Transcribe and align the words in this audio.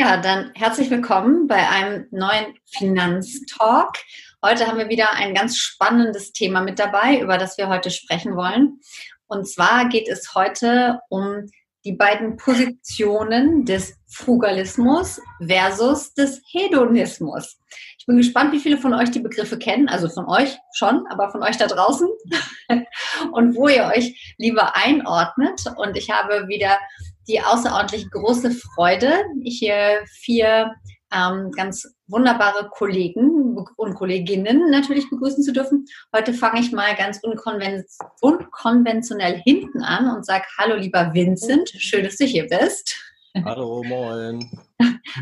Ja, 0.00 0.16
dann 0.16 0.50
herzlich 0.54 0.88
willkommen 0.88 1.46
bei 1.46 1.68
einem 1.68 2.06
neuen 2.10 2.54
Finanztalk. 2.64 3.98
Heute 4.42 4.66
haben 4.66 4.78
wir 4.78 4.88
wieder 4.88 5.12
ein 5.12 5.34
ganz 5.34 5.58
spannendes 5.58 6.32
Thema 6.32 6.62
mit 6.62 6.78
dabei, 6.78 7.20
über 7.20 7.36
das 7.36 7.58
wir 7.58 7.68
heute 7.68 7.90
sprechen 7.90 8.34
wollen. 8.34 8.80
Und 9.26 9.46
zwar 9.46 9.90
geht 9.90 10.08
es 10.08 10.34
heute 10.34 11.00
um 11.10 11.44
die 11.84 11.92
beiden 11.92 12.38
Positionen 12.38 13.66
des 13.66 13.94
Frugalismus 14.08 15.20
versus 15.46 16.14
des 16.14 16.40
Hedonismus. 16.50 17.58
Ich 17.98 18.06
bin 18.06 18.16
gespannt, 18.16 18.52
wie 18.52 18.60
viele 18.60 18.78
von 18.78 18.94
euch 18.94 19.10
die 19.10 19.20
Begriffe 19.20 19.58
kennen, 19.58 19.90
also 19.90 20.08
von 20.08 20.26
euch 20.26 20.56
schon, 20.72 21.06
aber 21.10 21.30
von 21.30 21.42
euch 21.42 21.58
da 21.58 21.66
draußen 21.66 22.08
und 23.32 23.54
wo 23.54 23.68
ihr 23.68 23.84
euch 23.94 24.34
lieber 24.38 24.76
einordnet. 24.76 25.62
Und 25.76 25.98
ich 25.98 26.08
habe 26.08 26.48
wieder 26.48 26.78
die 27.30 27.40
außerordentlich 27.40 28.10
große 28.10 28.50
Freude, 28.50 29.12
hier 29.44 30.02
vier 30.20 30.72
ähm, 31.12 31.50
ganz 31.52 31.86
wunderbare 32.08 32.68
Kollegen 32.70 33.56
und 33.76 33.94
Kolleginnen 33.94 34.70
natürlich 34.70 35.08
begrüßen 35.10 35.42
zu 35.42 35.52
dürfen. 35.52 35.86
Heute 36.14 36.34
fange 36.34 36.60
ich 36.60 36.72
mal 36.72 36.94
ganz 36.96 37.20
unkonven 37.22 37.84
unkonventionell 38.20 39.40
hinten 39.44 39.82
an 39.82 40.14
und 40.14 40.26
sage 40.26 40.44
Hallo 40.58 40.76
lieber 40.76 41.14
Vincent, 41.14 41.70
schön, 41.70 42.04
dass 42.04 42.16
du 42.16 42.24
hier 42.24 42.46
bist. 42.46 42.96
Hallo, 43.44 43.84
moin. 43.84 44.50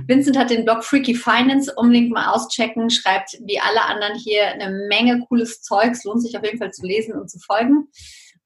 Vincent 0.07 0.39
hat 0.39 0.49
den 0.49 0.65
Blog 0.65 0.83
Freaky 0.83 1.15
Finance, 1.15 1.73
unbedingt 1.77 2.11
mal 2.11 2.33
auschecken, 2.33 2.89
schreibt 2.89 3.37
wie 3.45 3.61
alle 3.61 3.83
anderen 3.83 4.19
hier 4.19 4.47
eine 4.47 4.71
Menge 4.89 5.27
cooles 5.29 5.61
Zeugs, 5.61 6.05
lohnt 6.05 6.23
sich 6.23 6.37
auf 6.37 6.45
jeden 6.45 6.59
Fall 6.59 6.71
zu 6.71 6.87
lesen 6.87 7.15
und 7.15 7.29
zu 7.29 7.39
folgen. 7.39 7.89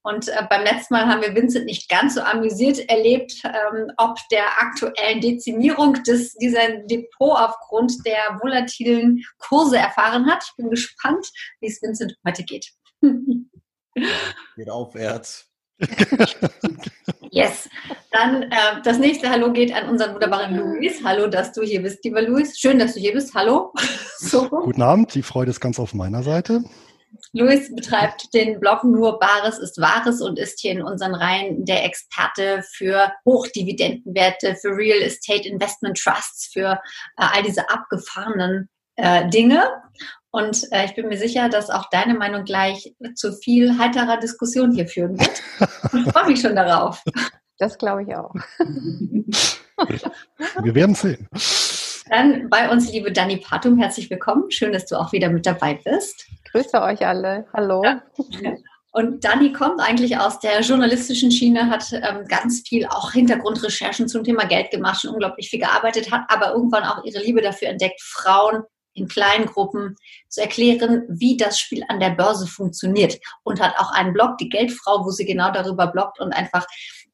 Und 0.05 0.29
äh, 0.29 0.43
beim 0.51 0.65
letzten 0.65 0.95
Mal 0.95 1.07
haben 1.07 1.23
wir 1.23 1.35
Vincent 1.35 1.67
nicht 1.67 1.89
ganz 1.89 2.17
so 2.17 2.23
amüsiert 2.23 2.79
erlebt, 2.89 3.35
ähm, 3.45 3.93
ob 3.99 4.19
der 4.31 4.45
aktuellen 4.61 5.21
Dezimierung 5.21 6.03
des, 6.03 6.35
dieser 6.35 6.79
Depot 6.87 7.39
aufgrund 7.39 8.05
der 8.05 8.41
volatilen 8.43 9.23
Kurse 9.39 9.79
erfahren 9.79 10.27
hat. 10.27 10.43
Ich 10.45 10.57
bin 10.57 10.71
gespannt, 10.71 11.29
wie 11.61 11.69
es 11.69 11.81
Vincent 11.81 12.17
heute 12.27 12.43
geht. 12.43 12.73
geht 14.57 14.71
aufwärts. 14.71 15.49
yes. 17.31 17.69
Dann 18.11 18.43
äh, 18.43 18.83
das 18.85 18.99
nächste 18.99 19.31
Hallo 19.31 19.53
geht 19.53 19.73
an 19.73 19.89
unseren 19.89 20.15
wunderbaren 20.15 20.57
Luis. 20.57 21.03
Hallo, 21.05 21.29
dass 21.29 21.53
du 21.53 21.63
hier 21.63 21.83
bist, 21.83 22.05
lieber 22.05 22.23
Luis. 22.23 22.59
Schön, 22.59 22.79
dass 22.79 22.95
du 22.95 23.01
hier 23.01 23.13
bist. 23.13 23.35
Hallo. 23.35 23.73
so. 24.19 24.49
Guten 24.49 24.83
Abend, 24.83 25.15
die 25.15 25.23
Freude 25.23 25.51
ist 25.51 25.61
ganz 25.61 25.79
auf 25.79 25.95
meiner 25.95 26.23
Seite. 26.25 26.65
Luis 27.33 27.75
betreibt 27.75 28.33
den 28.35 28.61
Blog 28.61 28.85
Nur 28.85 29.19
Bares 29.19 29.59
ist 29.59 29.81
Wahres 29.81 30.21
und 30.21 30.39
ist 30.39 30.61
hier 30.61 30.73
in 30.73 30.83
unseren 30.83 31.15
Reihen 31.15 31.65
der 31.65 31.85
Experte 31.85 32.63
für 32.75 33.13
Hochdividendenwerte, 33.25 34.57
für 34.57 34.77
Real 34.77 35.01
Estate 35.01 35.49
Investment 35.49 35.99
Trusts, 35.99 36.51
für 36.53 36.81
äh, 37.17 37.27
all 37.35 37.43
diese 37.43 37.69
abgefahrenen 37.71 38.69
äh, 38.97 39.29
Dinge. 39.29 39.65
Und 40.31 40.67
äh, 40.73 40.87
ich 40.87 40.95
bin 40.95 41.09
mir 41.09 41.19
sicher, 41.19 41.49
dass 41.49 41.71
auch 41.71 41.91
deine 41.91 42.15
Meinung 42.15 42.45
gleich 42.45 42.95
zu 43.15 43.33
viel 43.33 43.79
heiterer 43.79 44.19
Diskussion 44.19 44.73
hier 44.73 44.89
führen 44.89 45.19
wird. 45.19 45.43
Ich 45.95 46.13
freue 46.13 46.27
mich 46.27 46.41
schon 46.41 46.57
darauf. 46.57 47.03
Das 47.59 47.77
glaube 47.77 48.03
ich 48.05 48.17
auch. 48.17 48.35
Wir 50.63 50.75
werden 50.75 50.95
sehen. 50.95 51.29
Dann 52.09 52.49
bei 52.49 52.71
uns 52.71 52.91
liebe 52.91 53.13
Dani 53.13 53.37
Patum, 53.37 53.79
herzlich 53.79 54.09
willkommen. 54.11 54.51
Schön, 54.51 54.73
dass 54.73 54.87
du 54.87 54.97
auch 54.97 55.13
wieder 55.13 55.29
mit 55.29 55.45
dabei 55.45 55.75
bist. 55.75 56.27
Grüße 56.53 56.81
euch 56.83 57.07
alle. 57.07 57.47
Hallo. 57.55 57.83
Ja. 57.83 58.03
Und 58.93 59.25
Dani 59.25 59.53
kommt 59.53 59.81
eigentlich 59.81 60.19
aus 60.19 60.39
der 60.39 60.61
journalistischen 60.61 61.31
Schiene, 61.31 61.71
hat 61.71 61.91
ähm, 61.93 62.27
ganz 62.29 62.63
viel 62.69 62.87
auch 62.87 63.13
Hintergrundrecherchen 63.13 64.07
zum 64.07 64.23
Thema 64.23 64.45
Geld 64.45 64.71
gemacht, 64.71 65.01
schon 65.01 65.13
unglaublich 65.13 65.49
viel 65.49 65.61
gearbeitet, 65.61 66.11
hat 66.11 66.25
aber 66.29 66.53
irgendwann 66.53 66.85
auch 66.85 67.03
ihre 67.05 67.23
Liebe 67.23 67.41
dafür 67.41 67.69
entdeckt, 67.69 68.03
Frauen 68.03 68.65
in 68.93 69.09
kleinen 69.09 69.47
Gruppen 69.47 69.97
zu 70.29 70.43
erklären, 70.43 71.05
wie 71.09 71.39
das 71.39 71.59
Spiel 71.59 71.83
an 71.89 72.01
der 72.01 72.11
Börse 72.11 72.47
funktioniert. 72.47 73.19
Und 73.43 73.63
hat 73.63 73.79
auch 73.79 73.91
einen 73.93 74.13
Blog, 74.13 74.37
die 74.37 74.51
Geldfrau, 74.51 75.07
wo 75.07 75.11
sie 75.11 75.25
genau 75.25 75.51
darüber 75.51 75.87
bloggt 75.87 76.21
und 76.21 76.33
einfach 76.33 76.67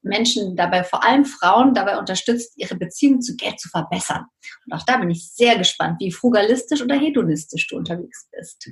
Menschen 0.03 0.57
dabei, 0.57 0.85
vor 0.85 1.05
allem 1.05 1.25
Frauen, 1.25 1.75
dabei 1.75 1.99
unterstützt, 1.99 2.53
ihre 2.57 2.77
Beziehung 2.77 3.21
zu 3.21 3.37
Geld 3.37 3.59
zu 3.61 3.69
verbessern. 3.69 4.27
Und 4.67 4.73
auch 4.73 4.85
da 4.85 4.97
bin 4.99 5.11
ich 5.11 5.31
sehr 5.33 5.59
gespannt, 5.59 6.01
wie 6.01 6.13
frugalistisch 6.13 6.83
oder 6.83 6.97
hedonistisch 6.97 7.67
du 7.69 7.77
unterwegs 7.77 8.29
bist. 8.31 8.71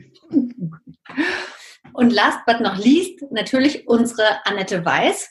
Und 1.93 2.13
last 2.13 2.39
but 2.47 2.61
not 2.61 2.79
least 2.79 3.23
natürlich 3.31 3.87
unsere 3.87 4.45
Annette 4.45 4.85
Weiß, 4.85 5.31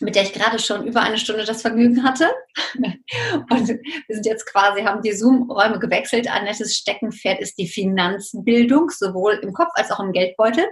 mit 0.00 0.16
der 0.16 0.24
ich 0.24 0.32
gerade 0.32 0.58
schon 0.58 0.86
über 0.86 1.00
eine 1.00 1.18
Stunde 1.18 1.44
das 1.44 1.62
Vergnügen 1.62 2.02
hatte. 2.02 2.28
Und 2.74 3.68
wir 3.68 4.14
sind 4.14 4.26
jetzt 4.26 4.46
quasi, 4.46 4.82
haben 4.82 5.02
die 5.02 5.12
Zoom-Räume 5.12 5.78
gewechselt. 5.78 6.30
Annettes 6.30 6.76
Steckenpferd 6.76 7.40
ist 7.40 7.56
die 7.56 7.68
Finanzbildung, 7.68 8.90
sowohl 8.90 9.34
im 9.42 9.52
Kopf 9.52 9.70
als 9.74 9.90
auch 9.90 10.00
im 10.00 10.12
Geldbeutel. 10.12 10.66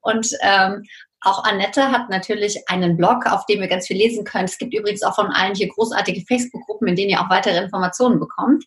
Und 0.00 0.30
ähm, 0.42 0.84
auch 1.24 1.44
Annette 1.44 1.90
hat 1.90 2.10
natürlich 2.10 2.68
einen 2.68 2.96
Blog, 2.96 3.26
auf 3.26 3.46
dem 3.46 3.62
ihr 3.62 3.68
ganz 3.68 3.86
viel 3.86 3.96
lesen 3.96 4.24
könnt. 4.24 4.48
Es 4.48 4.58
gibt 4.58 4.74
übrigens 4.74 5.02
auch 5.02 5.14
von 5.14 5.28
allen 5.28 5.54
hier 5.54 5.68
großartige 5.68 6.24
Facebook-Gruppen, 6.26 6.88
in 6.88 6.96
denen 6.96 7.10
ihr 7.10 7.20
auch 7.20 7.30
weitere 7.30 7.58
Informationen 7.62 8.18
bekommt. 8.18 8.64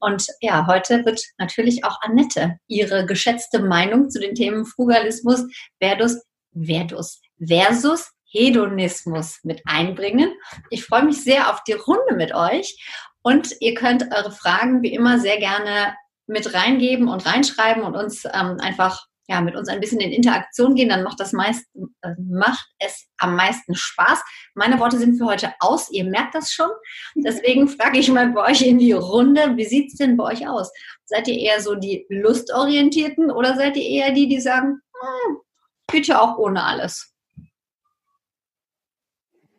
Und 0.00 0.26
ja, 0.40 0.66
heute 0.66 1.04
wird 1.04 1.22
natürlich 1.38 1.84
auch 1.84 2.00
Annette 2.02 2.58
ihre 2.66 3.04
geschätzte 3.04 3.60
Meinung 3.60 4.10
zu 4.10 4.20
den 4.20 4.34
Themen 4.34 4.64
Frugalismus 4.64 5.44
versus, 5.80 6.22
versus, 6.54 7.20
versus 7.46 8.10
Hedonismus 8.30 9.40
mit 9.42 9.62
einbringen. 9.66 10.32
Ich 10.70 10.84
freue 10.84 11.04
mich 11.04 11.22
sehr 11.22 11.50
auf 11.50 11.62
die 11.64 11.72
Runde 11.72 12.14
mit 12.14 12.34
euch 12.34 12.78
und 13.22 13.54
ihr 13.60 13.74
könnt 13.74 14.04
eure 14.14 14.32
Fragen 14.32 14.82
wie 14.82 14.94
immer 14.94 15.18
sehr 15.18 15.38
gerne 15.38 15.94
mit 16.26 16.54
reingeben 16.54 17.08
und 17.08 17.26
reinschreiben 17.26 17.82
und 17.82 17.96
uns 17.96 18.24
ähm, 18.26 18.58
einfach 18.60 19.07
ja, 19.28 19.42
mit 19.42 19.54
uns 19.56 19.68
ein 19.68 19.80
bisschen 19.80 20.00
in 20.00 20.10
Interaktion 20.10 20.74
gehen, 20.74 20.88
dann 20.88 21.02
macht 21.02 21.20
das 21.20 21.34
meist, 21.34 21.66
äh, 22.00 22.14
macht 22.18 22.66
es 22.78 23.06
am 23.18 23.36
meisten 23.36 23.74
Spaß. 23.74 24.22
Meine 24.54 24.80
Worte 24.80 24.96
sind 24.98 25.18
für 25.18 25.26
heute 25.26 25.52
aus. 25.60 25.90
Ihr 25.90 26.04
merkt 26.04 26.34
das 26.34 26.50
schon. 26.50 26.70
Deswegen 27.14 27.68
frage 27.68 27.98
ich 27.98 28.10
mal 28.10 28.30
bei 28.30 28.50
euch 28.50 28.62
in 28.62 28.78
die 28.78 28.92
Runde, 28.92 29.56
wie 29.56 29.66
sieht 29.66 29.92
es 29.92 29.98
denn 29.98 30.16
bei 30.16 30.24
euch 30.24 30.48
aus? 30.48 30.72
Seid 31.04 31.28
ihr 31.28 31.38
eher 31.38 31.60
so 31.60 31.74
die 31.74 32.06
Lustorientierten 32.08 33.30
oder 33.30 33.54
seid 33.54 33.76
ihr 33.76 33.84
eher 33.84 34.12
die, 34.12 34.28
die 34.28 34.40
sagen, 34.40 34.80
hm, 34.98 36.00
ja 36.04 36.20
auch 36.22 36.38
ohne 36.38 36.64
alles? 36.64 37.14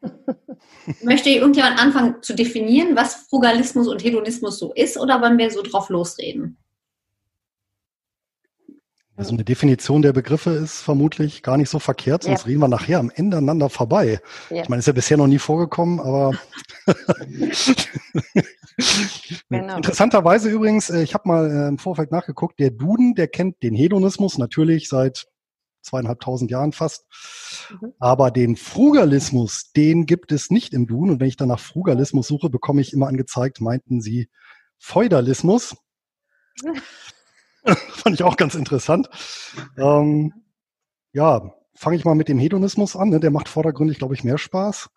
Möchte 1.03 1.29
irgendjemand 1.29 1.79
anfangen 1.79 2.23
zu 2.23 2.33
definieren, 2.33 2.95
was 2.95 3.27
Frugalismus 3.29 3.87
und 3.87 4.03
Hedonismus 4.03 4.57
so 4.57 4.73
ist 4.73 4.97
oder 4.97 5.21
wollen 5.21 5.37
wir 5.37 5.51
so 5.51 5.61
drauf 5.61 5.89
losreden? 5.89 6.57
Also 9.19 9.33
eine 9.33 9.43
Definition 9.43 10.01
der 10.01 10.13
Begriffe 10.13 10.51
ist 10.51 10.79
vermutlich 10.79 11.43
gar 11.43 11.57
nicht 11.57 11.69
so 11.69 11.77
verkehrt, 11.79 12.23
sonst 12.23 12.43
ja. 12.43 12.45
reden 12.45 12.61
wir 12.61 12.69
nachher 12.69 12.99
am 12.99 13.11
Ende 13.13 13.35
aneinander 13.35 13.69
vorbei. 13.69 14.21
Ja. 14.49 14.61
Ich 14.63 14.69
meine, 14.69 14.79
ist 14.79 14.85
ja 14.85 14.93
bisher 14.93 15.17
noch 15.17 15.27
nie 15.27 15.39
vorgekommen, 15.39 15.99
aber 15.99 16.31
genau. 19.49 19.75
interessanterweise 19.75 20.49
übrigens, 20.49 20.89
äh, 20.89 21.03
ich 21.03 21.13
habe 21.13 21.27
mal 21.27 21.51
äh, 21.51 21.67
im 21.67 21.77
Vorfeld 21.77 22.11
nachgeguckt, 22.11 22.61
der 22.61 22.71
Duden, 22.71 23.13
der 23.13 23.27
kennt 23.27 23.61
den 23.61 23.75
Hedonismus 23.75 24.37
natürlich 24.37 24.87
seit 24.87 25.27
zweieinhalbtausend 25.81 26.49
Jahren 26.49 26.71
fast. 26.71 27.05
Mhm. 27.81 27.91
Aber 27.99 28.31
den 28.31 28.55
Frugalismus, 28.55 29.73
den 29.75 30.05
gibt 30.05 30.31
es 30.31 30.49
nicht 30.49 30.73
im 30.73 30.87
Duden. 30.87 31.11
Und 31.11 31.19
wenn 31.19 31.27
ich 31.27 31.35
dann 31.35 31.49
nach 31.49 31.59
Frugalismus 31.59 32.27
suche, 32.27 32.49
bekomme 32.49 32.79
ich 32.79 32.93
immer 32.93 33.07
angezeigt, 33.07 33.59
meinten 33.59 33.99
sie 33.99 34.29
Feudalismus. 34.77 35.75
Fand 37.89 38.15
ich 38.15 38.23
auch 38.23 38.37
ganz 38.37 38.55
interessant. 38.55 39.09
Ähm, 39.77 40.33
ja, 41.13 41.53
fange 41.75 41.95
ich 41.95 42.05
mal 42.05 42.15
mit 42.15 42.27
dem 42.27 42.39
Hedonismus 42.39 42.95
an. 42.95 43.09
Ne? 43.09 43.19
Der 43.19 43.31
macht 43.31 43.49
vordergründig, 43.49 43.99
glaube 43.99 44.13
ich, 44.13 44.23
mehr 44.23 44.37
Spaß. 44.37 44.89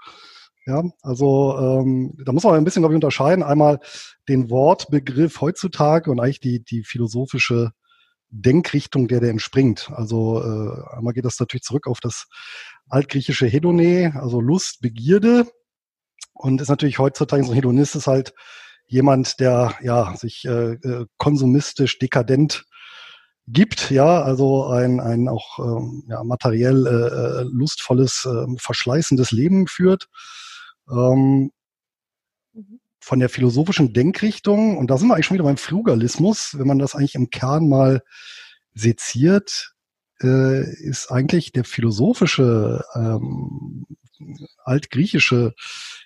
Ja, 0.67 0.85
also 1.03 1.59
ähm, 1.59 2.17
da 2.25 2.33
muss 2.33 2.45
man 2.45 2.55
ein 2.55 2.65
bisschen, 2.65 2.83
glaube 2.83 2.95
ich, 2.95 2.97
unterscheiden. 2.97 3.43
Einmal 3.43 3.81
den 4.29 4.49
Wortbegriff 4.49 5.41
heutzutage 5.41 6.11
und 6.11 6.21
eigentlich 6.21 6.41
die, 6.41 6.63
die 6.63 6.85
philosophische 6.85 7.73
Denkrichtung, 8.31 9.09
der 9.09 9.21
der 9.21 9.31
entspringt. 9.31 9.91
Also 9.93 10.41
äh, 10.41 10.97
einmal 10.97 11.13
geht 11.15 11.25
das 11.25 11.41
natürlich 11.41 11.65
zurück 11.65 11.87
auf 11.87 12.01
das 12.01 12.27
altgriechische 12.89 13.47
Hedone, 13.47 14.13
also 14.15 14.41
Lust, 14.41 14.81
Begierde. 14.81 15.47
Und 16.35 16.61
ist 16.61 16.69
natürlich 16.69 16.99
heutzutage 16.99 17.45
so 17.45 17.53
ein 17.53 17.55
Hedonist 17.55 17.95
ist 17.97 18.07
halt 18.07 18.33
jemand, 18.93 19.41
der 19.41 19.75
ja 19.83 20.15
sich 20.17 20.45
äh, 20.45 20.75
äh, 20.75 21.07
konsumistisch 21.17 21.99
dekadent 21.99 22.65
gibt, 23.49 23.91
ja, 23.91 24.23
also 24.23 24.67
ein, 24.67 25.01
ein 25.01 25.29
auch 25.29 25.59
ähm, 25.59 26.05
ja, 26.09 26.23
materiell 26.23 26.87
äh, 26.87 27.41
äh, 27.41 27.45
lustvolles, 27.51 28.27
äh, 28.27 28.47
verschleißendes 28.59 29.33
Leben 29.33 29.67
führt. 29.67 30.09
Ähm, 30.91 31.53
mhm. 32.53 32.81
von 33.01 33.19
der 33.19 33.29
philosophischen 33.29 33.93
Denkrichtung, 33.93 34.77
und 34.77 34.91
da 34.91 34.99
sind 34.99 35.09
wir 35.09 35.15
eigentlich 35.15 35.27
schon 35.27 35.37
wieder 35.37 35.45
beim 35.45 35.57
Flugalismus, 35.57 36.59
wenn 36.59 36.67
man 36.67 36.79
das 36.79 36.95
eigentlich 36.95 37.15
im 37.15 37.31
Kern 37.31 37.69
mal 37.69 38.03
seziert, 38.75 39.75
äh, 40.23 40.63
ist 40.85 41.11
eigentlich 41.11 41.53
der 41.53 41.65
philosophische 41.65 42.85
ähm, 42.95 43.87
altgriechische 44.65 45.55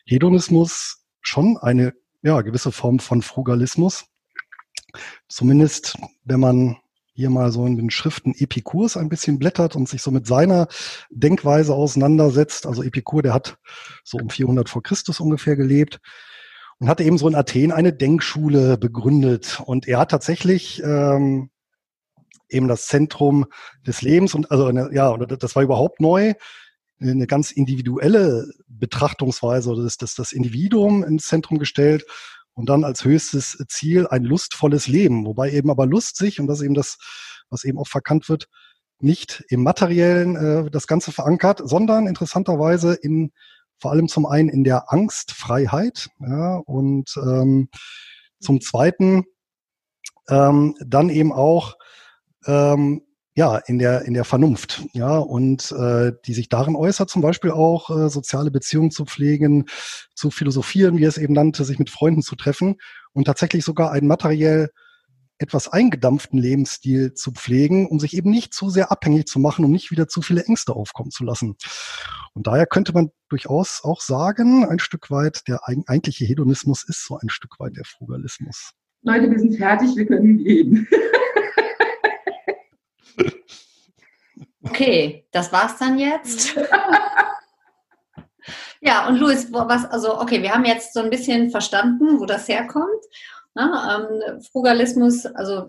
Hedonismus 0.04 1.02
schon 1.20 1.56
eine 1.58 1.92
ja, 2.26 2.40
gewisse 2.40 2.72
Form 2.72 2.98
von 2.98 3.22
Frugalismus. 3.22 4.06
Zumindest, 5.28 5.96
wenn 6.24 6.40
man 6.40 6.76
hier 7.12 7.30
mal 7.30 7.52
so 7.52 7.64
in 7.66 7.76
den 7.76 7.88
Schriften 7.88 8.34
Epikurs 8.36 8.96
ein 8.96 9.08
bisschen 9.08 9.38
blättert 9.38 9.76
und 9.76 9.88
sich 9.88 10.02
so 10.02 10.10
mit 10.10 10.26
seiner 10.26 10.66
Denkweise 11.08 11.72
auseinandersetzt. 11.72 12.66
Also 12.66 12.82
Epikur, 12.82 13.22
der 13.22 13.32
hat 13.32 13.58
so 14.02 14.18
um 14.18 14.28
400 14.28 14.68
vor 14.68 14.82
Christus 14.82 15.20
ungefähr 15.20 15.54
gelebt 15.54 16.00
und 16.80 16.88
hatte 16.88 17.04
eben 17.04 17.16
so 17.16 17.28
in 17.28 17.36
Athen 17.36 17.70
eine 17.70 17.92
Denkschule 17.92 18.76
begründet. 18.76 19.62
Und 19.64 19.86
er 19.86 20.00
hat 20.00 20.10
tatsächlich 20.10 20.82
ähm, 20.82 21.50
eben 22.48 22.66
das 22.66 22.88
Zentrum 22.88 23.46
des 23.86 24.02
Lebens 24.02 24.34
und 24.34 24.50
also 24.50 24.68
ja, 24.70 25.16
das 25.16 25.54
war 25.54 25.62
überhaupt 25.62 26.00
neu, 26.00 26.34
eine 27.00 27.26
ganz 27.26 27.50
individuelle 27.50 28.50
Betrachtungsweise 28.68 29.70
oder 29.70 29.82
das, 29.82 29.96
das, 29.96 30.14
das 30.14 30.32
Individuum 30.32 31.04
ins 31.04 31.26
Zentrum 31.26 31.58
gestellt 31.58 32.04
und 32.54 32.68
dann 32.68 32.84
als 32.84 33.04
höchstes 33.04 33.62
Ziel 33.68 34.06
ein 34.06 34.24
lustvolles 34.24 34.86
Leben, 34.86 35.26
wobei 35.26 35.52
eben 35.52 35.70
aber 35.70 35.86
Lust 35.86 36.16
sich, 36.16 36.40
und 36.40 36.46
das 36.46 36.60
ist 36.60 36.64
eben 36.64 36.74
das, 36.74 36.98
was 37.50 37.64
eben 37.64 37.78
auch 37.78 37.88
verkannt 37.88 38.28
wird, 38.28 38.48
nicht 38.98 39.44
im 39.48 39.62
Materiellen 39.62 40.36
äh, 40.36 40.70
das 40.70 40.86
Ganze 40.86 41.12
verankert, 41.12 41.60
sondern 41.62 42.06
interessanterweise 42.06 42.94
in 42.94 43.32
vor 43.78 43.90
allem 43.92 44.08
zum 44.08 44.24
einen 44.24 44.48
in 44.48 44.64
der 44.64 44.90
Angstfreiheit 44.90 46.08
ja, 46.20 46.56
und 46.64 47.14
ähm, 47.18 47.68
zum 48.40 48.60
zweiten 48.60 49.24
ähm, 50.28 50.74
dann 50.80 51.10
eben 51.10 51.32
auch 51.32 51.76
ähm, 52.46 53.02
ja, 53.36 53.58
in 53.58 53.78
der, 53.78 54.02
in 54.06 54.14
der 54.14 54.24
Vernunft, 54.24 54.86
ja, 54.94 55.18
und 55.18 55.70
äh, 55.72 56.12
die 56.24 56.32
sich 56.32 56.48
darin 56.48 56.74
äußert, 56.74 57.10
zum 57.10 57.20
Beispiel 57.20 57.50
auch 57.50 57.90
äh, 57.90 58.08
soziale 58.08 58.50
Beziehungen 58.50 58.90
zu 58.90 59.04
pflegen, 59.04 59.66
zu 60.14 60.30
philosophieren, 60.30 60.96
wie 60.96 61.04
es 61.04 61.18
eben 61.18 61.34
nannte, 61.34 61.66
sich 61.66 61.78
mit 61.78 61.90
Freunden 61.90 62.22
zu 62.22 62.34
treffen 62.34 62.76
und 63.12 63.26
tatsächlich 63.26 63.62
sogar 63.62 63.92
einen 63.92 64.08
materiell 64.08 64.70
etwas 65.36 65.68
eingedampften 65.68 66.38
Lebensstil 66.38 67.12
zu 67.12 67.30
pflegen, 67.30 67.86
um 67.86 68.00
sich 68.00 68.16
eben 68.16 68.30
nicht 68.30 68.54
zu 68.54 68.70
sehr 68.70 68.90
abhängig 68.90 69.26
zu 69.26 69.38
machen, 69.38 69.66
um 69.66 69.70
nicht 69.70 69.90
wieder 69.90 70.08
zu 70.08 70.22
viele 70.22 70.44
Ängste 70.44 70.72
aufkommen 70.72 71.10
zu 71.10 71.22
lassen. 71.22 71.56
Und 72.32 72.46
daher 72.46 72.66
könnte 72.66 72.94
man 72.94 73.10
durchaus 73.28 73.82
auch 73.84 74.00
sagen, 74.00 74.64
ein 74.64 74.78
Stück 74.78 75.10
weit, 75.10 75.42
der 75.46 75.60
eigentliche 75.68 76.24
Hedonismus 76.24 76.84
ist 76.88 77.06
so 77.06 77.18
ein 77.18 77.28
Stück 77.28 77.60
weit 77.60 77.76
der 77.76 77.84
Frugalismus. 77.84 78.70
Leute, 79.02 79.30
wir 79.30 79.38
sind 79.38 79.56
fertig, 79.56 79.94
wir 79.94 80.06
können 80.06 80.38
gehen. 80.38 80.88
Okay, 84.62 85.26
das 85.30 85.52
war's 85.52 85.78
dann 85.78 85.98
jetzt. 85.98 86.56
ja, 88.80 89.06
und 89.08 89.18
Luis, 89.18 89.52
was, 89.52 89.84
also, 89.86 90.20
okay, 90.20 90.42
wir 90.42 90.52
haben 90.52 90.64
jetzt 90.64 90.92
so 90.92 91.00
ein 91.00 91.10
bisschen 91.10 91.50
verstanden, 91.50 92.20
wo 92.20 92.26
das 92.26 92.48
herkommt. 92.48 93.04
Na, 93.54 94.08
ne? 94.08 94.28
ähm, 94.32 94.42
Frugalismus, 94.42 95.24
also 95.26 95.68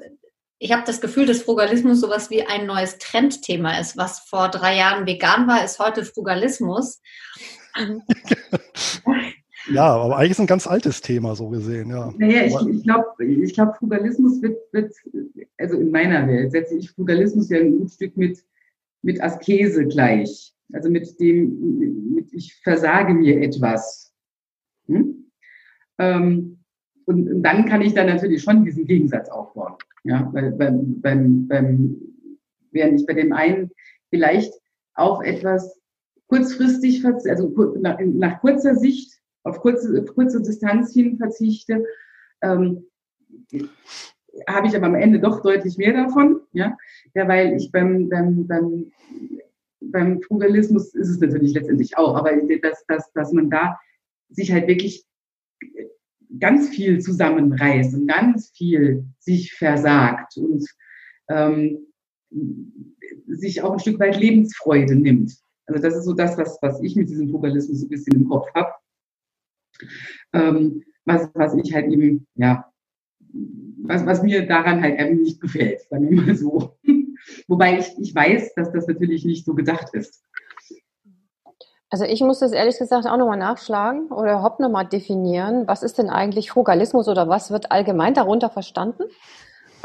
ich 0.60 0.72
habe 0.72 0.84
das 0.86 1.00
Gefühl, 1.00 1.26
dass 1.28 1.44
Frugalismus 1.44 2.02
sowas 2.02 2.30
wie 2.30 2.44
ein 2.44 2.66
neues 2.66 2.98
Trendthema 2.98 3.80
ist. 3.80 3.96
Was 3.98 4.20
vor 4.20 4.50
drei 4.50 4.76
Jahren 4.76 5.06
vegan 5.06 5.48
war, 5.48 5.64
ist 5.64 5.80
heute 5.80 6.04
Frugalismus. 6.04 7.02
ja, 9.72 9.86
aber 9.86 10.18
eigentlich 10.18 10.32
ist 10.32 10.40
ein 10.40 10.48
ganz 10.48 10.68
altes 10.68 11.02
Thema 11.02 11.36
so 11.36 11.50
gesehen, 11.50 11.90
ja. 11.90 12.14
Naja, 12.18 12.46
ich, 12.46 12.68
ich 12.68 12.84
glaube, 12.84 13.26
ich 13.26 13.54
glaub, 13.54 13.76
Frugalismus 13.78 14.42
wird, 14.42 14.58
wird, 14.72 14.94
also 15.58 15.78
in 15.78 15.92
meiner 15.92 16.28
Welt 16.28 16.52
setze 16.52 16.76
ich 16.78 16.92
Frugalismus 16.92 17.50
ja 17.50 17.60
ein 17.60 17.78
gut 17.78 17.92
Stück 17.92 18.16
mit 18.18 18.44
mit 19.02 19.22
Askese 19.22 19.86
gleich. 19.88 20.54
Also 20.74 20.90
mit 20.90 21.20
dem, 21.20 22.14
mit 22.14 22.34
ich 22.34 22.56
versage 22.62 23.14
mir 23.14 23.42
etwas. 23.42 24.14
Hm? 24.88 25.32
Ähm, 25.98 26.60
und, 27.06 27.32
und, 27.32 27.42
dann 27.42 27.66
kann 27.66 27.82
ich 27.82 27.94
dann 27.94 28.08
natürlich 28.08 28.44
schon 28.44 28.66
diesen 28.66 28.86
Gegensatz 28.86 29.30
aufbauen. 29.30 29.76
Ja, 30.04 30.30
weil 30.34 30.52
beim, 30.52 31.00
beim, 31.00 31.48
beim, 31.48 31.96
während 32.72 33.00
ich 33.00 33.08
bei 33.08 33.14
dem 33.14 33.32
einen 33.32 33.72
vielleicht 34.10 34.54
auf 34.94 35.24
etwas 35.24 35.80
kurzfristig, 36.28 37.06
also 37.06 37.78
nach, 37.80 37.98
nach 38.02 38.42
kurzer 38.42 38.76
Sicht, 38.76 39.17
auf 39.48 39.60
kurze, 39.60 40.04
kurze 40.06 40.42
Distanz 40.42 40.94
hin 40.94 41.18
verzichte, 41.18 41.86
ähm, 42.42 42.86
habe 44.48 44.68
ich 44.68 44.76
aber 44.76 44.86
am 44.86 44.96
Ende 44.96 45.20
doch 45.20 45.42
deutlich 45.42 45.78
mehr 45.78 45.94
davon, 45.94 46.42
ja, 46.52 46.78
ja 47.16 47.28
weil 47.28 47.56
ich 47.56 47.72
beim, 47.72 48.10
beim, 48.10 48.48
beim, 48.48 48.92
beim 49.80 50.22
Frugalismus 50.22 50.94
ist 50.94 51.10
es 51.10 51.20
natürlich 51.20 51.54
letztendlich 51.54 51.98
auch, 51.98 52.16
aber 52.16 52.32
dass, 52.62 52.86
dass, 52.88 53.12
dass 53.14 53.32
man 53.32 53.50
da 53.50 53.80
sich 54.30 54.52
halt 54.52 54.68
wirklich 54.68 55.06
ganz 56.40 56.70
viel 56.70 57.00
zusammenreißt 57.00 57.96
und 57.96 58.08
ganz 58.08 58.52
viel 58.56 59.06
sich 59.20 59.54
versagt 59.54 60.38
und 60.38 60.66
ähm, 61.30 61.88
sich 63.28 63.62
auch 63.62 63.74
ein 63.74 63.80
Stück 63.80 64.00
weit 64.00 64.20
Lebensfreude 64.20 64.96
nimmt. 64.96 65.34
Also 65.66 65.82
das 65.82 65.96
ist 65.96 66.06
so 66.06 66.14
das, 66.14 66.38
was, 66.38 66.58
was 66.62 66.82
ich 66.82 66.96
mit 66.96 67.10
diesem 67.10 67.30
Frugalismus 67.30 67.84
ein 67.84 67.90
bisschen 67.90 68.16
im 68.16 68.30
Kopf 68.30 68.48
habe. 68.54 68.72
Ähm, 70.34 70.84
was, 71.06 71.30
was 71.34 71.56
ich 71.56 71.74
halt 71.74 71.92
eben, 71.92 72.28
ja, 72.36 72.72
was, 73.84 74.06
was 74.06 74.22
mir 74.24 74.46
daran 74.46 74.82
halt 74.82 75.00
eben 75.00 75.22
nicht 75.22 75.42
gefällt, 75.42 75.82
sagen 75.90 76.10
wir 76.10 76.22
mal 76.22 76.36
so. 76.36 76.78
Wobei 77.48 77.80
ich, 77.80 77.88
ich 78.00 78.14
weiß, 78.14 78.54
dass 78.56 78.72
das 78.72 78.88
natürlich 78.88 79.26
nicht 79.26 79.46
so 79.46 79.54
gedacht 79.54 79.94
ist. 79.94 80.24
Also 81.90 82.04
ich 82.04 82.20
muss 82.22 82.40
das 82.40 82.52
ehrlich 82.52 82.78
gesagt 82.78 83.08
auch 83.08 83.18
nochmal 83.18 83.38
nachschlagen 83.38 84.08
oder 84.08 84.34
überhaupt 84.34 84.60
nochmal 84.60 84.86
definieren. 84.86 85.68
Was 85.68 85.84
ist 85.84 85.98
denn 85.98 86.10
eigentlich 86.10 86.52
Frugalismus 86.52 87.08
oder 87.08 87.30
was 87.30 87.50
wird 87.50 87.72
allgemein 87.72 88.14
darunter 88.14 88.50
verstanden? 88.50 89.04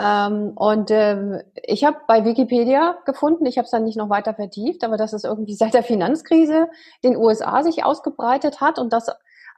Ähm, 0.01 0.53
und 0.57 0.91
äh, 0.91 1.45
ich 1.63 1.85
habe 1.85 1.99
bei 2.09 2.25
Wikipedia 2.25 2.97
gefunden, 3.05 3.47
ich 3.47 3.59
habe 3.59 3.67
es 3.67 3.71
dann 3.71 3.85
nicht 3.85 3.97
noch 3.97 4.09
weiter 4.09 4.35
vertieft, 4.35 4.83
aber 4.83 4.97
dass 4.97 5.13
es 5.13 5.23
irgendwie 5.23 5.55
seit 5.55 5.75
der 5.75 5.85
Finanzkrise 5.85 6.69
den 7.05 7.17
USA 7.17 7.63
sich 7.63 7.85
ausgebreitet 7.85 8.61
hat 8.61 8.81
und 8.81 8.93
dass 8.93 9.09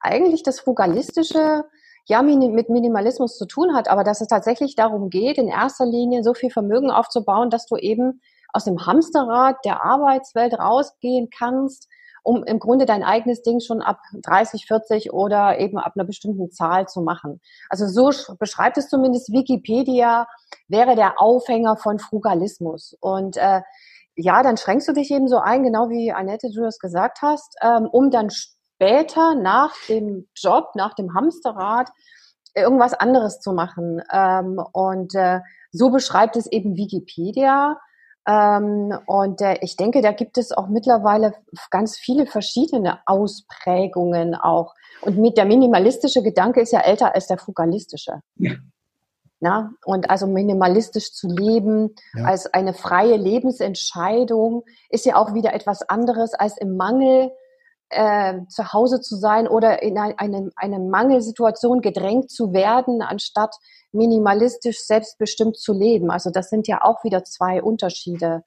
eigentlich 0.04 0.42
das 0.42 0.60
Frugalistische 0.60 1.64
ja 2.06 2.22
mit 2.22 2.68
Minimalismus 2.68 3.38
zu 3.38 3.46
tun 3.46 3.74
hat, 3.74 3.88
aber 3.88 4.04
dass 4.04 4.20
es 4.20 4.28
tatsächlich 4.28 4.76
darum 4.76 5.08
geht, 5.08 5.38
in 5.38 5.48
erster 5.48 5.86
Linie 5.86 6.22
so 6.22 6.34
viel 6.34 6.50
Vermögen 6.50 6.90
aufzubauen, 6.90 7.50
dass 7.50 7.66
du 7.66 7.76
eben 7.76 8.20
aus 8.52 8.64
dem 8.64 8.86
Hamsterrad 8.86 9.56
der 9.64 9.82
Arbeitswelt 9.82 10.54
rausgehen 10.58 11.28
kannst, 11.36 11.88
um 12.22 12.44
im 12.44 12.58
Grunde 12.58 12.86
dein 12.86 13.02
eigenes 13.02 13.42
Ding 13.42 13.60
schon 13.60 13.82
ab 13.82 14.00
30, 14.22 14.66
40 14.66 15.12
oder 15.12 15.58
eben 15.58 15.78
ab 15.78 15.92
einer 15.94 16.04
bestimmten 16.04 16.50
Zahl 16.50 16.86
zu 16.86 17.02
machen. 17.02 17.40
Also 17.68 17.86
so 17.86 18.10
beschreibt 18.38 18.78
es 18.78 18.88
zumindest 18.88 19.32
Wikipedia, 19.32 20.26
wäre 20.68 20.96
der 20.96 21.20
Aufhänger 21.20 21.76
von 21.76 21.98
Frugalismus. 21.98 22.96
Und 23.00 23.36
äh, 23.36 23.62
ja, 24.16 24.42
dann 24.42 24.56
schränkst 24.56 24.88
du 24.88 24.92
dich 24.92 25.10
eben 25.10 25.28
so 25.28 25.38
ein, 25.38 25.64
genau 25.64 25.88
wie 25.88 26.12
Annette 26.12 26.50
du 26.50 26.62
das 26.62 26.78
gesagt 26.78 27.22
hast, 27.22 27.56
ähm, 27.62 27.88
um 27.90 28.10
dann 28.10 28.30
später 28.74 29.34
nach 29.34 29.72
dem 29.88 30.26
Job, 30.34 30.72
nach 30.74 30.94
dem 30.94 31.14
Hamsterrad, 31.14 31.90
irgendwas 32.54 32.94
anderes 32.94 33.40
zu 33.40 33.52
machen. 33.52 34.00
Ähm, 34.12 34.60
und 34.72 35.14
äh, 35.14 35.40
so 35.72 35.90
beschreibt 35.90 36.36
es 36.36 36.46
eben 36.46 36.76
Wikipedia. 36.76 37.78
Ähm, 38.26 38.96
und 39.06 39.40
äh, 39.40 39.58
ich 39.60 39.76
denke, 39.76 40.00
da 40.00 40.12
gibt 40.12 40.38
es 40.38 40.52
auch 40.52 40.68
mittlerweile 40.68 41.34
ganz 41.70 41.96
viele 41.96 42.26
verschiedene 42.26 43.00
Ausprägungen 43.06 44.34
auch. 44.34 44.74
Und 45.02 45.18
mit 45.18 45.36
der 45.36 45.44
minimalistische 45.44 46.22
Gedanke 46.22 46.60
ist 46.60 46.72
ja 46.72 46.80
älter 46.80 47.14
als 47.14 47.26
der 47.26 47.38
frugalistische. 47.38 48.20
Ja. 48.36 48.52
Na, 49.40 49.72
und 49.84 50.08
also 50.08 50.26
minimalistisch 50.26 51.12
zu 51.12 51.28
leben 51.28 51.94
ja. 52.14 52.24
als 52.24 52.46
eine 52.54 52.72
freie 52.72 53.16
Lebensentscheidung 53.16 54.64
ist 54.88 55.04
ja 55.04 55.16
auch 55.16 55.34
wieder 55.34 55.52
etwas 55.52 55.86
anderes 55.86 56.32
als 56.32 56.56
im 56.56 56.76
Mangel 56.76 57.30
äh, 57.94 58.46
zu 58.48 58.72
Hause 58.72 59.00
zu 59.00 59.16
sein 59.16 59.48
oder 59.48 59.82
in 59.82 59.98
eine, 59.98 60.50
eine 60.56 60.78
Mangelsituation 60.78 61.80
gedrängt 61.80 62.30
zu 62.30 62.52
werden, 62.52 63.02
anstatt 63.02 63.54
minimalistisch 63.92 64.84
selbstbestimmt 64.84 65.56
zu 65.56 65.72
leben. 65.72 66.10
Also 66.10 66.30
das 66.30 66.50
sind 66.50 66.66
ja 66.66 66.82
auch 66.82 67.04
wieder 67.04 67.24
zwei 67.24 67.62
Unterschiede, 67.62 68.42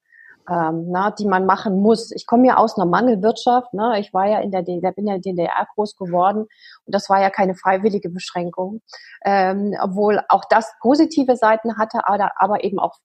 ähm, 0.50 0.88
na, 0.90 1.12
die 1.12 1.26
man 1.26 1.46
machen 1.46 1.82
muss. 1.82 2.12
Ich 2.12 2.26
komme 2.26 2.48
ja 2.48 2.58
aus 2.58 2.78
einer 2.78 2.86
Mangelwirtschaft. 2.86 3.74
Ne? 3.74 4.00
Ich 4.00 4.14
war 4.14 4.28
ja 4.28 4.40
in 4.40 4.52
der 4.52 4.64
DDR, 4.64 4.92
bin 4.94 5.08
ja 5.08 5.16
in 5.16 5.22
der 5.22 5.34
DDR 5.34 5.68
groß 5.76 5.96
geworden 5.96 6.42
und 6.86 6.96
das 6.96 7.10
war 7.10 7.22
ja 7.22 7.30
keine 7.30 7.56
freiwillige 7.56 8.10
Beschränkung, 8.10 8.82
ähm, 9.26 9.76
obwohl 9.82 10.22
auch 10.30 10.44
das 10.50 10.72
positive 10.82 11.36
Seiten 11.36 11.78
hatte, 11.78 12.08
aber, 12.08 12.32
aber 12.38 12.64
eben 12.64 12.80
auch 12.80 12.96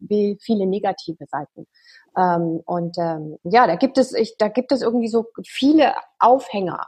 viele 0.41 0.67
negative 0.67 1.27
Seiten. 1.27 1.67
Ähm, 2.17 2.61
und 2.65 2.97
ähm, 2.99 3.39
ja, 3.45 3.67
da 3.67 3.77
gibt 3.77 3.99
es, 3.99 4.13
ich, 4.13 4.37
da 4.39 4.49
gibt 4.49 4.73
es 4.73 4.83
irgendwie 4.83 5.09
so 5.09 5.27
viele 5.47 5.95
Aufhänger 6.19 6.87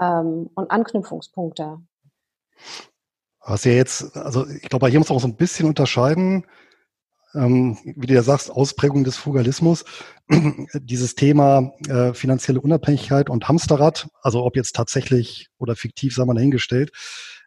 ähm, 0.00 0.50
und 0.54 0.70
Anknüpfungspunkte. 0.70 1.78
Was 3.44 3.64
ja 3.64 3.72
jetzt, 3.72 4.16
also 4.16 4.46
ich 4.46 4.68
glaube, 4.68 4.88
hier 4.88 4.98
muss 4.98 5.08
man 5.08 5.16
auch 5.16 5.22
so 5.22 5.28
ein 5.28 5.36
bisschen 5.36 5.66
unterscheiden, 5.66 6.46
ähm, 7.34 7.78
wie 7.84 8.06
du 8.06 8.14
ja 8.14 8.22
sagst, 8.22 8.50
Ausprägung 8.50 9.04
des 9.04 9.16
Fugalismus, 9.16 9.84
dieses 10.74 11.14
Thema 11.14 11.72
äh, 11.88 12.12
finanzielle 12.12 12.60
Unabhängigkeit 12.60 13.30
und 13.30 13.48
Hamsterrad, 13.48 14.08
also 14.22 14.44
ob 14.44 14.56
jetzt 14.56 14.74
tatsächlich 14.74 15.48
oder 15.58 15.76
fiktiv, 15.76 16.14
sagen 16.14 16.28
wir 16.28 16.34
dahingestellt, 16.34 16.90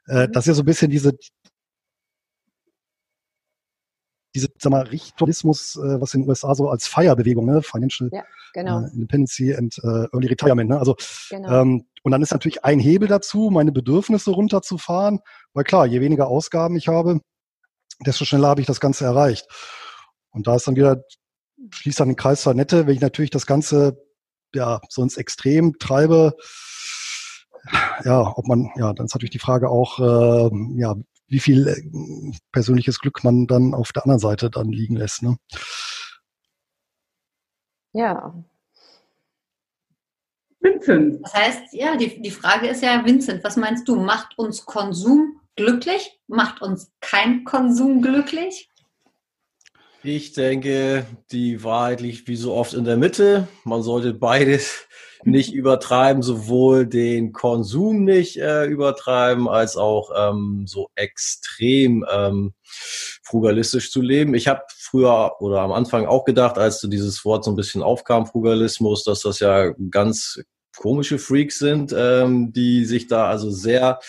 Äh, 0.07 0.27
das 0.29 0.43
ist 0.43 0.47
ja 0.49 0.53
so 0.55 0.63
ein 0.63 0.65
bisschen 0.65 0.91
diese, 0.91 1.13
diese, 4.35 4.47
sag 4.57 4.71
mal, 4.71 4.83
Richtorismus, 4.83 5.75
äh, 5.75 6.01
was 6.01 6.13
in 6.13 6.21
den 6.21 6.29
USA 6.29 6.55
so 6.55 6.69
als 6.69 6.87
Feierbewegung, 6.87 7.45
ne? 7.45 7.61
Financial 7.61 8.09
ja, 8.11 8.23
genau. 8.53 8.81
äh, 8.81 8.89
Independency 8.93 9.53
and 9.53 9.77
äh, 9.83 10.07
Early 10.11 10.27
Retirement, 10.27 10.69
ne? 10.69 10.79
Also, 10.79 10.95
genau. 11.29 11.61
ähm, 11.61 11.85
und 12.03 12.11
dann 12.11 12.21
ist 12.21 12.31
natürlich 12.31 12.65
ein 12.65 12.79
Hebel 12.79 13.07
dazu, 13.07 13.49
meine 13.51 13.71
Bedürfnisse 13.71 14.31
runterzufahren, 14.31 15.19
weil 15.53 15.63
klar, 15.63 15.85
je 15.85 16.01
weniger 16.01 16.27
Ausgaben 16.27 16.75
ich 16.75 16.87
habe, 16.87 17.21
desto 18.05 18.25
schneller 18.25 18.49
habe 18.49 18.61
ich 18.61 18.67
das 18.67 18.79
Ganze 18.79 19.05
erreicht. 19.05 19.47
Und 20.31 20.47
da 20.47 20.55
ist 20.55 20.67
dann 20.67 20.75
wieder, 20.75 21.03
schließt 21.69 21.99
dann 21.99 22.09
den 22.09 22.15
Kreis 22.15 22.41
zur 22.41 22.53
Nette, 22.53 22.87
wenn 22.87 22.95
ich 22.95 23.01
natürlich 23.01 23.31
das 23.31 23.45
Ganze 23.45 23.97
ja 24.53 24.81
so 24.89 25.01
ins 25.01 25.17
Extrem 25.17 25.77
treibe, 25.79 26.35
ja, 28.03 28.33
ob 28.35 28.47
man, 28.47 28.71
ja, 28.75 28.93
dann 28.93 29.05
ist 29.05 29.13
natürlich 29.13 29.31
die 29.31 29.39
Frage 29.39 29.69
auch, 29.69 29.99
äh, 29.99 30.49
ja, 30.75 30.95
wie 31.33 31.39
viel 31.39 31.67
äh, 31.67 31.81
persönliches 32.51 32.99
Glück 32.99 33.23
man 33.23 33.47
dann 33.47 33.73
auf 33.73 33.91
der 33.91 34.03
anderen 34.03 34.19
Seite 34.19 34.49
dann 34.49 34.71
liegen 34.71 34.95
lässt. 34.95 35.23
Ne? 35.23 35.37
Ja. 37.91 38.33
Vincent. 40.59 41.23
Das 41.23 41.33
heißt, 41.33 41.73
ja, 41.73 41.97
die, 41.97 42.21
die 42.21 42.31
Frage 42.31 42.67
ist 42.67 42.83
ja, 42.83 43.03
Vincent, 43.05 43.43
was 43.43 43.57
meinst 43.57 43.87
du? 43.87 43.95
Macht 43.95 44.37
uns 44.37 44.65
Konsum 44.65 45.41
glücklich? 45.55 46.19
Macht 46.27 46.61
uns 46.61 46.91
kein 47.01 47.43
Konsum 47.43 48.01
glücklich? 48.01 48.69
Ich 50.03 50.33
denke, 50.33 51.05
die 51.31 51.63
Wahrheit 51.63 52.01
liegt 52.01 52.27
wie 52.27 52.35
so 52.35 52.53
oft 52.53 52.73
in 52.73 52.83
der 52.83 52.97
Mitte. 52.97 53.47
Man 53.63 53.81
sollte 53.81 54.13
beides 54.13 54.87
nicht 55.25 55.53
übertreiben, 55.53 56.23
sowohl 56.23 56.85
den 56.85 57.31
Konsum 57.31 58.03
nicht 58.03 58.37
äh, 58.37 58.65
übertreiben, 58.65 59.47
als 59.47 59.77
auch 59.77 60.11
ähm, 60.15 60.65
so 60.67 60.89
extrem 60.95 62.05
ähm, 62.11 62.53
frugalistisch 63.23 63.91
zu 63.91 64.01
leben. 64.01 64.35
Ich 64.35 64.47
habe 64.47 64.61
früher 64.77 65.41
oder 65.41 65.61
am 65.61 65.71
Anfang 65.71 66.05
auch 66.05 66.25
gedacht, 66.25 66.57
als 66.57 66.79
so 66.79 66.87
dieses 66.87 67.23
Wort 67.25 67.43
so 67.43 67.51
ein 67.51 67.55
bisschen 67.55 67.83
aufkam, 67.83 68.25
Frugalismus, 68.25 69.03
dass 69.03 69.21
das 69.21 69.39
ja 69.39 69.73
ganz 69.89 70.41
komische 70.77 71.19
Freaks 71.19 71.59
sind, 71.59 71.93
ähm, 71.95 72.51
die 72.51 72.85
sich 72.85 73.07
da 73.07 73.27
also 73.27 73.49
sehr 73.49 73.99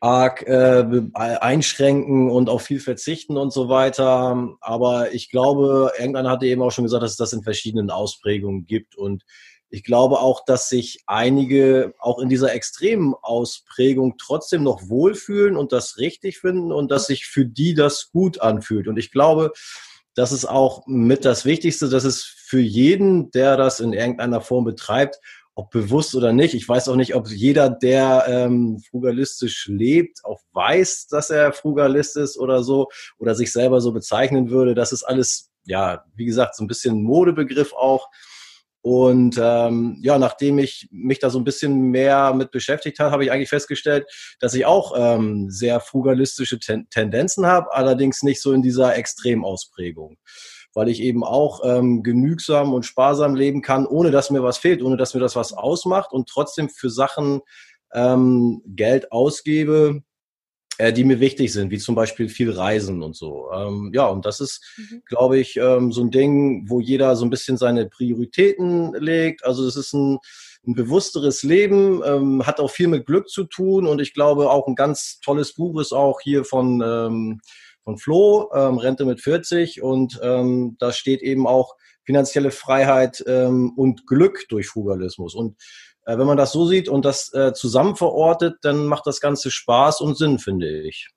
arg 0.00 0.42
äh, 0.42 0.84
einschränken 1.14 2.30
und 2.30 2.50
auf 2.50 2.62
viel 2.62 2.80
verzichten 2.80 3.38
und 3.38 3.52
so 3.54 3.70
weiter. 3.70 4.54
Aber 4.60 5.14
ich 5.14 5.30
glaube, 5.30 5.92
irgendeiner 5.98 6.30
hatte 6.30 6.46
eben 6.46 6.60
auch 6.60 6.72
schon 6.72 6.84
gesagt, 6.84 7.02
dass 7.02 7.12
es 7.12 7.16
das 7.16 7.32
in 7.32 7.42
verschiedenen 7.42 7.90
Ausprägungen 7.90 8.66
gibt 8.66 8.96
und 8.96 9.24
ich 9.74 9.82
glaube 9.82 10.20
auch, 10.20 10.44
dass 10.44 10.68
sich 10.68 11.02
einige 11.08 11.94
auch 11.98 12.20
in 12.20 12.28
dieser 12.28 12.54
extremen 12.54 13.12
Ausprägung 13.20 14.14
trotzdem 14.18 14.62
noch 14.62 14.88
wohlfühlen 14.88 15.56
und 15.56 15.72
das 15.72 15.98
richtig 15.98 16.38
finden 16.38 16.70
und 16.70 16.92
dass 16.92 17.08
sich 17.08 17.26
für 17.26 17.44
die 17.44 17.74
das 17.74 18.12
gut 18.12 18.40
anfühlt. 18.40 18.86
Und 18.86 18.98
ich 18.98 19.10
glaube, 19.10 19.52
das 20.14 20.30
ist 20.30 20.44
auch 20.44 20.86
mit 20.86 21.24
das 21.24 21.44
Wichtigste, 21.44 21.88
dass 21.88 22.04
es 22.04 22.22
für 22.22 22.60
jeden, 22.60 23.32
der 23.32 23.56
das 23.56 23.80
in 23.80 23.92
irgendeiner 23.92 24.40
Form 24.40 24.64
betreibt, 24.64 25.18
ob 25.56 25.70
bewusst 25.70 26.14
oder 26.14 26.32
nicht. 26.32 26.54
Ich 26.54 26.68
weiß 26.68 26.88
auch 26.88 26.96
nicht, 26.96 27.16
ob 27.16 27.28
jeder, 27.28 27.68
der 27.68 28.26
ähm, 28.28 28.78
frugalistisch 28.78 29.66
lebt, 29.66 30.24
auch 30.24 30.40
weiß, 30.52 31.08
dass 31.08 31.30
er 31.30 31.52
Frugalist 31.52 32.16
ist 32.16 32.38
oder 32.38 32.62
so 32.62 32.90
oder 33.18 33.34
sich 33.34 33.50
selber 33.50 33.80
so 33.80 33.90
bezeichnen 33.90 34.50
würde. 34.50 34.76
Das 34.76 34.92
ist 34.92 35.02
alles, 35.02 35.50
ja, 35.64 36.04
wie 36.14 36.26
gesagt, 36.26 36.54
so 36.54 36.62
ein 36.62 36.68
bisschen 36.68 37.02
Modebegriff 37.02 37.72
auch. 37.72 38.08
Und 38.84 39.40
ähm, 39.42 39.96
ja, 40.02 40.18
nachdem 40.18 40.58
ich 40.58 40.88
mich 40.90 41.18
da 41.18 41.30
so 41.30 41.38
ein 41.38 41.44
bisschen 41.44 41.90
mehr 41.90 42.34
mit 42.34 42.50
beschäftigt 42.50 42.98
habe, 42.98 43.12
habe 43.12 43.24
ich 43.24 43.32
eigentlich 43.32 43.48
festgestellt, 43.48 44.06
dass 44.40 44.52
ich 44.52 44.66
auch 44.66 44.92
ähm, 44.94 45.48
sehr 45.48 45.80
frugalistische 45.80 46.58
Ten 46.58 46.86
Tendenzen 46.90 47.46
habe, 47.46 47.72
allerdings 47.72 48.22
nicht 48.22 48.42
so 48.42 48.52
in 48.52 48.60
dieser 48.60 48.94
Extremausprägung. 48.94 50.18
Weil 50.74 50.90
ich 50.90 51.00
eben 51.00 51.24
auch 51.24 51.62
ähm, 51.64 52.02
genügsam 52.02 52.74
und 52.74 52.84
sparsam 52.84 53.34
leben 53.34 53.62
kann, 53.62 53.86
ohne 53.86 54.10
dass 54.10 54.28
mir 54.28 54.42
was 54.42 54.58
fehlt, 54.58 54.82
ohne 54.82 54.98
dass 54.98 55.14
mir 55.14 55.20
das 55.20 55.34
was 55.34 55.54
ausmacht 55.54 56.12
und 56.12 56.28
trotzdem 56.28 56.68
für 56.68 56.90
Sachen 56.90 57.40
ähm, 57.94 58.60
Geld 58.66 59.12
ausgebe, 59.12 60.02
äh, 60.78 60.92
die 60.92 61.04
mir 61.04 61.20
wichtig 61.20 61.52
sind, 61.52 61.70
wie 61.70 61.78
zum 61.78 61.94
Beispiel 61.94 62.28
viel 62.28 62.50
Reisen 62.50 63.02
und 63.02 63.14
so. 63.16 63.50
Ähm, 63.52 63.90
ja, 63.94 64.06
und 64.06 64.26
das 64.26 64.40
ist, 64.40 64.60
mhm. 64.76 65.02
glaube 65.06 65.38
ich, 65.38 65.56
ähm, 65.56 65.92
so 65.92 66.02
ein 66.02 66.10
Ding, 66.10 66.68
wo 66.68 66.80
jeder 66.80 67.14
so 67.16 67.24
ein 67.24 67.30
bisschen 67.30 67.56
seine 67.56 67.86
Prioritäten 67.86 68.94
legt. 68.94 69.44
Also 69.44 69.66
es 69.66 69.76
ist 69.76 69.92
ein, 69.92 70.18
ein 70.66 70.74
bewussteres 70.74 71.42
Leben, 71.42 72.02
ähm, 72.04 72.46
hat 72.46 72.60
auch 72.60 72.70
viel 72.70 72.88
mit 72.88 73.06
Glück 73.06 73.28
zu 73.28 73.44
tun 73.44 73.86
und 73.86 74.00
ich 74.00 74.14
glaube 74.14 74.50
auch 74.50 74.66
ein 74.66 74.74
ganz 74.74 75.20
tolles 75.20 75.54
Buch 75.54 75.80
ist 75.80 75.92
auch 75.92 76.20
hier 76.20 76.44
von, 76.44 76.82
ähm, 76.84 77.40
von 77.84 77.98
Flo, 77.98 78.50
ähm, 78.54 78.78
Rente 78.78 79.04
mit 79.04 79.20
40 79.20 79.82
und 79.82 80.18
ähm, 80.22 80.76
da 80.78 80.90
steht 80.92 81.22
eben 81.22 81.46
auch 81.46 81.74
finanzielle 82.04 82.50
Freiheit 82.50 83.22
ähm, 83.26 83.72
und 83.76 84.06
Glück 84.06 84.46
durch 84.48 84.68
Frugalismus 84.68 85.34
und 85.34 85.56
äh, 86.04 86.18
wenn 86.18 86.26
man 86.26 86.36
das 86.36 86.52
so 86.52 86.66
sieht 86.66 86.88
und 86.88 87.04
das 87.04 87.32
äh, 87.32 87.52
zusammen 87.52 87.96
verortet, 87.96 88.56
dann 88.62 88.86
macht 88.86 89.06
das 89.06 89.20
Ganze 89.20 89.50
Spaß 89.50 90.00
und 90.00 90.16
Sinn, 90.16 90.38
finde 90.38 90.82
ich. 90.82 91.10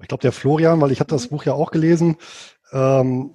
Ich 0.00 0.08
glaube, 0.08 0.22
der 0.22 0.32
Florian, 0.32 0.80
weil 0.80 0.90
ich 0.90 1.00
habe 1.00 1.10
das 1.10 1.28
Buch 1.28 1.44
ja 1.44 1.52
auch 1.52 1.70
gelesen, 1.70 2.16
ähm, 2.72 3.34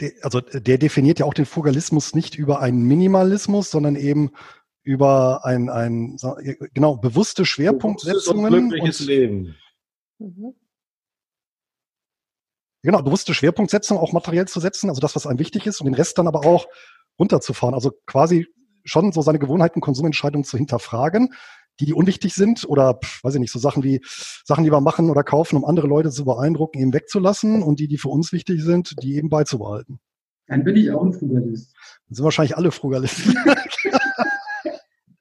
de, 0.00 0.20
also 0.22 0.40
der 0.40 0.78
definiert 0.78 1.20
ja 1.20 1.26
auch 1.26 1.34
den 1.34 1.46
Fugalismus 1.46 2.14
nicht 2.14 2.34
über 2.34 2.60
einen 2.60 2.82
Minimalismus, 2.82 3.70
sondern 3.70 3.94
eben 3.94 4.32
über 4.82 5.44
ein, 5.44 5.68
ein 5.68 6.16
genau 6.74 6.96
bewusste 6.96 7.44
Schwerpunktsetzungen. 7.44 8.52
Und 8.52 8.68
glückliches 8.70 9.00
und, 9.00 9.06
Leben. 9.06 9.56
Mhm. 10.18 10.54
Genau, 12.82 13.02
bewusste 13.02 13.34
Schwerpunktsetzung 13.34 13.98
auch 13.98 14.12
materiell 14.12 14.48
zu 14.48 14.58
setzen, 14.58 14.88
also 14.88 15.00
das, 15.00 15.14
was 15.14 15.26
einem 15.26 15.38
wichtig 15.38 15.66
ist, 15.66 15.80
und 15.80 15.84
den 15.84 15.94
Rest 15.94 16.16
dann 16.18 16.26
aber 16.26 16.46
auch 16.46 16.66
runterzufahren. 17.18 17.74
Also 17.74 17.92
quasi 18.06 18.46
schon 18.84 19.12
so 19.12 19.22
seine 19.22 19.38
Gewohnheiten, 19.38 19.80
Konsumentscheidungen 19.80 20.44
zu 20.44 20.56
hinterfragen, 20.56 21.34
die, 21.80 21.86
die 21.86 21.94
unwichtig 21.94 22.34
sind 22.34 22.68
oder, 22.68 22.94
pf, 23.02 23.24
weiß 23.24 23.34
ich 23.34 23.40
nicht, 23.40 23.52
so 23.52 23.58
Sachen 23.58 23.82
wie 23.82 24.00
Sachen, 24.44 24.64
die 24.64 24.72
wir 24.72 24.80
machen 24.80 25.10
oder 25.10 25.24
kaufen, 25.24 25.56
um 25.56 25.64
andere 25.64 25.86
Leute 25.86 26.10
zu 26.10 26.24
beeindrucken, 26.24 26.78
eben 26.78 26.92
wegzulassen 26.92 27.62
und 27.62 27.80
die, 27.80 27.88
die 27.88 27.98
für 27.98 28.08
uns 28.08 28.32
wichtig 28.32 28.62
sind, 28.62 29.02
die 29.02 29.16
eben 29.16 29.28
beizubehalten. 29.28 30.00
Dann 30.46 30.64
bin 30.64 30.76
ich 30.76 30.90
auch 30.90 31.02
ein 31.02 31.12
Frugalist. 31.12 31.72
Dann 32.08 32.14
sind 32.14 32.24
wahrscheinlich 32.24 32.56
alle 32.56 32.70
Frugalisten. 32.70 33.34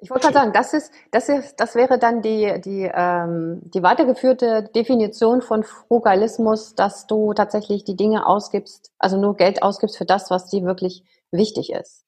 Ich 0.02 0.10
wollte 0.10 0.28
gerade 0.28 0.40
sagen, 0.40 0.54
das 0.54 0.74
ist, 0.74 0.94
das 1.12 1.28
ist, 1.28 1.58
das 1.58 1.76
wäre 1.76 2.00
dann 2.00 2.22
die, 2.22 2.62
die, 2.64 2.90
ähm, 2.92 3.60
die 3.64 3.84
weitergeführte 3.84 4.64
Definition 4.74 5.42
von 5.42 5.64
Frugalismus, 5.64 6.74
dass 6.74 7.06
du 7.06 7.34
tatsächlich 7.34 7.84
die 7.84 7.98
Dinge 7.98 8.26
ausgibst, 8.26 8.94
also 8.98 9.20
nur 9.20 9.36
Geld 9.36 9.62
ausgibst 9.62 9.98
für 9.98 10.06
das, 10.06 10.32
was 10.32 10.50
dir 10.50 10.64
wirklich 10.64 11.04
wichtig 11.32 11.74
ist. 11.74 12.06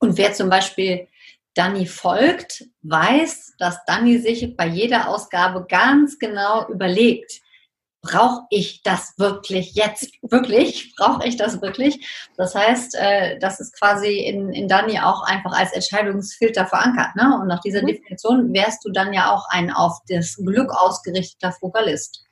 Und 0.00 0.18
wer 0.18 0.32
zum 0.32 0.50
Beispiel 0.50 1.06
Dani 1.54 1.86
folgt, 1.86 2.64
weiß, 2.82 3.54
dass 3.58 3.84
Dani 3.84 4.18
sich 4.18 4.56
bei 4.56 4.66
jeder 4.66 5.08
Ausgabe 5.08 5.66
ganz 5.68 6.18
genau 6.18 6.68
überlegt, 6.68 7.40
brauche 8.02 8.46
ich 8.48 8.82
das 8.82 9.14
wirklich 9.18 9.74
jetzt? 9.74 10.10
Wirklich? 10.22 10.94
Brauche 10.98 11.26
ich 11.26 11.36
das 11.36 11.60
wirklich? 11.60 12.30
Das 12.36 12.54
heißt, 12.54 12.94
äh, 12.94 13.38
das 13.38 13.60
ist 13.60 13.78
quasi 13.78 14.20
in, 14.20 14.52
in 14.52 14.68
Dani 14.68 14.98
auch 15.00 15.22
einfach 15.22 15.52
als 15.52 15.72
Entscheidungsfilter 15.72 16.66
verankert. 16.66 17.14
Ne? 17.14 17.38
Und 17.38 17.46
nach 17.46 17.60
dieser 17.60 17.82
mhm. 17.82 17.88
Definition 17.88 18.52
wärst 18.54 18.84
du 18.84 18.90
dann 18.90 19.12
ja 19.12 19.34
auch 19.34 19.44
ein 19.50 19.70
auf 19.70 19.98
das 20.08 20.36
Glück 20.36 20.70
ausgerichteter 20.70 21.52
Frugalist. 21.52 22.24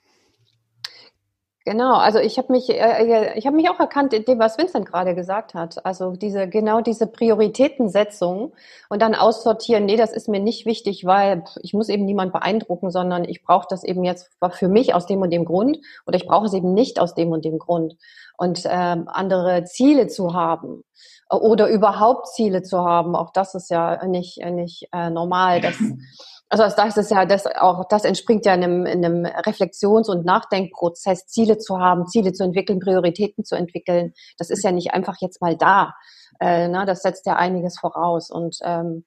Genau, 1.68 1.96
also 1.96 2.18
ich 2.18 2.38
habe 2.38 2.50
mich, 2.50 2.70
äh, 2.70 2.76
äh 2.76 3.38
ich 3.38 3.44
mich 3.50 3.68
auch 3.68 3.78
erkannt 3.78 4.14
in 4.14 4.24
dem, 4.24 4.38
was 4.38 4.56
Vincent 4.56 4.86
gerade 4.86 5.14
gesagt 5.14 5.52
hat. 5.52 5.84
Also 5.84 6.12
diese 6.12 6.48
genau 6.48 6.80
diese 6.80 7.06
Prioritätensetzung 7.06 8.54
und 8.88 9.02
dann 9.02 9.14
aussortieren. 9.14 9.84
Nee, 9.84 9.98
das 9.98 10.14
ist 10.14 10.30
mir 10.30 10.40
nicht 10.40 10.64
wichtig, 10.64 11.04
weil 11.04 11.44
ich 11.60 11.74
muss 11.74 11.90
eben 11.90 12.06
niemand 12.06 12.32
beeindrucken, 12.32 12.90
sondern 12.90 13.24
ich 13.24 13.42
brauche 13.42 13.66
das 13.68 13.84
eben 13.84 14.02
jetzt 14.02 14.30
für 14.52 14.68
mich 14.68 14.94
aus 14.94 15.04
dem 15.04 15.20
und 15.20 15.30
dem 15.30 15.44
Grund 15.44 15.76
oder 16.06 16.16
ich 16.16 16.26
brauche 16.26 16.46
es 16.46 16.54
eben 16.54 16.72
nicht 16.72 16.98
aus 16.98 17.14
dem 17.14 17.32
und 17.32 17.44
dem 17.44 17.58
Grund. 17.58 17.96
Und 18.38 18.62
ähm, 18.64 19.04
andere 19.08 19.64
Ziele 19.64 20.06
zu 20.06 20.32
haben 20.32 20.84
oder 21.28 21.68
überhaupt 21.68 22.28
Ziele 22.28 22.62
zu 22.62 22.78
haben, 22.78 23.14
auch 23.14 23.30
das 23.30 23.54
ist 23.54 23.68
ja 23.68 24.06
nicht 24.06 24.42
nicht 24.42 24.88
äh, 24.94 25.10
normal. 25.10 25.60
Das 25.60 25.76
also 26.50 26.64
das 26.74 26.96
ist 26.96 27.10
ja 27.10 27.26
das 27.26 27.46
auch, 27.46 27.84
das 27.88 28.04
entspringt 28.04 28.46
ja 28.46 28.54
in 28.54 28.64
einem, 28.64 28.86
in 28.86 29.04
einem 29.04 29.26
Reflexions- 29.26 30.08
und 30.08 30.24
Nachdenkprozess, 30.24 31.26
Ziele 31.26 31.58
zu 31.58 31.78
haben, 31.78 32.06
Ziele 32.06 32.32
zu 32.32 32.44
entwickeln, 32.44 32.80
Prioritäten 32.80 33.44
zu 33.44 33.54
entwickeln. 33.54 34.14
Das 34.38 34.48
ist 34.48 34.64
ja 34.64 34.72
nicht 34.72 34.94
einfach 34.94 35.16
jetzt 35.20 35.42
mal 35.42 35.56
da. 35.56 35.94
Äh, 36.40 36.68
ne? 36.68 36.86
Das 36.86 37.02
setzt 37.02 37.26
ja 37.26 37.36
einiges 37.36 37.78
voraus. 37.78 38.30
Und 38.30 38.58
ähm, 38.62 39.04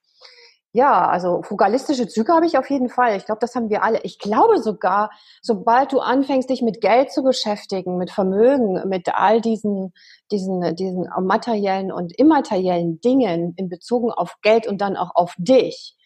ja, 0.73 1.05
also 1.07 1.41
fugalistische 1.41 2.07
Züge 2.07 2.31
habe 2.31 2.45
ich 2.45 2.57
auf 2.57 2.69
jeden 2.69 2.89
Fall. 2.89 3.17
Ich 3.17 3.25
glaube, 3.25 3.39
das 3.39 3.55
haben 3.55 3.69
wir 3.69 3.83
alle. 3.83 4.01
Ich 4.03 4.19
glaube 4.19 4.59
sogar, 4.59 5.09
sobald 5.41 5.91
du 5.91 5.99
anfängst, 5.99 6.49
dich 6.49 6.61
mit 6.61 6.79
Geld 6.79 7.11
zu 7.11 7.23
beschäftigen, 7.23 7.97
mit 7.97 8.11
Vermögen, 8.11 8.87
mit 8.87 9.09
all 9.13 9.41
diesen, 9.41 9.93
diesen, 10.31 10.75
diesen 10.75 11.09
materiellen 11.21 11.91
und 11.91 12.17
immateriellen 12.17 13.01
Dingen 13.01 13.53
in 13.57 13.67
Bezug 13.67 14.13
auf 14.15 14.35
Geld 14.43 14.65
und 14.65 14.79
dann 14.79 14.95
auch 14.95 15.11
auf 15.15 15.33
dich, 15.37 15.97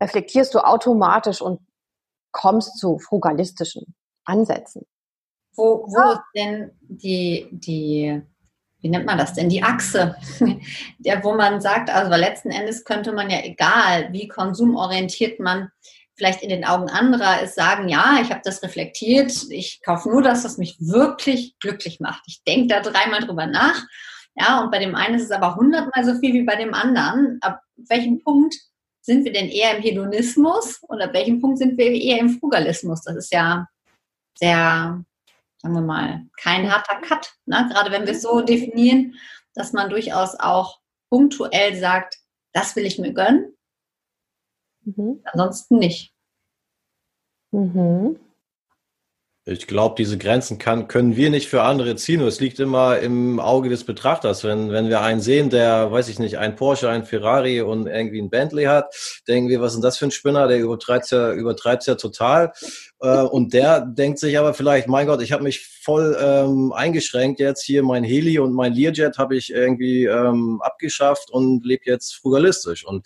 reflektierst 0.00 0.54
du 0.54 0.60
automatisch 0.60 1.40
und 1.40 1.60
kommst 2.32 2.78
zu 2.78 2.98
frugalistischen 2.98 3.94
Ansätzen. 4.24 4.86
Wo, 5.56 5.84
wo 5.86 6.12
ist 6.12 6.20
denn 6.34 6.70
die, 6.80 7.48
die, 7.50 8.22
wie 8.80 8.88
nennt 8.88 9.06
man 9.06 9.18
das 9.18 9.34
denn, 9.34 9.48
die 9.48 9.62
Achse, 9.62 10.16
der, 10.98 11.22
wo 11.24 11.34
man 11.34 11.60
sagt, 11.60 11.90
also 11.90 12.14
letzten 12.14 12.50
Endes 12.50 12.84
könnte 12.84 13.12
man 13.12 13.30
ja, 13.30 13.38
egal 13.42 14.12
wie 14.12 14.28
konsumorientiert 14.28 15.40
man 15.40 15.70
vielleicht 16.14 16.42
in 16.42 16.50
den 16.50 16.66
Augen 16.66 16.88
anderer 16.90 17.42
ist, 17.42 17.54
sagen, 17.54 17.88
ja, 17.88 18.18
ich 18.22 18.30
habe 18.30 18.42
das 18.44 18.62
reflektiert, 18.62 19.32
ich 19.48 19.80
kaufe 19.82 20.10
nur 20.10 20.22
das, 20.22 20.44
was 20.44 20.58
mich 20.58 20.76
wirklich 20.78 21.58
glücklich 21.60 21.98
macht. 21.98 22.22
Ich 22.26 22.44
denke 22.44 22.68
da 22.68 22.80
dreimal 22.80 23.20
drüber 23.20 23.46
nach. 23.46 23.82
Ja, 24.34 24.60
und 24.62 24.70
bei 24.70 24.78
dem 24.78 24.94
einen 24.94 25.14
ist 25.14 25.24
es 25.24 25.30
aber 25.30 25.56
hundertmal 25.56 26.04
so 26.04 26.18
viel 26.20 26.34
wie 26.34 26.42
bei 26.42 26.56
dem 26.56 26.74
anderen. 26.74 27.38
Ab 27.40 27.62
welchem 27.88 28.22
Punkt 28.22 28.54
sind 29.00 29.24
wir 29.24 29.32
denn 29.32 29.48
eher 29.48 29.76
im 29.76 29.82
Hedonismus 29.82 30.80
und 30.82 31.00
ab 31.00 31.12
welchem 31.14 31.40
Punkt 31.40 31.58
sind 31.58 31.78
wir 31.78 31.90
eher 31.90 32.18
im 32.18 32.38
Frugalismus? 32.38 33.02
Das 33.02 33.16
ist 33.16 33.32
ja 33.32 33.66
sehr, 34.38 35.04
sagen 35.58 35.74
wir 35.74 35.80
mal, 35.80 36.26
kein 36.38 36.70
harter 36.70 37.00
Cut. 37.00 37.34
Ne? 37.46 37.68
Gerade 37.72 37.90
wenn 37.90 38.06
wir 38.06 38.12
es 38.12 38.22
so 38.22 38.40
definieren, 38.40 39.14
dass 39.54 39.72
man 39.72 39.90
durchaus 39.90 40.38
auch 40.38 40.80
punktuell 41.08 41.76
sagt, 41.76 42.18
das 42.52 42.76
will 42.76 42.86
ich 42.86 42.98
mir 42.98 43.12
gönnen, 43.12 43.56
mhm. 44.84 45.22
ansonsten 45.24 45.78
nicht. 45.78 46.14
Mhm. 47.52 48.18
Ich 49.50 49.66
glaube, 49.66 49.96
diese 49.98 50.16
Grenzen 50.16 50.58
kann, 50.58 50.86
können 50.86 51.16
wir 51.16 51.28
nicht 51.28 51.48
für 51.48 51.62
andere 51.62 51.96
ziehen. 51.96 52.20
Es 52.20 52.38
liegt 52.38 52.60
immer 52.60 53.00
im 53.00 53.40
Auge 53.40 53.68
des 53.68 53.82
Betrachters. 53.82 54.44
Wenn, 54.44 54.70
wenn 54.70 54.88
wir 54.88 55.00
einen 55.00 55.20
sehen, 55.20 55.50
der, 55.50 55.90
weiß 55.90 56.08
ich 56.08 56.20
nicht, 56.20 56.38
ein 56.38 56.54
Porsche, 56.54 56.88
ein 56.88 57.04
Ferrari 57.04 57.60
und 57.60 57.88
irgendwie 57.88 58.20
ein 58.20 58.30
Bentley 58.30 58.66
hat, 58.66 58.94
denken 59.26 59.48
wir, 59.48 59.60
was 59.60 59.72
ist 59.72 59.78
denn 59.78 59.82
das 59.82 59.98
für 59.98 60.04
ein 60.04 60.12
Spinner? 60.12 60.46
Der 60.46 60.60
übertreibt 60.60 61.10
ja, 61.10 61.32
übertreibt 61.32 61.84
ja 61.86 61.96
total. 61.96 62.52
Äh, 63.00 63.22
und 63.22 63.52
der 63.52 63.80
denkt 63.80 64.20
sich 64.20 64.38
aber 64.38 64.54
vielleicht, 64.54 64.86
mein 64.86 65.08
Gott, 65.08 65.20
ich 65.20 65.32
habe 65.32 65.42
mich 65.42 65.66
voll 65.82 66.16
ähm, 66.22 66.72
eingeschränkt 66.72 67.40
jetzt 67.40 67.64
hier. 67.64 67.82
Mein 67.82 68.04
Heli 68.04 68.38
und 68.38 68.52
mein 68.52 68.72
Learjet 68.72 69.18
habe 69.18 69.36
ich 69.36 69.52
irgendwie 69.52 70.04
ähm, 70.04 70.60
abgeschafft 70.62 71.28
und 71.32 71.66
lebe 71.66 71.82
jetzt 71.86 72.14
frugalistisch. 72.14 72.86
Und 72.86 73.04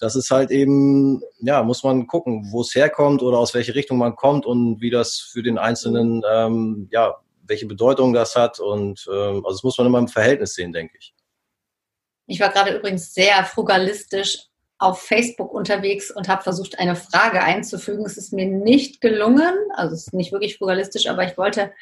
das 0.00 0.16
ist 0.16 0.30
halt 0.30 0.50
eben, 0.50 1.22
ja, 1.40 1.62
muss 1.62 1.84
man 1.84 2.06
gucken, 2.06 2.48
wo 2.50 2.62
es 2.62 2.74
herkommt 2.74 3.22
oder 3.22 3.38
aus 3.38 3.52
welche 3.54 3.74
Richtung 3.74 3.98
man 3.98 4.16
kommt 4.16 4.46
und 4.46 4.80
wie 4.80 4.90
das 4.90 5.18
für 5.18 5.42
den 5.42 5.58
Einzelnen, 5.58 6.22
ähm, 6.28 6.88
ja, 6.90 7.16
welche 7.46 7.66
Bedeutung 7.66 8.14
das 8.14 8.34
hat. 8.34 8.60
Und 8.60 9.06
ähm, 9.12 9.44
also 9.44 9.50
das 9.50 9.62
muss 9.62 9.76
man 9.76 9.86
immer 9.86 9.98
im 9.98 10.08
Verhältnis 10.08 10.54
sehen, 10.54 10.72
denke 10.72 10.94
ich. 10.98 11.14
Ich 12.26 12.40
war 12.40 12.48
gerade 12.48 12.74
übrigens 12.74 13.12
sehr 13.12 13.44
frugalistisch 13.44 14.46
auf 14.78 15.02
Facebook 15.02 15.52
unterwegs 15.52 16.10
und 16.10 16.28
habe 16.28 16.42
versucht, 16.42 16.78
eine 16.78 16.96
Frage 16.96 17.42
einzufügen. 17.42 18.06
Es 18.06 18.16
ist 18.16 18.32
mir 18.32 18.46
nicht 18.46 19.02
gelungen, 19.02 19.52
also 19.74 19.94
es 19.94 20.06
ist 20.06 20.14
nicht 20.14 20.32
wirklich 20.32 20.56
frugalistisch, 20.56 21.08
aber 21.08 21.24
ich 21.24 21.36
wollte, 21.36 21.72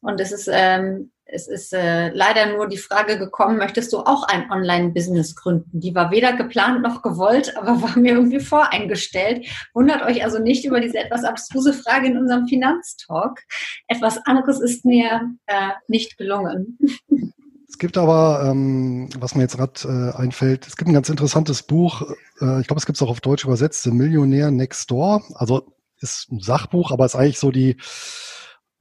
und 0.00 0.20
es 0.20 0.30
ist 0.30 0.48
ähm, 0.52 1.10
es 1.26 1.48
ist 1.48 1.72
äh, 1.72 2.10
leider 2.10 2.54
nur 2.54 2.68
die 2.68 2.76
Frage 2.76 3.18
gekommen, 3.18 3.56
möchtest 3.56 3.92
du 3.92 3.98
auch 3.98 4.24
ein 4.24 4.50
Online-Business 4.50 5.34
gründen? 5.34 5.80
Die 5.80 5.94
war 5.94 6.10
weder 6.10 6.34
geplant 6.34 6.82
noch 6.82 7.02
gewollt, 7.02 7.56
aber 7.56 7.80
war 7.82 7.98
mir 7.98 8.14
irgendwie 8.14 8.40
voreingestellt. 8.40 9.46
Wundert 9.72 10.02
euch 10.02 10.22
also 10.22 10.38
nicht 10.38 10.64
über 10.64 10.80
diese 10.80 10.98
etwas 10.98 11.24
abstruse 11.24 11.72
Frage 11.72 12.08
in 12.08 12.18
unserem 12.18 12.46
Finanztalk. 12.46 13.42
Etwas 13.88 14.18
anderes 14.26 14.60
ist 14.60 14.84
mir 14.84 15.22
äh, 15.46 15.70
nicht 15.88 16.18
gelungen. 16.18 16.78
Es 17.66 17.78
gibt 17.78 17.98
aber, 17.98 18.48
ähm, 18.48 19.08
was 19.18 19.34
mir 19.34 19.42
jetzt 19.42 19.56
gerade 19.56 20.12
äh, 20.16 20.16
einfällt, 20.16 20.64
es 20.64 20.76
gibt 20.76 20.88
ein 20.88 20.94
ganz 20.94 21.08
interessantes 21.08 21.64
Buch, 21.64 22.02
äh, 22.40 22.60
ich 22.60 22.68
glaube, 22.68 22.78
es 22.78 22.86
gibt 22.86 22.98
es 22.98 23.02
auch 23.02 23.10
auf 23.10 23.20
Deutsch 23.20 23.44
übersetzt, 23.44 23.82
The 23.82 23.90
Millionaire 23.90 24.52
Next 24.52 24.92
Door. 24.92 25.24
Also 25.34 25.74
ist 26.00 26.30
ein 26.30 26.38
Sachbuch, 26.38 26.92
aber 26.92 27.04
ist 27.04 27.16
eigentlich 27.16 27.40
so 27.40 27.50
die 27.50 27.76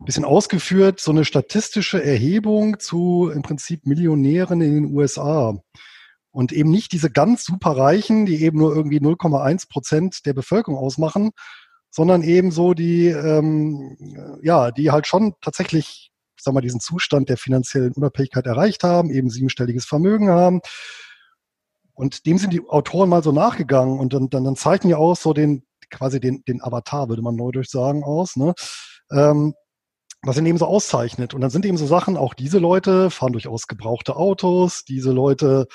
bisschen 0.06 0.26
ausgeführt, 0.26 1.00
so 1.00 1.12
eine 1.12 1.26
statistische 1.26 2.04
Erhebung 2.04 2.80
zu 2.80 3.32
im 3.34 3.42
Prinzip 3.42 3.86
Millionären 3.86 4.62
in 4.62 4.74
den 4.74 4.96
USA. 4.96 5.58
Und 6.32 6.52
eben 6.52 6.72
nicht 6.72 6.92
diese 6.92 7.12
ganz 7.12 7.46
superreichen, 7.46 8.26
die 8.26 8.44
eben 8.44 8.58
nur 8.58 8.76
irgendwie 8.76 9.00
0,1 9.00 9.70
Prozent 9.70 10.26
der 10.26 10.34
Bevölkerung 10.34 10.78
ausmachen, 10.78 11.32
sondern 11.92 12.24
eben 12.24 12.52
so 12.52 12.74
die, 12.74 13.08
ähm, 13.08 14.40
ja, 14.42 14.72
die 14.72 14.90
halt 14.90 15.06
schon 15.06 15.36
tatsächlich, 15.42 16.12
ich 16.36 16.44
sag 16.44 16.56
mal, 16.56 16.62
diesen 16.62 16.80
Zustand 16.80 17.30
der 17.30 17.38
finanziellen 17.38 17.94
Unabhängigkeit 17.94 18.48
erreicht 18.48 18.84
haben, 18.84 19.12
eben 19.12 19.30
siebenstelliges 19.30 19.86
Vermögen 19.86 20.30
haben. 20.30 20.62
Und 21.94 22.26
dem 22.26 22.40
sind 22.40 22.52
die 22.52 22.68
Autoren 22.68 23.10
mal 23.10 23.22
so 23.22 23.32
nachgegangen 23.32 24.00
und 24.00 24.14
dann, 24.14 24.30
dann, 24.32 24.44
dann 24.44 24.56
zeichnen 24.56 24.90
ja 24.90 24.98
auch 24.98 25.16
so 25.16 25.34
den, 25.34 25.64
quasi 25.92 26.20
den, 26.20 26.44
den 26.48 26.64
Avatar, 26.64 27.10
würde 27.10 27.22
man 27.22 27.36
neudeutsch 27.36 27.70
sagen, 27.70 28.04
aus, 28.04 28.36
ne? 28.36 28.56
Ähm, 29.12 29.54
was 30.24 30.38
ihn 30.38 30.46
eben 30.46 30.58
so 30.58 30.66
auszeichnet. 30.66 31.34
Und 31.34 31.42
dann 31.42 31.50
sind 31.50 31.66
eben 31.66 31.78
so 31.78 31.86
Sachen, 31.86 32.18
auch 32.18 32.34
diese 32.34 32.60
Leute 32.60 33.10
fahren 33.10 33.34
durchaus 33.34 33.68
gebrauchte 33.68 34.16
Autos, 34.16 34.86
diese 34.86 35.12
Leute 35.12 35.68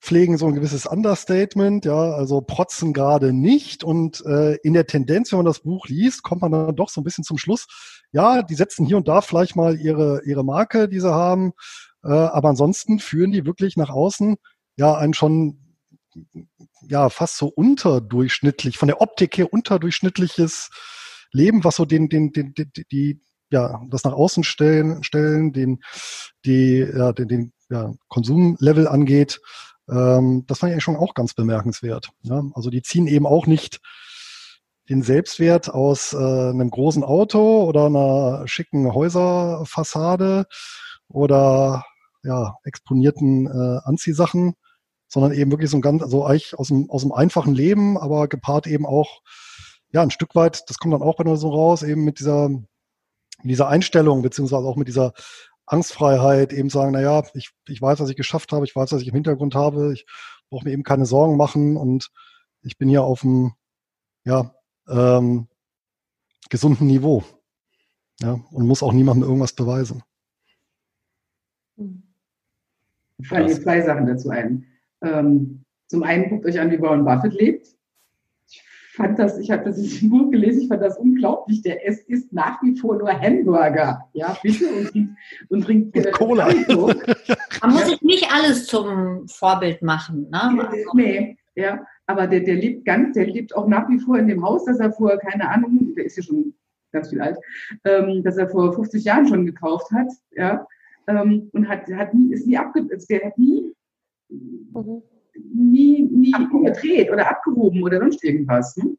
pflegen 0.00 0.38
so 0.38 0.46
ein 0.46 0.54
gewisses 0.54 0.86
Understatement, 0.86 1.84
ja, 1.84 2.12
also 2.12 2.40
protzen 2.40 2.92
gerade 2.92 3.32
nicht. 3.32 3.82
Und 3.82 4.24
äh, 4.26 4.54
in 4.62 4.74
der 4.74 4.86
Tendenz, 4.86 5.32
wenn 5.32 5.38
man 5.38 5.46
das 5.46 5.60
Buch 5.60 5.88
liest, 5.88 6.22
kommt 6.22 6.42
man 6.42 6.52
dann 6.52 6.76
doch 6.76 6.90
so 6.90 7.00
ein 7.00 7.04
bisschen 7.04 7.24
zum 7.24 7.38
Schluss, 7.38 7.66
ja, 8.12 8.42
die 8.42 8.54
setzen 8.54 8.86
hier 8.86 8.98
und 8.98 9.08
da 9.08 9.20
vielleicht 9.20 9.56
mal 9.56 9.76
ihre, 9.76 10.22
ihre 10.24 10.44
Marke, 10.44 10.88
die 10.88 11.00
sie 11.00 11.12
haben, 11.12 11.52
äh, 12.04 12.08
aber 12.10 12.50
ansonsten 12.50 12.98
führen 12.98 13.32
die 13.32 13.46
wirklich 13.46 13.76
nach 13.76 13.90
außen 13.90 14.36
ja 14.76 14.96
ein 14.96 15.14
schon 15.14 15.58
ja 16.82 17.08
fast 17.08 17.36
so 17.36 17.48
unterdurchschnittlich, 17.48 18.78
von 18.78 18.88
der 18.88 19.00
Optik 19.00 19.36
her 19.38 19.52
unterdurchschnittliches 19.52 20.70
Leben, 21.36 21.64
was 21.64 21.76
so 21.76 21.84
den, 21.84 22.08
den, 22.08 22.32
den, 22.32 22.54
den 22.54 22.70
die, 22.90 23.20
ja, 23.50 23.80
das 23.88 24.04
nach 24.04 24.12
außen 24.12 24.44
stellen, 24.44 25.04
stellen, 25.04 25.52
den, 25.52 25.80
die, 26.44 26.78
ja, 26.78 27.12
den, 27.12 27.28
den 27.28 27.52
ja, 27.70 27.92
Konsumlevel 28.08 28.88
angeht, 28.88 29.40
ähm, 29.88 30.44
das 30.46 30.58
fand 30.58 30.70
ich 30.70 30.74
eigentlich 30.74 30.84
schon 30.84 30.96
auch 30.96 31.14
ganz 31.14 31.34
bemerkenswert. 31.34 32.10
Ja? 32.22 32.42
Also 32.54 32.70
die 32.70 32.82
ziehen 32.82 33.06
eben 33.06 33.26
auch 33.26 33.46
nicht 33.46 33.80
den 34.88 35.02
Selbstwert 35.02 35.68
aus 35.68 36.12
äh, 36.12 36.16
einem 36.16 36.70
großen 36.70 37.04
Auto 37.04 37.64
oder 37.64 37.86
einer 37.86 38.46
schicken 38.46 38.92
Häuserfassade 38.92 40.46
oder 41.08 41.84
ja, 42.22 42.56
exponierten 42.64 43.46
äh, 43.46 43.80
Anziehsachen, 43.84 44.54
sondern 45.08 45.32
eben 45.32 45.50
wirklich 45.50 45.70
so 45.70 45.78
ein 45.78 45.82
ganz, 45.82 46.04
so 46.08 46.24
eigentlich 46.24 46.58
aus 46.58 46.68
dem, 46.68 46.90
aus 46.90 47.02
dem 47.02 47.12
einfachen 47.12 47.54
Leben, 47.54 47.96
aber 47.98 48.28
gepaart 48.28 48.66
eben 48.66 48.86
auch 48.86 49.22
ja, 49.92 50.02
ein 50.02 50.10
Stück 50.10 50.34
weit, 50.34 50.68
das 50.68 50.78
kommt 50.78 50.94
dann 50.94 51.02
auch 51.02 51.16
bei 51.16 51.36
so 51.36 51.50
raus, 51.50 51.82
eben 51.82 52.04
mit 52.04 52.18
dieser, 52.18 52.50
dieser 53.42 53.68
Einstellung, 53.68 54.22
beziehungsweise 54.22 54.66
auch 54.66 54.76
mit 54.76 54.88
dieser 54.88 55.12
Angstfreiheit, 55.66 56.52
eben 56.52 56.70
sagen, 56.70 56.92
na 56.92 57.00
ja, 57.00 57.22
ich, 57.34 57.50
ich 57.68 57.80
weiß, 57.80 58.00
was 58.00 58.10
ich 58.10 58.16
geschafft 58.16 58.52
habe, 58.52 58.64
ich 58.64 58.74
weiß, 58.74 58.92
was 58.92 59.02
ich 59.02 59.08
im 59.08 59.14
Hintergrund 59.14 59.54
habe, 59.54 59.92
ich 59.92 60.06
brauche 60.50 60.64
mir 60.64 60.72
eben 60.72 60.84
keine 60.84 61.06
Sorgen 61.06 61.36
machen 61.36 61.76
und 61.76 62.10
ich 62.62 62.78
bin 62.78 62.88
hier 62.88 63.02
auf 63.02 63.24
einem, 63.24 63.54
ja, 64.24 64.54
ähm, 64.88 65.48
gesunden 66.48 66.86
Niveau. 66.86 67.24
Ja, 68.20 68.40
und 68.50 68.66
muss 68.66 68.82
auch 68.82 68.92
niemandem 68.92 69.24
irgendwas 69.24 69.52
beweisen. 69.52 70.02
Ich 73.18 73.28
fallen 73.28 73.46
mir 73.46 73.60
zwei 73.60 73.82
Sachen 73.82 74.06
dazu 74.06 74.30
ein. 74.30 74.66
Ähm, 75.02 75.64
zum 75.88 76.02
einen 76.02 76.30
guckt 76.30 76.46
euch 76.46 76.58
an, 76.58 76.70
wie 76.70 76.80
Warren 76.80 77.04
Buffett 77.04 77.34
lebt 77.34 77.75
fand 78.96 79.18
das, 79.18 79.38
ich 79.38 79.50
habe 79.50 79.64
das 79.64 79.76
in 79.76 79.84
diesem 79.84 80.10
Buch 80.10 80.30
gelesen, 80.30 80.62
ich 80.62 80.68
fand 80.68 80.82
das 80.82 80.98
unglaublich. 80.98 81.62
Der 81.62 81.86
es 81.86 82.00
ist 82.02 82.32
nach 82.32 82.62
wie 82.62 82.76
vor 82.76 82.96
nur 82.96 83.10
Hamburger. 83.10 84.08
Ja, 84.12 84.36
bitte 84.42 84.66
und 84.68 84.88
trinkt, 84.88 85.18
und 85.48 85.64
trinkt 85.64 85.96
äh, 85.96 86.10
Cola. 86.10 86.46
Man 87.62 87.72
muss 87.72 87.86
sich 87.86 88.02
nicht 88.02 88.26
alles 88.32 88.66
zum 88.66 89.28
Vorbild 89.28 89.82
machen. 89.82 90.28
Ne? 90.30 90.68
Nee, 90.94 91.38
ja. 91.54 91.84
Aber 92.06 92.26
der, 92.26 92.40
der 92.40 92.54
lebt 92.54 92.84
ganz, 92.84 93.14
der 93.14 93.26
lebt 93.26 93.54
auch 93.54 93.66
nach 93.66 93.88
wie 93.88 93.98
vor 93.98 94.18
in 94.18 94.28
dem 94.28 94.44
Haus, 94.44 94.64
das 94.64 94.78
er 94.78 94.92
vor, 94.92 95.16
keine 95.18 95.48
Ahnung, 95.48 95.94
der 95.96 96.04
ist 96.04 96.16
ja 96.16 96.22
schon 96.22 96.54
ganz 96.92 97.10
viel 97.10 97.20
alt, 97.20 97.36
ähm, 97.84 98.22
das 98.22 98.36
er 98.36 98.48
vor 98.48 98.72
50 98.72 99.04
Jahren 99.04 99.26
schon 99.26 99.44
gekauft 99.44 99.90
hat, 99.92 100.08
ja. 100.30 100.66
Ähm, 101.08 101.50
und 101.52 101.68
hat, 101.68 101.88
hat 101.92 102.14
nie, 102.14 102.32
ist 102.32 102.46
nie 102.46 102.56
abge, 102.56 102.86
also 102.90 103.06
der 103.08 103.26
hat 103.26 103.38
nie, 103.38 103.72
mhm 104.28 105.02
nie, 105.54 106.02
nie 106.02 106.32
gedreht 106.32 107.10
oder 107.10 107.28
abgehoben 107.30 107.82
oder 107.82 107.98
sonst 108.00 108.22
irgendwas. 108.24 108.76
Ne? 108.76 108.96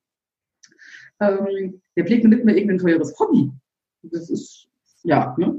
Ähm, 1.19 1.81
der 1.95 2.05
pflegt 2.05 2.25
nicht 2.25 2.43
mehr 2.43 2.55
irgendein 2.55 2.79
teures 2.79 3.17
Hobby. 3.19 3.51
Das 4.03 4.29
ist, 4.29 4.67
ja. 5.03 5.35
Ne? 5.37 5.57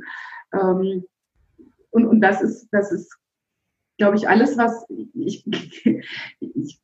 Ähm, 0.52 1.04
und, 1.90 2.06
und 2.06 2.20
das 2.20 2.42
ist, 2.42 2.68
das 2.70 2.92
ist, 2.92 3.16
glaube 3.96 4.16
ich, 4.16 4.28
alles, 4.28 4.56
was 4.56 4.86
ich, 5.14 5.44
ich 6.40 6.80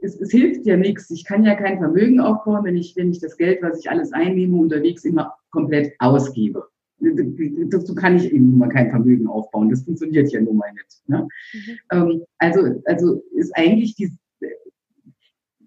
es, 0.00 0.18
es, 0.18 0.30
hilft 0.30 0.64
ja 0.64 0.76
nichts. 0.76 1.10
Ich 1.10 1.24
kann 1.24 1.44
ja 1.44 1.54
kein 1.54 1.78
Vermögen 1.78 2.20
aufbauen, 2.20 2.64
wenn 2.64 2.76
ich, 2.76 2.96
wenn 2.96 3.10
ich 3.10 3.20
das 3.20 3.36
Geld, 3.36 3.62
was 3.62 3.78
ich 3.78 3.90
alles 3.90 4.12
einnehme, 4.12 4.56
unterwegs 4.56 5.04
immer 5.04 5.36
komplett 5.50 5.94
ausgebe 5.98 6.68
dazu 7.00 7.94
kann 7.94 8.16
ich 8.16 8.32
eben 8.32 8.50
nun 8.50 8.58
mal 8.58 8.68
kein 8.68 8.90
Vermögen 8.90 9.26
aufbauen. 9.26 9.70
Das 9.70 9.84
funktioniert 9.84 10.32
ja 10.32 10.40
nun 10.40 10.56
mal 10.56 10.72
nicht. 10.72 11.02
Ne? 11.08 11.28
Mhm. 11.52 11.78
Ähm, 11.92 12.24
also, 12.38 12.82
also 12.86 13.22
ist 13.34 13.52
eigentlich 13.56 13.94
die, 13.94 14.12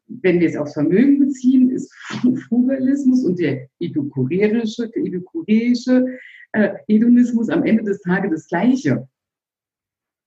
wenn 0.08 0.39
wir 0.39 0.50
es 0.50 0.58
aufs 0.58 0.74
Vermögen 0.74 1.20
beziehen, 1.20 1.70
ist 1.70 1.94
Frugalismus 2.48 3.24
und 3.24 3.39
der 3.39 3.67
epikureische, 3.80 4.89
der 4.89 5.04
epikureische 5.04 6.06
äh, 6.52 6.74
Hedonismus 6.88 7.50
am 7.50 7.63
Ende 7.63 7.84
des 7.84 8.02
Tages 8.02 8.32
das 8.32 8.48
Gleiche. 8.48 9.08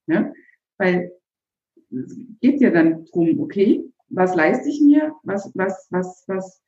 Ja? 0.06 0.32
Weil 0.78 1.12
es 1.90 2.16
geht 2.40 2.60
ja 2.60 2.70
dann 2.70 3.04
drum, 3.06 3.38
okay, 3.40 3.84
was 4.08 4.34
leiste 4.34 4.68
ich 4.68 4.80
mir, 4.80 5.14
was, 5.22 5.50
was, 5.54 5.86
was, 5.90 6.24
was, 6.26 6.62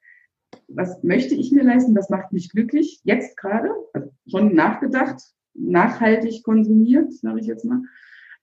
was 0.69 1.03
möchte 1.03 1.35
ich 1.35 1.53
mir 1.53 1.65
leisten, 1.65 1.97
was 1.97 2.11
macht 2.11 2.33
mich 2.33 2.51
glücklich, 2.51 3.01
jetzt 3.05 3.37
gerade, 3.37 3.71
also 3.93 4.11
schon 4.27 4.55
nachgedacht, 4.55 5.23
nachhaltig 5.55 6.43
konsumiert, 6.43 7.13
sage 7.13 7.41
ich 7.41 7.47
jetzt 7.47 7.65
mal. 7.65 7.83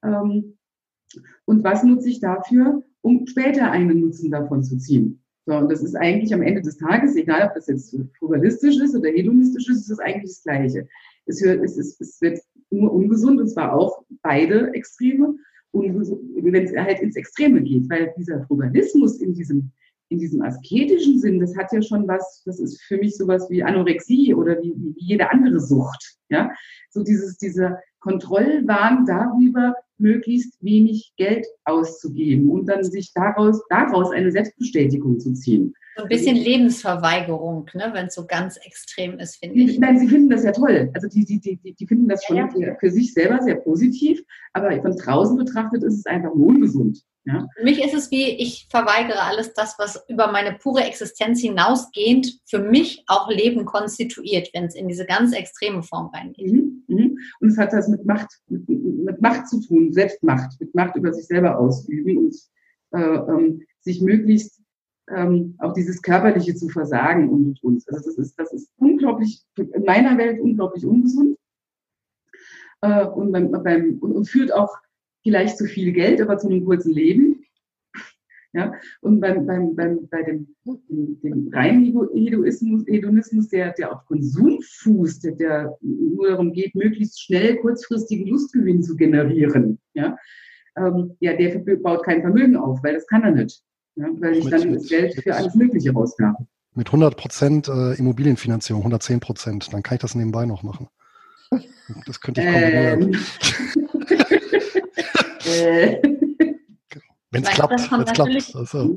Ähm, 0.04 0.58
und 1.46 1.64
was 1.64 1.84
nutze 1.84 2.10
ich 2.10 2.20
dafür, 2.20 2.84
um 3.02 3.28
später 3.28 3.72
einen 3.72 4.00
Nutzen 4.00 4.32
davon 4.32 4.64
zu 4.64 4.78
ziehen? 4.78 5.24
So, 5.46 5.56
und 5.56 5.70
das 5.70 5.84
ist 5.84 5.96
eigentlich 5.96 6.34
am 6.34 6.42
Ende 6.42 6.62
des 6.62 6.78
Tages, 6.78 7.16
egal 7.16 7.48
ob 7.48 7.54
das 7.54 7.68
jetzt 7.68 7.96
frugalistisch 8.18 8.78
ist 8.78 8.96
oder 8.96 9.10
hedonistisch 9.10 9.70
ist, 9.70 9.82
ist 9.82 9.92
es 9.92 10.00
eigentlich 10.00 10.32
das 10.32 10.44
Gleiche. 10.44 10.88
Es, 11.26 11.42
wird, 11.44 11.64
es, 11.64 11.78
ist, 11.78 12.00
es 12.00 12.22
wird 12.22 12.40
nur 12.70 12.94
ungesund, 12.94 13.40
und 13.42 13.50
zwar 13.50 13.74
auch 13.74 14.04
beide 14.22 14.74
Extreme, 14.74 15.36
wenn 15.74 16.64
es 16.64 16.76
halt 16.76 17.02
ins 17.02 17.16
Extreme 17.16 17.62
geht, 17.62 17.90
weil 17.90 18.14
dieser 18.18 18.46
Frugalismus 18.46 19.20
in 19.20 19.34
diesem, 19.34 19.72
in 20.10 20.20
diesem 20.20 20.42
asketischen 20.42 21.20
Sinn, 21.20 21.40
das 21.40 21.56
hat 21.58 21.72
ja 21.72 21.82
schon 21.82 22.08
was, 22.08 22.44
das 22.46 22.60
ist 22.60 22.82
für 22.84 22.98
mich 22.98 23.16
sowas 23.18 23.50
wie 23.50 23.64
Anorexie 23.64 24.34
oder 24.34 24.62
wie, 24.62 24.74
wie 24.76 24.94
jede 24.98 25.32
andere 25.32 25.60
Sucht. 25.60 26.16
Ja, 26.30 26.52
so 26.90 27.04
dieses, 27.04 27.38
dieser 27.38 27.80
Kontrollwahn 28.00 29.06
darüber, 29.06 29.76
möglichst 29.98 30.62
wenig 30.62 31.14
Geld 31.18 31.46
auszugeben 31.64 32.50
und 32.50 32.68
dann 32.68 32.84
sich 32.84 33.14
daraus, 33.14 33.62
daraus 33.70 34.12
eine 34.12 34.32
Selbstbestätigung 34.32 35.20
zu 35.20 35.34
ziehen. 35.34 35.74
So 35.96 36.04
ein 36.04 36.10
bisschen 36.10 36.36
Lebensverweigerung, 36.36 37.70
ne, 37.76 37.92
wenn 37.94 38.08
es 38.08 38.16
so 38.16 38.26
ganz 38.26 38.58
extrem 38.58 39.20
ist, 39.20 39.38
finde 39.38 39.60
ich. 39.60 39.80
Nein, 39.80 40.00
sie 40.00 40.08
finden 40.08 40.30
das 40.30 40.44
ja 40.44 40.52
toll. 40.52 40.90
Also 40.94 41.08
die, 41.08 41.24
die, 41.24 41.40
die, 41.40 41.74
die 41.74 41.88
finden 41.88 42.08
das 42.08 42.26
schon 42.26 42.38
ja, 42.38 42.50
ja. 42.58 42.76
für 42.80 42.90
sich 42.90 43.14
selber 43.14 43.42
sehr 43.42 43.56
positiv, 43.56 44.22
aber 44.54 44.72
von 44.82 44.98
draußen 44.98 45.38
betrachtet 45.38 45.84
ist 45.84 46.00
es 46.00 46.06
einfach 46.06 46.32
ungesund. 46.32 47.04
Ja? 47.26 47.48
Für 47.56 47.64
mich 47.64 47.82
ist 47.82 47.94
es 47.94 48.12
wie, 48.12 48.30
ich 48.32 48.68
verweigere 48.70 49.22
alles 49.22 49.54
das, 49.54 49.76
was 49.80 50.04
über 50.10 50.32
meine 50.32 50.58
pure 50.58 50.84
Existenz 50.84 51.40
hinausgehend 51.40 52.40
für 52.46 52.60
mich 52.60 53.04
auch 53.08 53.30
Leben 53.30 53.66
konstituiert, 53.66 54.50
wenn 54.54 54.66
es 54.66 54.76
in 54.76 54.88
diese 54.88 55.06
ganz 55.06 55.34
extreme 55.34 55.84
Form 55.84 56.08
reingeht. 56.14 56.52
Mhm, 56.52 56.84
mh. 56.88 57.10
Und 57.40 57.50
es 57.50 57.58
hat 57.58 57.72
das 57.72 57.88
mit 57.88 58.06
Macht, 58.06 58.30
mit, 58.48 58.68
mit, 58.68 59.22
Macht 59.22 59.48
zu 59.48 59.62
tun, 59.62 59.94
Selbstmacht, 59.94 60.60
mit 60.60 60.76
Macht 60.76 60.96
über 60.98 61.14
sich 61.14 61.26
selber 61.26 61.58
ausüben 61.58 62.18
und 62.18 62.36
äh, 62.92 63.00
ähm, 63.00 63.64
sich 63.80 64.02
möglichst 64.02 64.62
ähm, 65.10 65.56
auch 65.60 65.74
dieses 65.74 66.02
Körperliche 66.02 66.56
zu 66.56 66.68
versagen 66.70 67.30
und 67.30 67.64
uns. 67.64 67.88
Also 67.88 68.10
das 68.10 68.18
ist, 68.18 68.40
das 68.40 68.52
ist 68.52 68.70
unglaublich, 68.78 69.44
in 69.58 69.84
meiner 69.86 70.18
Welt 70.18 70.42
unglaublich 70.42 70.86
ungesund. 70.86 71.38
Äh, 72.82 73.06
und, 73.06 73.32
beim, 73.32 73.50
beim, 73.52 73.98
und, 74.02 74.12
und 74.12 74.30
führt 74.30 74.54
auch 74.54 74.76
vielleicht 75.24 75.58
zu 75.58 75.66
viel 75.66 75.92
Geld, 75.92 76.22
aber 76.22 76.38
zu 76.38 76.48
einem 76.48 76.66
kurzen 76.66 76.94
Leben. 76.94 77.44
Ja, 78.56 78.72
und 79.02 79.20
beim, 79.20 79.48
beim, 79.48 79.76
beim, 79.76 80.08
bei 80.10 80.22
dem, 80.22 80.48
dem, 80.88 81.20
dem 81.22 81.50
reinen 81.52 81.86
Hedonismus, 82.14 82.84
Hedonismus 82.86 83.50
der, 83.50 83.74
der 83.74 83.92
auf 83.92 84.06
Konsum 84.06 84.60
fußt, 84.62 85.24
der, 85.24 85.32
der 85.32 85.78
nur 85.82 86.28
darum 86.28 86.54
geht, 86.54 86.76
möglichst 86.76 87.20
schnell 87.20 87.56
kurzfristigen 87.58 88.28
Lustgewinn 88.28 88.84
zu 88.84 88.96
generieren, 88.96 89.80
ja, 89.96 90.16
ähm, 90.78 91.18
ja, 91.20 91.36
der 91.36 91.58
baut 91.78 92.04
kein 92.04 92.22
Vermögen 92.22 92.56
auf, 92.56 92.84
weil 92.84 92.94
das 92.94 93.08
kann 93.08 93.24
er 93.24 93.32
nicht. 93.32 93.64
Ja, 93.96 94.08
weil 94.20 94.38
ich 94.38 94.44
mit, 94.44 94.54
dann 94.54 94.74
das 94.74 94.88
Geld 94.88 95.16
für 95.16 95.36
alles 95.36 95.56
Mögliche 95.56 95.92
rausgab. 95.92 96.36
Mit 96.76 96.88
100 96.88 97.18
Prozent 97.18 97.68
äh, 97.68 97.94
Immobilienfinanzierung, 97.96 98.82
110 98.82 99.20
Prozent, 99.20 99.74
dann 99.74 99.82
kann 99.82 99.96
ich 99.96 100.02
das 100.02 100.14
nebenbei 100.14 100.46
noch 100.46 100.62
machen. 100.64 100.90
Das 102.08 102.22
könnte 102.22 102.42
ich 102.42 102.48
kombinieren. 102.48 103.14
Ähm. 104.10 104.54
Äh. 105.54 106.02
Wenn 107.34 107.44
es 107.44 107.50
klappt, 107.50 107.74
das 107.74 107.90
kommt, 107.90 108.14
klappt. 108.14 108.56
Also, 108.56 108.96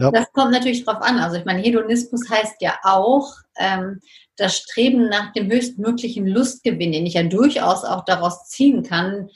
ja. 0.00 0.10
das 0.10 0.32
kommt 0.32 0.50
natürlich 0.50 0.84
drauf 0.84 1.00
an. 1.02 1.20
Also 1.20 1.36
ich 1.36 1.44
meine, 1.44 1.62
Hedonismus 1.62 2.28
heißt 2.28 2.56
ja 2.60 2.76
auch 2.82 3.32
ähm, 3.58 4.00
das 4.36 4.56
Streben 4.56 5.08
nach 5.08 5.32
dem 5.34 5.48
höchstmöglichen 5.48 6.26
Lustgewinn, 6.26 6.90
den 6.90 7.06
ich 7.06 7.14
ja 7.14 7.22
durchaus 7.22 7.84
auch 7.84 8.04
daraus 8.04 8.48
ziehen 8.48 8.82
kann, 8.82 9.30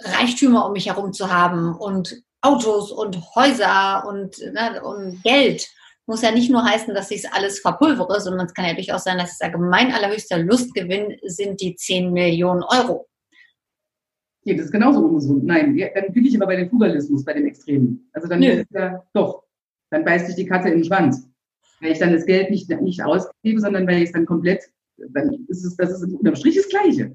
Reichtümer 0.00 0.64
um 0.66 0.74
mich 0.74 0.86
herum 0.86 1.12
zu 1.12 1.32
haben 1.32 1.74
und 1.74 2.22
Autos 2.40 2.92
und 2.92 3.34
Häuser 3.34 4.04
und, 4.06 4.38
ne, 4.38 4.80
und 4.82 5.22
Geld. 5.24 5.68
Muss 6.06 6.22
ja 6.22 6.30
nicht 6.30 6.50
nur 6.50 6.64
heißen, 6.64 6.94
dass 6.94 7.10
ich 7.10 7.24
es 7.24 7.32
alles 7.32 7.58
verpulvere, 7.58 8.20
sondern 8.20 8.46
es 8.46 8.54
kann 8.54 8.66
ja 8.66 8.74
durchaus 8.74 9.02
sein, 9.02 9.18
dass 9.18 9.32
ich 9.32 9.38
sage, 9.38 9.58
mein 9.58 9.92
allerhöchster 9.92 10.38
Lustgewinn 10.38 11.16
sind 11.24 11.60
die 11.60 11.74
10 11.74 12.12
Millionen 12.12 12.62
Euro. 12.62 13.08
Nee, 14.46 14.54
das 14.54 14.66
ist 14.66 14.72
genauso 14.72 15.00
ungesund. 15.00 15.44
Nein, 15.44 15.76
dann 15.92 16.12
bin 16.12 16.24
ich 16.24 16.36
aber 16.36 16.46
bei 16.46 16.54
dem 16.54 16.70
Fugalismus, 16.70 17.24
bei 17.24 17.32
dem 17.32 17.46
Extremen. 17.46 18.08
Also 18.12 18.28
dann 18.28 18.40
ist 18.40 18.70
ja 18.70 19.04
doch, 19.12 19.42
dann 19.90 20.04
beißt 20.04 20.28
sich 20.28 20.36
die 20.36 20.46
Katze 20.46 20.68
in 20.68 20.74
den 20.78 20.84
Schwanz. 20.84 21.28
Weil 21.80 21.90
ich 21.90 21.98
dann 21.98 22.12
das 22.12 22.24
Geld 22.24 22.50
nicht, 22.50 22.70
nicht 22.80 23.02
ausgebe, 23.02 23.60
sondern 23.60 23.88
weil 23.88 23.96
ich 23.96 24.04
es 24.04 24.12
dann 24.12 24.24
komplett, 24.24 24.70
dann 25.10 25.46
ist 25.48 25.64
es, 25.64 25.76
das 25.76 25.90
ist 25.90 26.12
unterm 26.12 26.36
Strich 26.36 26.56
das 26.56 26.68
Gleiche. 26.68 27.14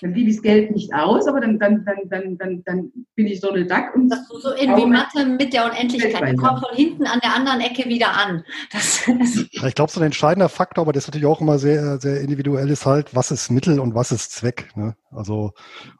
Dann 0.00 0.14
gebe 0.14 0.30
ich 0.30 0.36
das 0.36 0.42
Geld 0.42 0.72
nicht 0.72 0.92
aus, 0.92 1.28
aber 1.28 1.40
dann, 1.40 1.58
dann, 1.58 1.84
dann, 1.84 2.08
dann, 2.08 2.38
dann, 2.38 2.64
dann 2.64 2.92
bin 3.14 3.26
ich 3.26 3.40
Donald 3.40 3.70
Duck 3.70 3.94
und. 3.94 4.08
Das 4.08 4.26
so 4.26 4.50
in 4.52 4.76
wie 4.76 4.86
Mathe 4.86 5.24
mit 5.26 5.52
der 5.52 5.66
Unendlichkeit. 5.66 6.32
Die 6.32 6.36
kommt 6.36 6.58
von 6.60 6.74
hinten 6.74 7.06
an 7.06 7.20
der 7.22 7.34
anderen 7.34 7.60
Ecke 7.60 7.88
wieder 7.88 8.16
an. 8.16 8.42
Das 8.72 9.06
ich 9.06 9.74
glaube, 9.74 9.92
so 9.92 10.00
ein 10.00 10.06
entscheidender 10.06 10.48
Faktor, 10.48 10.82
aber 10.82 10.92
das 10.92 11.04
ist 11.04 11.08
natürlich 11.08 11.26
auch 11.26 11.40
immer 11.40 11.58
sehr, 11.58 12.00
sehr 12.00 12.20
individuell, 12.20 12.68
ist 12.70 12.86
halt, 12.86 13.14
was 13.14 13.30
ist 13.30 13.50
Mittel 13.50 13.78
und 13.78 13.94
was 13.94 14.10
ist 14.10 14.32
Zweck. 14.32 14.70
Ne? 14.74 14.96
Also, 15.10 15.52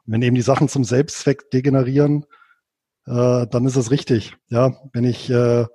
wenn 0.05 0.21
eben 0.21 0.35
die 0.35 0.41
Sachen 0.41 0.67
zum 0.67 0.83
Selbstzweck 0.83 1.49
degenerieren, 1.51 2.25
äh, 3.05 3.47
dann 3.47 3.65
ist 3.65 3.77
es 3.77 3.91
richtig. 3.91 4.35
Ja, 4.49 4.73
wenn 4.91 5.05
ich 5.05 5.29
äh, 5.29 5.65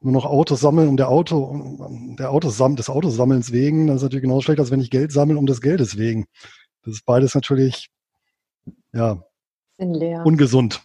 nur 0.00 0.12
noch 0.12 0.24
Autos 0.24 0.60
sammeln 0.60 0.88
um 0.88 0.96
der 0.96 1.08
Auto, 1.08 1.86
der 2.18 2.30
Autos, 2.30 2.56
des 2.56 2.90
Autosammelns 2.90 3.52
wegen, 3.52 3.86
das 3.86 3.96
ist 3.96 4.02
natürlich 4.02 4.22
genauso 4.22 4.42
schlecht, 4.42 4.60
als 4.60 4.70
wenn 4.70 4.80
ich 4.80 4.90
Geld 4.90 5.12
sammle 5.12 5.38
um 5.38 5.46
des 5.46 5.60
Geldes 5.60 5.98
wegen. 5.98 6.26
Das 6.82 6.94
ist 6.94 7.04
beides 7.04 7.34
natürlich, 7.34 7.90
ja, 8.92 9.22
ungesund. 9.78 10.82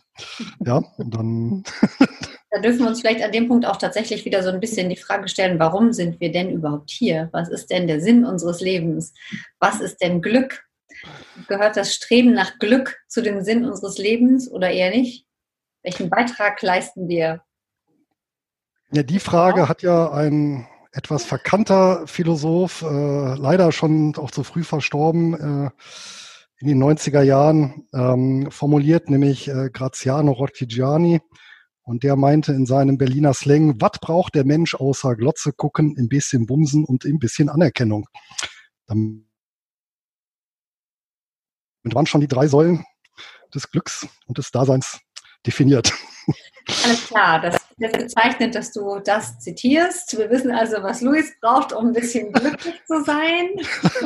Ja, 0.65 0.77
und 0.97 1.13
dann. 1.13 1.63
da 2.49 2.59
dürfen 2.59 2.79
wir 2.79 2.87
uns 2.87 3.01
vielleicht 3.01 3.23
an 3.23 3.31
dem 3.31 3.47
Punkt 3.47 3.65
auch 3.65 3.77
tatsächlich 3.77 4.25
wieder 4.25 4.43
so 4.43 4.49
ein 4.49 4.59
bisschen 4.59 4.89
die 4.89 4.95
Frage 4.95 5.27
stellen, 5.27 5.59
warum 5.59 5.93
sind 5.93 6.19
wir 6.19 6.31
denn 6.31 6.51
überhaupt 6.51 6.91
hier? 6.91 7.29
Was 7.31 7.49
ist 7.49 7.71
denn 7.71 7.87
der 7.87 8.01
Sinn 8.01 8.25
unseres 8.25 8.61
Lebens? 8.61 9.13
Was 9.59 9.81
ist 9.81 10.01
denn 10.01 10.21
Glück? 10.21 10.63
Gehört 11.47 11.75
das 11.75 11.93
Streben 11.93 12.33
nach 12.33 12.57
Glück 12.59 12.97
zu 13.07 13.21
dem 13.21 13.41
Sinn 13.41 13.65
unseres 13.65 13.97
Lebens 13.97 14.49
oder 14.49 14.71
eher 14.71 14.89
nicht? 14.91 15.25
Welchen 15.83 16.09
Beitrag 16.09 16.61
leisten 16.61 17.09
wir? 17.09 17.41
Ja, 18.91 19.03
die 19.03 19.19
Frage 19.19 19.67
hat 19.67 19.81
ja 19.81 20.11
ein 20.11 20.67
etwas 20.91 21.25
verkannter 21.25 22.07
Philosoph, 22.07 22.81
äh, 22.83 23.35
leider 23.35 23.71
schon 23.71 24.15
auch 24.15 24.31
zu 24.31 24.43
früh 24.43 24.63
verstorben, 24.63 25.33
äh, 25.33 25.69
in 26.59 26.67
den 26.67 26.81
90er 26.81 27.21
Jahren 27.21 27.87
ähm, 27.93 28.49
formuliert, 28.49 29.09
nämlich 29.09 29.49
äh, 29.49 29.69
Graziano 29.71 30.31
Rottigiani. 30.31 31.19
Und 31.83 32.03
der 32.03 32.15
meinte 32.15 32.53
in 32.53 32.65
seinem 32.65 32.97
Berliner 32.97 33.33
Slang, 33.33 33.79
was 33.81 33.99
braucht 34.01 34.35
der 34.35 34.45
Mensch 34.45 34.73
außer 34.73 35.15
Glotze 35.15 35.51
gucken, 35.51 35.95
ein 35.99 36.07
bisschen 36.07 36.45
Bumsen 36.45 36.85
und 36.85 37.05
ein 37.05 37.19
bisschen 37.19 37.49
Anerkennung? 37.49 38.07
Damit 38.87 39.25
waren 41.83 42.07
schon 42.07 42.21
die 42.21 42.27
drei 42.27 42.47
Säulen 42.47 42.85
des 43.53 43.69
Glücks 43.69 44.07
und 44.25 44.37
des 44.37 44.49
Daseins 44.51 44.99
definiert. 45.45 45.93
Alles 46.83 47.07
klar, 47.07 47.41
das 47.41 47.55
ist 47.77 47.97
bezeichnet, 47.97 48.55
dass 48.55 48.71
du 48.71 48.99
das 48.99 49.39
zitierst. 49.39 50.17
Wir 50.17 50.29
wissen 50.29 50.51
also, 50.51 50.81
was 50.81 51.01
Luis 51.01 51.33
braucht, 51.41 51.73
um 51.73 51.87
ein 51.87 51.93
bisschen 51.93 52.31
glücklich 52.31 52.81
zu 52.85 53.03
sein. 53.03 53.49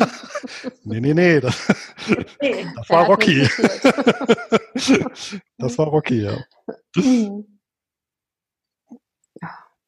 nee, 0.83 0.99
nee, 0.99 1.13
nee. 1.13 1.39
Das, 1.39 1.55
nee, 2.41 2.65
das 2.75 2.89
war 2.89 3.05
Rocky. 3.05 3.41
das 5.57 5.77
war 5.77 5.87
Rocky, 5.87 6.23
ja. 6.23 6.37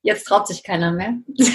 Jetzt 0.03 0.25
traut 0.25 0.47
sich 0.47 0.63
keiner 0.63 0.91
mehr. 0.91 1.15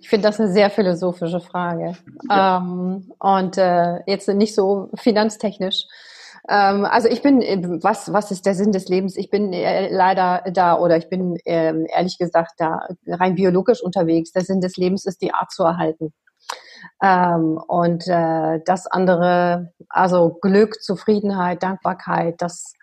Ich 0.00 0.08
finde 0.08 0.28
das 0.28 0.38
eine 0.38 0.52
sehr 0.52 0.70
philosophische 0.70 1.40
Frage. 1.40 1.96
Ja. 2.28 2.58
Ähm, 2.58 3.10
und 3.18 3.58
äh, 3.58 4.00
jetzt 4.06 4.28
nicht 4.28 4.54
so 4.54 4.90
finanztechnisch. 4.94 5.86
Ähm, 6.48 6.84
also 6.84 7.08
ich 7.08 7.22
bin, 7.22 7.40
äh, 7.42 7.58
was, 7.82 8.12
was 8.12 8.30
ist 8.30 8.44
der 8.46 8.54
Sinn 8.54 8.72
des 8.72 8.88
Lebens? 8.88 9.16
Ich 9.16 9.30
bin 9.30 9.52
äh, 9.52 9.88
leider 9.90 10.44
da 10.52 10.78
oder 10.78 10.96
ich 10.96 11.08
bin 11.08 11.38
ähm, 11.46 11.86
ehrlich 11.88 12.18
gesagt 12.18 12.54
da 12.58 12.86
rein 13.06 13.34
biologisch 13.34 13.82
unterwegs. 13.82 14.32
Der 14.32 14.42
Sinn 14.42 14.60
des 14.60 14.76
Lebens 14.76 15.06
ist, 15.06 15.22
die 15.22 15.32
Art 15.32 15.50
zu 15.52 15.62
erhalten. 15.62 16.12
Ähm, 17.02 17.58
und 17.66 18.06
äh, 18.08 18.60
das 18.66 18.86
andere, 18.86 19.72
also 19.88 20.38
Glück, 20.40 20.82
Zufriedenheit, 20.82 21.62
Dankbarkeit, 21.62 22.36
das, 22.38 22.74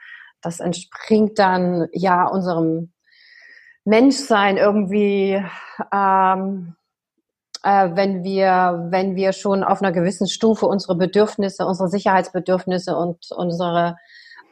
das 0.41 0.59
entspringt 0.59 1.37
dann 1.37 1.87
ja 1.93 2.25
unserem 2.27 2.91
Menschsein 3.85 4.57
irgendwie, 4.57 5.43
ähm, 5.93 6.75
äh, 7.63 7.89
wenn 7.93 8.23
wir, 8.23 8.87
wenn 8.89 9.15
wir 9.15 9.33
schon 9.33 9.63
auf 9.63 9.81
einer 9.81 9.91
gewissen 9.91 10.27
Stufe 10.27 10.65
unsere 10.65 10.95
Bedürfnisse, 10.95 11.65
unsere 11.65 11.89
Sicherheitsbedürfnisse 11.89 12.95
und 12.95 13.31
unsere 13.31 13.97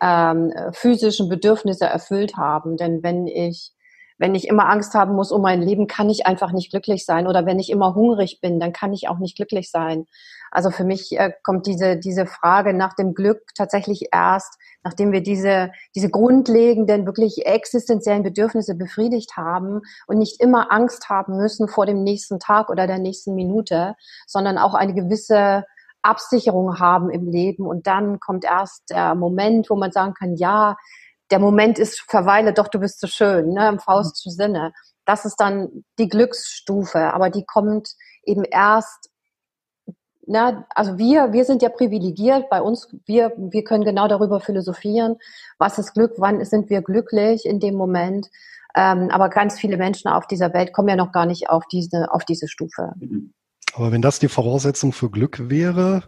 ähm, 0.02 0.54
physischen 0.72 1.30
Bedürfnisse 1.30 1.86
erfüllt 1.86 2.38
haben. 2.38 2.78
Denn 2.78 3.04
wenn 3.04 3.28
ich 3.28 3.74
wenn 4.19 4.36
ich 4.36 4.50
immer 4.50 4.69
Angst 4.69 4.93
haben 4.95 5.15
muss 5.15 5.32
um 5.32 5.41
mein 5.41 5.62
Leben, 5.62 5.88
kann 5.88 6.10
ich 6.10 6.28
einfach 6.28 6.52
nicht 6.52 6.72
glücklich 6.72 7.06
sein. 7.06 7.26
Oder 7.26 7.45
wenn 7.45 7.58
ich 7.58 7.69
immer 7.69 7.95
hungrig 7.95 8.41
bin, 8.41 8.60
dann 8.60 8.74
kann 8.74 8.91
ich 8.91 9.08
auch 9.08 9.17
nicht 9.17 9.38
glücklich 9.38 9.72
sein. 9.72 10.08
Also 10.52 10.72
für 10.72 10.84
mich 10.84 11.12
äh, 11.18 11.32
kommt 11.44 11.68
diese, 11.68 11.98
diese 11.98 12.26
Frage 12.26 12.74
nach 12.74 12.94
dem 12.96 13.14
Glück 13.14 13.42
tatsächlich 13.56 14.10
erst, 14.12 14.58
nachdem 14.84 15.12
wir 15.12 15.22
diese, 15.22 15.72
diese 15.96 16.10
grundlegenden, 16.10 17.06
wirklich 17.06 17.46
existenziellen 17.46 18.24
Bedürfnisse 18.24 18.76
befriedigt 18.76 19.38
haben 19.38 19.82
und 20.08 20.18
nicht 20.18 20.42
immer 20.42 20.72
Angst 20.72 21.10
haben 21.10 21.38
müssen 21.38 21.68
vor 21.68 21.86
dem 21.86 22.04
nächsten 22.04 22.40
Tag 22.40 22.70
oder 22.70 22.88
der 22.88 23.00
nächsten 23.00 23.36
Minute, 23.36 23.96
sondern 24.28 24.58
auch 24.58 24.74
eine 24.74 24.94
gewisse 24.94 25.66
Absicherung 26.02 26.80
haben 26.80 27.10
im 27.10 27.28
Leben. 27.28 27.66
Und 27.66 27.88
dann 27.88 28.20
kommt 28.20 28.46
erst 28.46 28.90
der 28.90 29.16
Moment, 29.16 29.70
wo 29.70 29.76
man 29.76 29.92
sagen 29.92 30.14
kann, 30.14 30.36
ja, 30.36 30.78
der 31.32 31.40
Moment 31.40 31.78
ist, 31.78 32.00
verweile 32.08 32.54
doch, 32.54 32.68
du 32.68 32.80
bist 32.80 33.00
so 33.00 33.08
schön, 33.08 33.54
ne, 33.54 33.70
im 33.70 33.80
faustischen 33.80 34.32
Sinne. 34.32 34.74
Das 35.06 35.26
ist 35.26 35.38
dann 35.38 35.84
die 35.98 36.08
Glücksstufe, 36.08 37.14
aber 37.14 37.30
die 37.30 37.46
kommt 37.46 37.90
eben 38.24 38.44
erst, 38.44 39.09
na, 40.30 40.68
also 40.76 40.98
wir, 41.00 41.34
wir 41.34 41.44
sind 41.44 41.63
ja 41.63 41.70
privilegiert 41.70 42.50
bei 42.50 42.62
uns, 42.62 42.88
wir, 43.06 43.34
wir 43.36 43.63
können 43.63 43.84
genau 43.84 44.08
darüber 44.08 44.39
philosophieren, 44.39 45.18
was 45.58 45.80
ist 45.80 45.94
Glück, 45.94 46.13
wann 46.18 46.46
sind 46.46 46.70
wir 46.70 46.84
glücklich 46.84 47.46
in 47.46 47.60
dem 47.60 47.74
Moment. 47.74 48.30
Ähm, 48.76 49.10
aber 49.10 49.30
ganz 49.30 49.60
viele 49.60 49.78
Menschen 49.78 50.08
auf 50.08 50.28
dieser 50.28 50.54
Welt 50.54 50.72
kommen 50.72 50.89
ja 50.89 50.96
noch 50.96 51.12
gar 51.12 51.26
nicht 51.26 51.50
auf 51.50 51.63
diese, 51.72 52.13
auf 52.13 52.26
diese 52.26 52.48
Stufe. 52.48 52.94
Aber 53.74 53.92
wenn 53.92 54.04
das 54.04 54.20
die 54.20 54.28
Voraussetzung 54.28 54.94
für 54.94 55.10
Glück 55.10 55.50
wäre, 55.50 56.04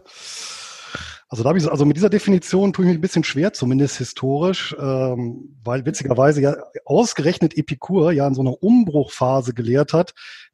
also 1.28 1.42
da 1.42 1.48
habe 1.48 1.58
ich 1.58 1.68
also 1.68 1.84
mit 1.84 1.96
dieser 1.96 2.10
Definition 2.10 2.72
tue 2.72 2.84
ich 2.84 2.88
mich 2.90 2.98
ein 2.98 3.00
bisschen 3.00 3.24
schwer, 3.24 3.52
zumindest 3.52 3.96
historisch, 3.96 4.76
ähm, 4.78 5.58
weil 5.64 5.84
witzigerweise 5.84 6.42
ja 6.42 6.56
ausgerechnet 6.84 7.56
Epikur 7.56 8.12
ja 8.12 8.28
in 8.28 8.34
so 8.34 8.42
einer 8.42 8.62
Umbruchphase 8.62 9.52
gelehrt 9.54 9.94
hat, 9.94 10.12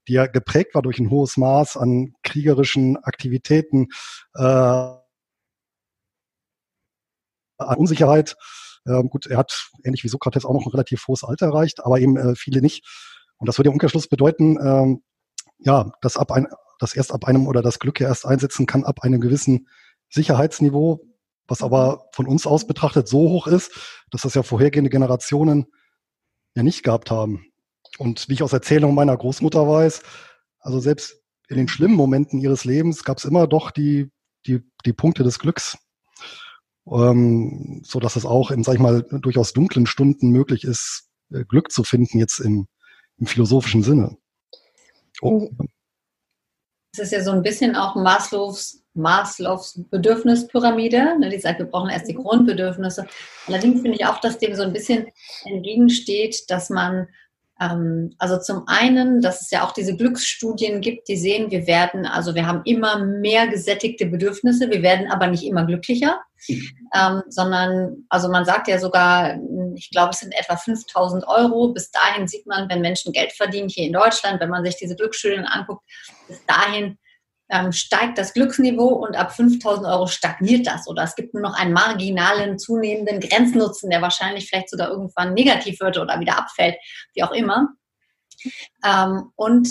die 0.08 0.14
ja 0.14 0.26
geprägt 0.26 0.74
war 0.74 0.82
durch 0.82 0.98
ein 0.98 1.10
hohes 1.10 1.36
Maß 1.36 1.76
an 1.76 2.14
kriegerischen 2.22 2.96
Aktivitäten, 2.96 3.88
äh, 4.34 4.42
an 4.42 4.96
Unsicherheit. 7.76 8.36
Ähm, 8.86 9.10
gut, 9.10 9.26
er 9.26 9.36
hat 9.36 9.70
ähnlich 9.84 10.04
wie 10.04 10.08
Sokrates 10.08 10.44
auch 10.44 10.54
noch 10.54 10.66
ein 10.66 10.70
relativ 10.70 11.06
hohes 11.06 11.24
Alter 11.24 11.46
erreicht, 11.46 11.84
aber 11.84 12.00
eben 12.00 12.16
äh, 12.16 12.34
viele 12.34 12.62
nicht. 12.62 12.86
Und 13.36 13.48
das 13.48 13.58
würde 13.58 13.68
im 13.68 13.74
Umkehrschluss 13.74 14.08
bedeuten, 14.08 14.58
ähm, 14.60 15.02
ja, 15.58 15.92
dass 16.00 16.16
ab 16.16 16.32
ein, 16.32 16.46
dass 16.78 16.94
erst 16.94 17.12
ab 17.12 17.24
einem 17.24 17.46
oder 17.46 17.62
das 17.62 17.78
Glück 17.78 18.00
ja 18.00 18.08
erst 18.08 18.24
einsetzen 18.24 18.66
kann 18.66 18.84
ab 18.84 19.02
einem 19.02 19.20
gewissen 19.20 19.68
Sicherheitsniveau, 20.08 21.00
was 21.46 21.62
aber 21.62 22.08
von 22.12 22.26
uns 22.26 22.46
aus 22.46 22.66
betrachtet 22.66 23.08
so 23.08 23.18
hoch 23.18 23.46
ist, 23.46 24.04
dass 24.10 24.22
das 24.22 24.34
ja 24.34 24.42
vorhergehende 24.42 24.90
Generationen 24.90 25.66
ja 26.54 26.62
nicht 26.62 26.82
gehabt 26.82 27.10
haben. 27.10 27.44
Und 27.98 28.28
wie 28.28 28.34
ich 28.34 28.42
aus 28.42 28.52
Erzählungen 28.52 28.94
meiner 28.94 29.16
Großmutter 29.16 29.68
weiß, 29.68 30.02
also 30.60 30.80
selbst 30.80 31.20
in 31.48 31.56
den 31.56 31.68
schlimmen 31.68 31.96
Momenten 31.96 32.40
ihres 32.40 32.64
Lebens 32.64 33.04
gab 33.04 33.18
es 33.18 33.24
immer 33.24 33.46
doch 33.46 33.70
die, 33.70 34.10
die, 34.46 34.60
die 34.84 34.92
Punkte 34.92 35.24
des 35.24 35.38
Glücks. 35.38 35.78
Ähm, 36.90 37.82
so 37.84 38.00
dass 38.00 38.16
es 38.16 38.24
auch 38.24 38.50
in, 38.50 38.64
sag 38.64 38.74
ich 38.74 38.80
mal, 38.80 39.02
durchaus 39.02 39.52
dunklen 39.52 39.86
Stunden 39.86 40.30
möglich 40.30 40.64
ist, 40.64 41.08
äh, 41.30 41.44
Glück 41.44 41.70
zu 41.70 41.84
finden, 41.84 42.18
jetzt 42.18 42.38
im, 42.38 42.66
im 43.18 43.26
philosophischen 43.26 43.82
Sinne. 43.82 44.16
Oh. 45.20 45.50
Das 46.92 47.06
ist 47.06 47.12
ja 47.12 47.22
so 47.22 47.32
ein 47.32 47.42
bisschen 47.42 47.76
auch 47.76 47.94
Maslows 47.94 48.82
Maslows 48.98 49.80
Bedürfnispyramide. 49.90 51.18
Ne, 51.18 51.30
die 51.30 51.38
sagt, 51.38 51.60
wir 51.60 51.66
brauchen 51.66 51.90
erst 51.90 52.08
die 52.08 52.14
mhm. 52.14 52.22
Grundbedürfnisse. 52.22 53.06
Allerdings 53.46 53.80
finde 53.80 53.96
ich 53.96 54.06
auch, 54.06 54.20
dass 54.20 54.38
dem 54.38 54.54
so 54.54 54.62
ein 54.62 54.72
bisschen 54.72 55.06
entgegensteht, 55.44 56.50
dass 56.50 56.68
man, 56.68 57.08
also 57.58 58.38
zum 58.38 58.68
einen, 58.68 59.20
dass 59.20 59.42
es 59.42 59.50
ja 59.50 59.64
auch 59.64 59.72
diese 59.72 59.96
Glücksstudien 59.96 60.80
gibt, 60.80 61.08
die 61.08 61.16
sehen, 61.16 61.50
wir 61.50 61.66
werden, 61.66 62.06
also 62.06 62.36
wir 62.36 62.46
haben 62.46 62.62
immer 62.64 63.04
mehr 63.04 63.48
gesättigte 63.48 64.06
Bedürfnisse, 64.06 64.70
wir 64.70 64.82
werden 64.82 65.10
aber 65.10 65.26
nicht 65.26 65.44
immer 65.44 65.66
glücklicher, 65.66 66.20
ähm, 66.94 67.22
sondern, 67.28 68.04
also 68.08 68.28
man 68.28 68.44
sagt 68.44 68.68
ja 68.68 68.78
sogar, 68.78 69.38
ich 69.74 69.90
glaube, 69.90 70.10
es 70.10 70.20
sind 70.20 70.32
etwa 70.38 70.56
5000 70.56 71.26
Euro. 71.26 71.72
Bis 71.72 71.90
dahin 71.90 72.28
sieht 72.28 72.46
man, 72.46 72.68
wenn 72.68 72.80
Menschen 72.80 73.12
Geld 73.12 73.32
verdienen 73.32 73.68
hier 73.68 73.86
in 73.86 73.92
Deutschland, 73.92 74.40
wenn 74.40 74.50
man 74.50 74.64
sich 74.64 74.76
diese 74.76 74.94
Glücksstudien 74.94 75.44
anguckt, 75.44 75.84
bis 76.28 76.44
dahin 76.46 76.96
ähm, 77.50 77.72
steigt 77.72 78.18
das 78.18 78.34
Glücksniveau 78.34 78.88
und 78.88 79.16
ab 79.16 79.32
5000 79.32 79.86
Euro 79.86 80.06
stagniert 80.06 80.66
das 80.66 80.86
oder 80.86 81.02
es 81.02 81.14
gibt 81.14 81.34
nur 81.34 81.42
noch 81.42 81.54
einen 81.54 81.72
marginalen 81.72 82.58
zunehmenden 82.58 83.20
Grenznutzen, 83.20 83.90
der 83.90 84.02
wahrscheinlich 84.02 84.48
vielleicht 84.48 84.70
sogar 84.70 84.90
irgendwann 84.90 85.34
negativ 85.34 85.80
wird 85.80 85.98
oder 85.98 86.20
wieder 86.20 86.38
abfällt, 86.38 86.76
wie 87.14 87.22
auch 87.22 87.32
immer. 87.32 87.68
Ähm, 88.84 89.30
und 89.36 89.68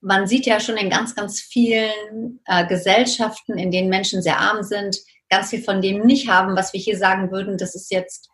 man 0.00 0.26
sieht 0.26 0.46
ja 0.46 0.60
schon 0.60 0.76
in 0.76 0.90
ganz, 0.90 1.14
ganz 1.14 1.40
vielen 1.40 2.40
äh, 2.44 2.66
Gesellschaften, 2.66 3.58
in 3.58 3.70
denen 3.70 3.88
Menschen 3.88 4.22
sehr 4.22 4.38
arm 4.38 4.62
sind, 4.62 4.98
ganz 5.28 5.50
viel 5.50 5.62
von 5.62 5.80
dem 5.80 6.02
nicht 6.06 6.28
haben, 6.28 6.56
was 6.56 6.72
wir 6.72 6.80
hier 6.80 6.98
sagen 6.98 7.32
würden, 7.32 7.58
das 7.58 7.74
ist 7.74 7.90
jetzt 7.90 8.28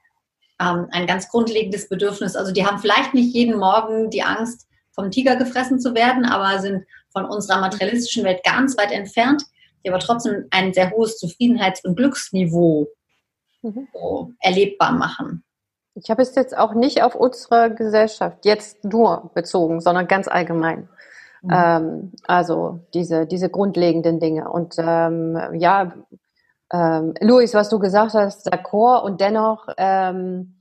ähm, 0.61 0.89
ein 0.91 1.07
ganz 1.07 1.29
grundlegendes 1.29 1.89
Bedürfnis. 1.89 2.37
Also 2.37 2.53
die 2.53 2.67
haben 2.67 2.79
vielleicht 2.79 3.15
nicht 3.15 3.35
jeden 3.35 3.59
Morgen 3.59 4.11
die 4.11 4.23
Angst, 4.23 4.67
vom 4.95 5.11
Tiger 5.11 5.37
gefressen 5.37 5.81
zu 5.81 5.95
werden, 5.95 6.25
aber 6.25 6.61
sind 6.61 6.85
von 7.11 7.25
unserer 7.25 7.61
materialistischen 7.61 8.25
Welt 8.25 8.43
ganz 8.45 8.77
weit 8.77 8.93
entfernt, 8.93 9.45
die 9.85 9.91
aber 9.91 9.99
trotzdem 9.99 10.47
ein 10.51 10.73
sehr 10.73 10.91
hohes 10.91 11.19
Zufriedenheits- 11.19 11.85
und 11.85 11.97
Glücksniveau 11.97 12.89
mhm. 13.63 13.89
so 13.93 14.33
erlebbar 14.41 14.93
machen. 14.93 15.45
Ich 15.95 16.11
habe 16.11 16.23
es 16.23 16.35
jetzt 16.35 16.57
auch 16.57 16.75
nicht 16.75 17.03
auf 17.03 17.15
unsere 17.15 17.75
Gesellschaft 17.75 18.45
jetzt 18.45 18.85
nur 18.85 19.31
bezogen, 19.35 19.81
sondern 19.81 20.09
ganz 20.09 20.27
allgemein. 20.27 20.89
Mhm. 21.43 21.51
Ähm, 21.53 22.13
also 22.27 22.81
diese, 22.95 23.27
diese 23.27 23.51
grundlegenden 23.51 24.21
Dinge. 24.21 24.51
Und 24.51 24.77
ähm, 24.79 25.39
ja, 25.55 25.93
ähm, 26.73 27.15
Luis, 27.21 27.53
was 27.53 27.69
du 27.69 27.79
gesagt 27.79 28.15
hast, 28.15 28.51
d'accord. 28.51 29.03
Und 29.03 29.21
dennoch 29.21 29.69
ähm, 29.77 30.55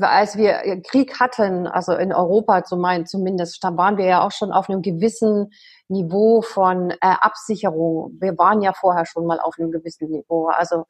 als 0.00 0.36
wir 0.36 0.80
Krieg 0.82 1.18
hatten, 1.20 1.66
also 1.66 1.92
in 1.92 2.12
Europa 2.12 2.64
zumindest, 2.64 3.62
da 3.62 3.76
waren 3.76 3.96
wir 3.96 4.06
ja 4.06 4.26
auch 4.26 4.32
schon 4.32 4.52
auf 4.52 4.68
einem 4.68 4.82
gewissen 4.82 5.50
Niveau 5.88 6.42
von 6.42 6.90
äh, 6.90 6.96
Absicherung. 7.00 8.16
Wir 8.20 8.36
waren 8.38 8.62
ja 8.62 8.72
vorher 8.72 9.06
schon 9.06 9.26
mal 9.26 9.40
auf 9.40 9.54
einem 9.58 9.70
gewissen 9.70 10.08
Niveau. 10.10 10.48
Also 10.48 10.84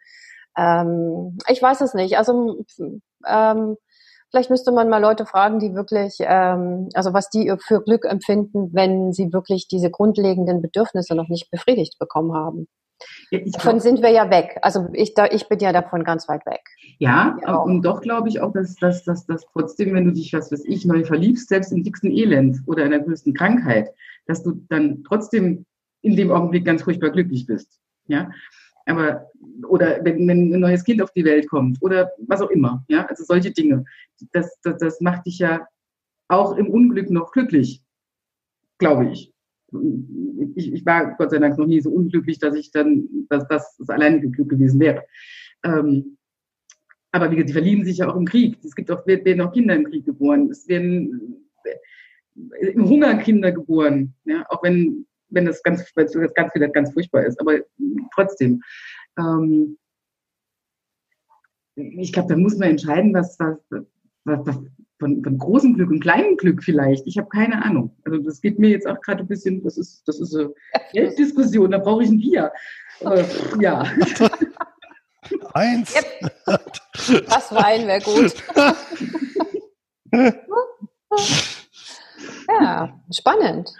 ähm, 0.56 1.38
ich 1.48 1.62
weiß 1.62 1.80
es 1.82 1.94
nicht. 1.94 2.16
Also 2.18 2.64
ähm, 3.26 3.76
vielleicht 4.30 4.50
müsste 4.50 4.72
man 4.72 4.88
mal 4.88 5.00
Leute 5.00 5.26
fragen, 5.26 5.58
die 5.58 5.74
wirklich, 5.74 6.16
ähm, 6.20 6.88
also 6.94 7.12
was 7.12 7.28
die 7.30 7.52
für 7.58 7.82
Glück 7.82 8.04
empfinden, 8.04 8.70
wenn 8.72 9.12
sie 9.12 9.32
wirklich 9.32 9.68
diese 9.68 9.90
grundlegenden 9.90 10.62
Bedürfnisse 10.62 11.14
noch 11.14 11.28
nicht 11.28 11.50
befriedigt 11.50 11.98
bekommen 11.98 12.34
haben. 12.34 12.68
Davon 13.30 13.80
sind 13.80 14.02
wir 14.02 14.10
ja 14.10 14.30
weg. 14.30 14.58
Also 14.62 14.88
ich, 14.92 15.14
da, 15.14 15.26
ich 15.26 15.48
bin 15.48 15.58
ja 15.58 15.72
davon 15.72 16.04
ganz 16.04 16.28
weit 16.28 16.46
weg. 16.46 16.62
Ja, 16.98 17.36
ja 17.42 17.56
und 17.56 17.82
doch 17.82 18.00
glaube 18.00 18.28
ich 18.28 18.40
auch, 18.40 18.52
dass, 18.52 18.76
dass, 18.76 19.04
dass, 19.04 19.26
dass 19.26 19.46
trotzdem, 19.52 19.94
wenn 19.94 20.06
du 20.06 20.12
dich, 20.12 20.32
was 20.32 20.52
weiß 20.52 20.64
ich, 20.64 20.84
neu 20.84 21.04
verliebst, 21.04 21.48
selbst 21.48 21.72
im 21.72 21.82
dicksten 21.82 22.10
Elend 22.10 22.58
oder 22.66 22.84
in 22.84 22.90
der 22.90 23.00
größten 23.00 23.34
Krankheit, 23.34 23.90
dass 24.26 24.42
du 24.42 24.62
dann 24.68 25.02
trotzdem 25.04 25.66
in 26.02 26.16
dem 26.16 26.30
Augenblick 26.30 26.64
ganz 26.64 26.82
furchtbar 26.82 27.10
glücklich 27.10 27.46
bist. 27.46 27.80
Ja, 28.06 28.30
aber 28.86 29.30
oder 29.68 30.04
wenn, 30.04 30.28
wenn 30.28 30.52
ein 30.54 30.60
neues 30.60 30.84
Kind 30.84 31.02
auf 31.02 31.10
die 31.12 31.24
Welt 31.24 31.48
kommt 31.48 31.82
oder 31.82 32.12
was 32.18 32.40
auch 32.40 32.50
immer. 32.50 32.84
Ja, 32.88 33.06
also 33.06 33.24
solche 33.24 33.50
Dinge. 33.50 33.84
Das, 34.32 34.58
das, 34.62 34.78
das 34.78 35.00
macht 35.00 35.26
dich 35.26 35.40
ja 35.40 35.66
auch 36.28 36.56
im 36.56 36.70
Unglück 36.70 37.10
noch 37.10 37.32
glücklich, 37.32 37.82
glaube 38.78 39.08
ich 39.10 39.32
ich, 40.54 40.72
ich 40.72 40.86
war 40.86 41.16
Gott 41.16 41.30
sei 41.30 41.38
Dank 41.38 41.58
noch 41.58 41.66
nie 41.66 41.80
so 41.80 41.90
unglücklich, 41.90 42.38
dass 42.38 42.54
ich 42.54 42.70
dann, 42.70 43.08
dass 43.28 43.46
das 43.48 43.76
das 43.76 43.88
alleinige 43.88 44.30
Glück 44.30 44.48
gewesen 44.48 44.80
wäre. 44.80 45.04
Ähm, 45.64 46.16
aber 47.12 47.30
wie 47.30 47.36
gesagt, 47.36 47.50
die 47.50 47.54
verlieben 47.54 47.84
sich 47.84 47.98
ja 47.98 48.10
auch 48.10 48.16
im 48.16 48.26
Krieg. 48.26 48.58
Es 48.62 48.74
gibt 48.74 48.90
auch, 48.90 49.06
werden 49.06 49.40
auch 49.40 49.52
Kinder 49.52 49.74
im 49.74 49.84
Krieg 49.84 50.04
geboren. 50.04 50.50
Es 50.50 50.68
werden 50.68 51.48
äh, 51.64 52.68
im 52.68 52.88
Hunger 52.88 53.16
Kinder 53.18 53.52
geboren. 53.52 54.14
Ja, 54.24 54.44
auch 54.50 54.62
wenn, 54.62 55.06
wenn 55.30 55.46
das 55.46 55.62
ganz, 55.62 55.84
weil 55.94 56.04
das 56.04 56.34
ganz 56.34 56.52
vielleicht 56.52 56.74
ganz 56.74 56.92
furchtbar 56.92 57.24
ist. 57.24 57.40
Aber 57.40 57.58
trotzdem. 58.14 58.62
Ähm, 59.18 59.78
ich 61.74 62.12
glaube, 62.12 62.28
da 62.28 62.36
muss 62.36 62.56
man 62.56 62.70
entscheiden, 62.70 63.12
was, 63.12 63.38
was, 63.38 63.58
was, 64.26 64.40
was 64.46 64.58
von, 64.98 65.22
von 65.22 65.38
großem 65.38 65.74
Glück 65.74 65.90
und 65.90 66.00
kleinem 66.00 66.36
Glück 66.36 66.62
vielleicht. 66.62 67.06
Ich 67.06 67.18
habe 67.18 67.28
keine 67.28 67.62
Ahnung. 67.62 67.96
Also 68.04 68.18
das 68.18 68.40
geht 68.40 68.58
mir 68.58 68.70
jetzt 68.70 68.86
auch 68.86 69.00
gerade 69.00 69.20
ein 69.20 69.28
bisschen, 69.28 69.62
das 69.62 69.76
ist, 69.76 70.06
das 70.06 70.20
ist 70.20 70.34
eine 70.34 70.52
Gelddiskussion, 70.92 71.70
da 71.72 71.78
brauche 71.78 72.02
ich 72.02 72.10
ein 72.10 72.18
Bier. 72.18 72.52
Aber, 73.04 73.24
ja. 73.60 73.82
Eins. 75.54 75.94
Yep. 75.94 76.32
Das 77.28 77.52
Wein 77.52 77.86
wäre 77.86 78.00
gut. 78.00 78.34
ja, 82.48 83.00
spannend. 83.10 83.72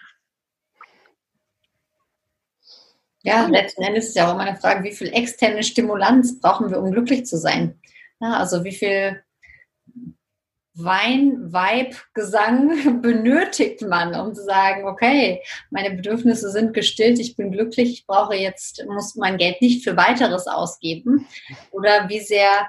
Ja, 3.22 3.46
letzten 3.46 3.82
Endes 3.82 4.08
ist 4.08 4.16
ja 4.16 4.28
auch 4.28 4.34
immer 4.34 4.44
eine 4.44 4.56
Frage, 4.56 4.84
wie 4.84 4.92
viel 4.92 5.08
externe 5.08 5.62
Stimulanz 5.62 6.40
brauchen 6.40 6.70
wir, 6.70 6.80
um 6.80 6.90
glücklich 6.90 7.26
zu 7.26 7.38
sein? 7.38 7.80
Ja, 8.20 8.34
also 8.34 8.64
wie 8.64 8.72
viel 8.72 9.22
Wein, 10.78 11.52
Vibe, 11.52 11.96
Gesang 12.12 13.00
benötigt 13.02 13.80
man, 13.82 14.14
um 14.14 14.34
zu 14.34 14.44
sagen, 14.44 14.86
okay, 14.86 15.42
meine 15.70 15.90
Bedürfnisse 15.96 16.50
sind 16.50 16.74
gestillt, 16.74 17.18
ich 17.18 17.34
bin 17.34 17.50
glücklich, 17.50 17.92
ich 17.92 18.06
brauche 18.06 18.36
jetzt, 18.36 18.84
muss 18.86 19.16
mein 19.16 19.38
Geld 19.38 19.62
nicht 19.62 19.84
für 19.84 19.96
weiteres 19.96 20.46
ausgeben? 20.46 21.26
Oder 21.70 22.08
wie 22.08 22.20
sehr 22.20 22.68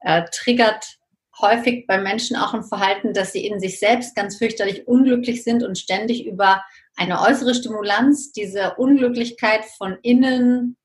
äh, 0.00 0.22
triggert 0.32 0.98
häufig 1.40 1.86
bei 1.86 1.98
Menschen 1.98 2.36
auch 2.36 2.54
ein 2.54 2.64
Verhalten, 2.64 3.12
dass 3.12 3.32
sie 3.32 3.46
in 3.46 3.60
sich 3.60 3.78
selbst 3.78 4.14
ganz 4.14 4.38
fürchterlich 4.38 4.86
unglücklich 4.88 5.44
sind 5.44 5.62
und 5.62 5.78
ständig 5.78 6.24
über 6.26 6.62
eine 6.96 7.20
äußere 7.20 7.54
Stimulanz 7.54 8.32
diese 8.32 8.74
Unglücklichkeit 8.76 9.64
von 9.76 9.98
innen 10.02 10.76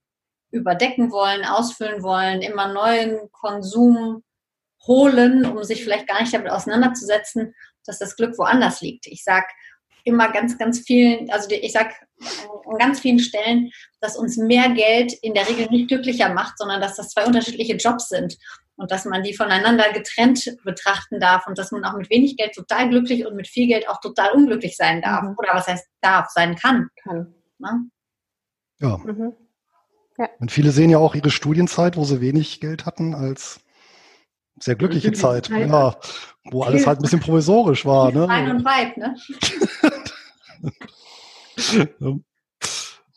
überdecken 0.52 1.12
wollen, 1.12 1.46
ausfüllen 1.46 2.04
wollen, 2.04 2.42
immer 2.42 2.74
neuen 2.74 3.32
Konsum 3.32 4.24
holen, 4.86 5.46
um 5.46 5.64
sich 5.64 5.84
vielleicht 5.84 6.08
gar 6.08 6.22
nicht 6.22 6.34
damit 6.34 6.52
auseinanderzusetzen, 6.52 7.54
dass 7.86 8.00
das 8.00 8.16
Glück 8.16 8.38
woanders 8.38 8.82
liegt. 8.82 9.08
Ich 9.08 9.24
sage 9.24 9.48
immer 10.04 10.32
ganz, 10.32 10.58
ganz 10.58 10.80
vielen, 10.80 11.30
also 11.32 11.50
ich 11.50 11.74
sage 11.74 11.94
an 12.70 12.78
ganz 12.78 13.00
vielen 13.00 13.20
Stellen, 13.20 13.72
dass 14.00 14.18
uns 14.18 14.38
mehr 14.38 14.70
Geld 14.70 15.14
in 15.22 15.34
der 15.34 15.48
Regel 15.48 15.68
nicht 15.70 15.90
glücklicher 15.90 16.34
macht, 16.34 16.58
sondern 16.58 16.82
dass 16.82 16.96
das 16.96 17.10
zwei 17.10 17.26
unterschiedliche 17.26 17.76
Jobs 17.76 18.08
sind 18.10 18.38
und 18.78 18.92
dass 18.92 19.06
man 19.06 19.24
die 19.24 19.34
voneinander 19.34 19.92
getrennt 19.92 20.56
betrachten 20.64 21.20
darf 21.20 21.46
und 21.48 21.58
dass 21.58 21.72
man 21.72 21.84
auch 21.84 21.98
mit 21.98 22.10
wenig 22.10 22.38
Geld 22.38 22.54
total 22.54 22.90
glücklich 22.90 23.26
und 23.26 23.36
mit 23.36 23.48
viel 23.48 23.68
Geld 23.68 23.90
auch 23.90 24.00
total 24.00 24.32
unglücklich 24.32 24.78
sein 24.78 25.02
darf. 25.02 25.24
Mhm. 25.24 25.36
Oder 25.38 25.50
was 25.54 25.68
heißt 25.68 25.88
darf, 26.02 26.30
sein 26.30 26.56
kann. 26.56 26.88
kann. 27.04 27.34
Ne? 27.58 27.90
Ja. 28.80 28.98
Mhm. 28.98 29.34
ja. 30.18 30.30
Und 30.40 30.52
viele 30.52 30.72
sehen 30.72 30.90
ja 30.90 31.00
auch 31.00 31.16
ihre 31.16 31.32
Studienzeit, 31.32 31.98
wo 31.98 32.04
sie 32.06 32.22
wenig 32.22 32.60
Geld 32.62 32.86
hatten, 32.86 33.16
als 33.16 33.60
sehr 34.60 34.76
glückliche 34.76 35.12
Zeit, 35.14 35.48
Zeit, 35.48 35.70
ja, 35.70 35.96
wo 36.52 36.64
alles 36.64 36.88
halt 36.88 37.00
ein 37.00 37.04
bisschen 37.04 37.20
provisorisch 37.22 37.86
war. 37.86 38.12
Ne? 38.12 38.28
Rein 38.28 38.52
und 38.52 38.66
weit, 38.66 38.98
ne? 38.98 39.16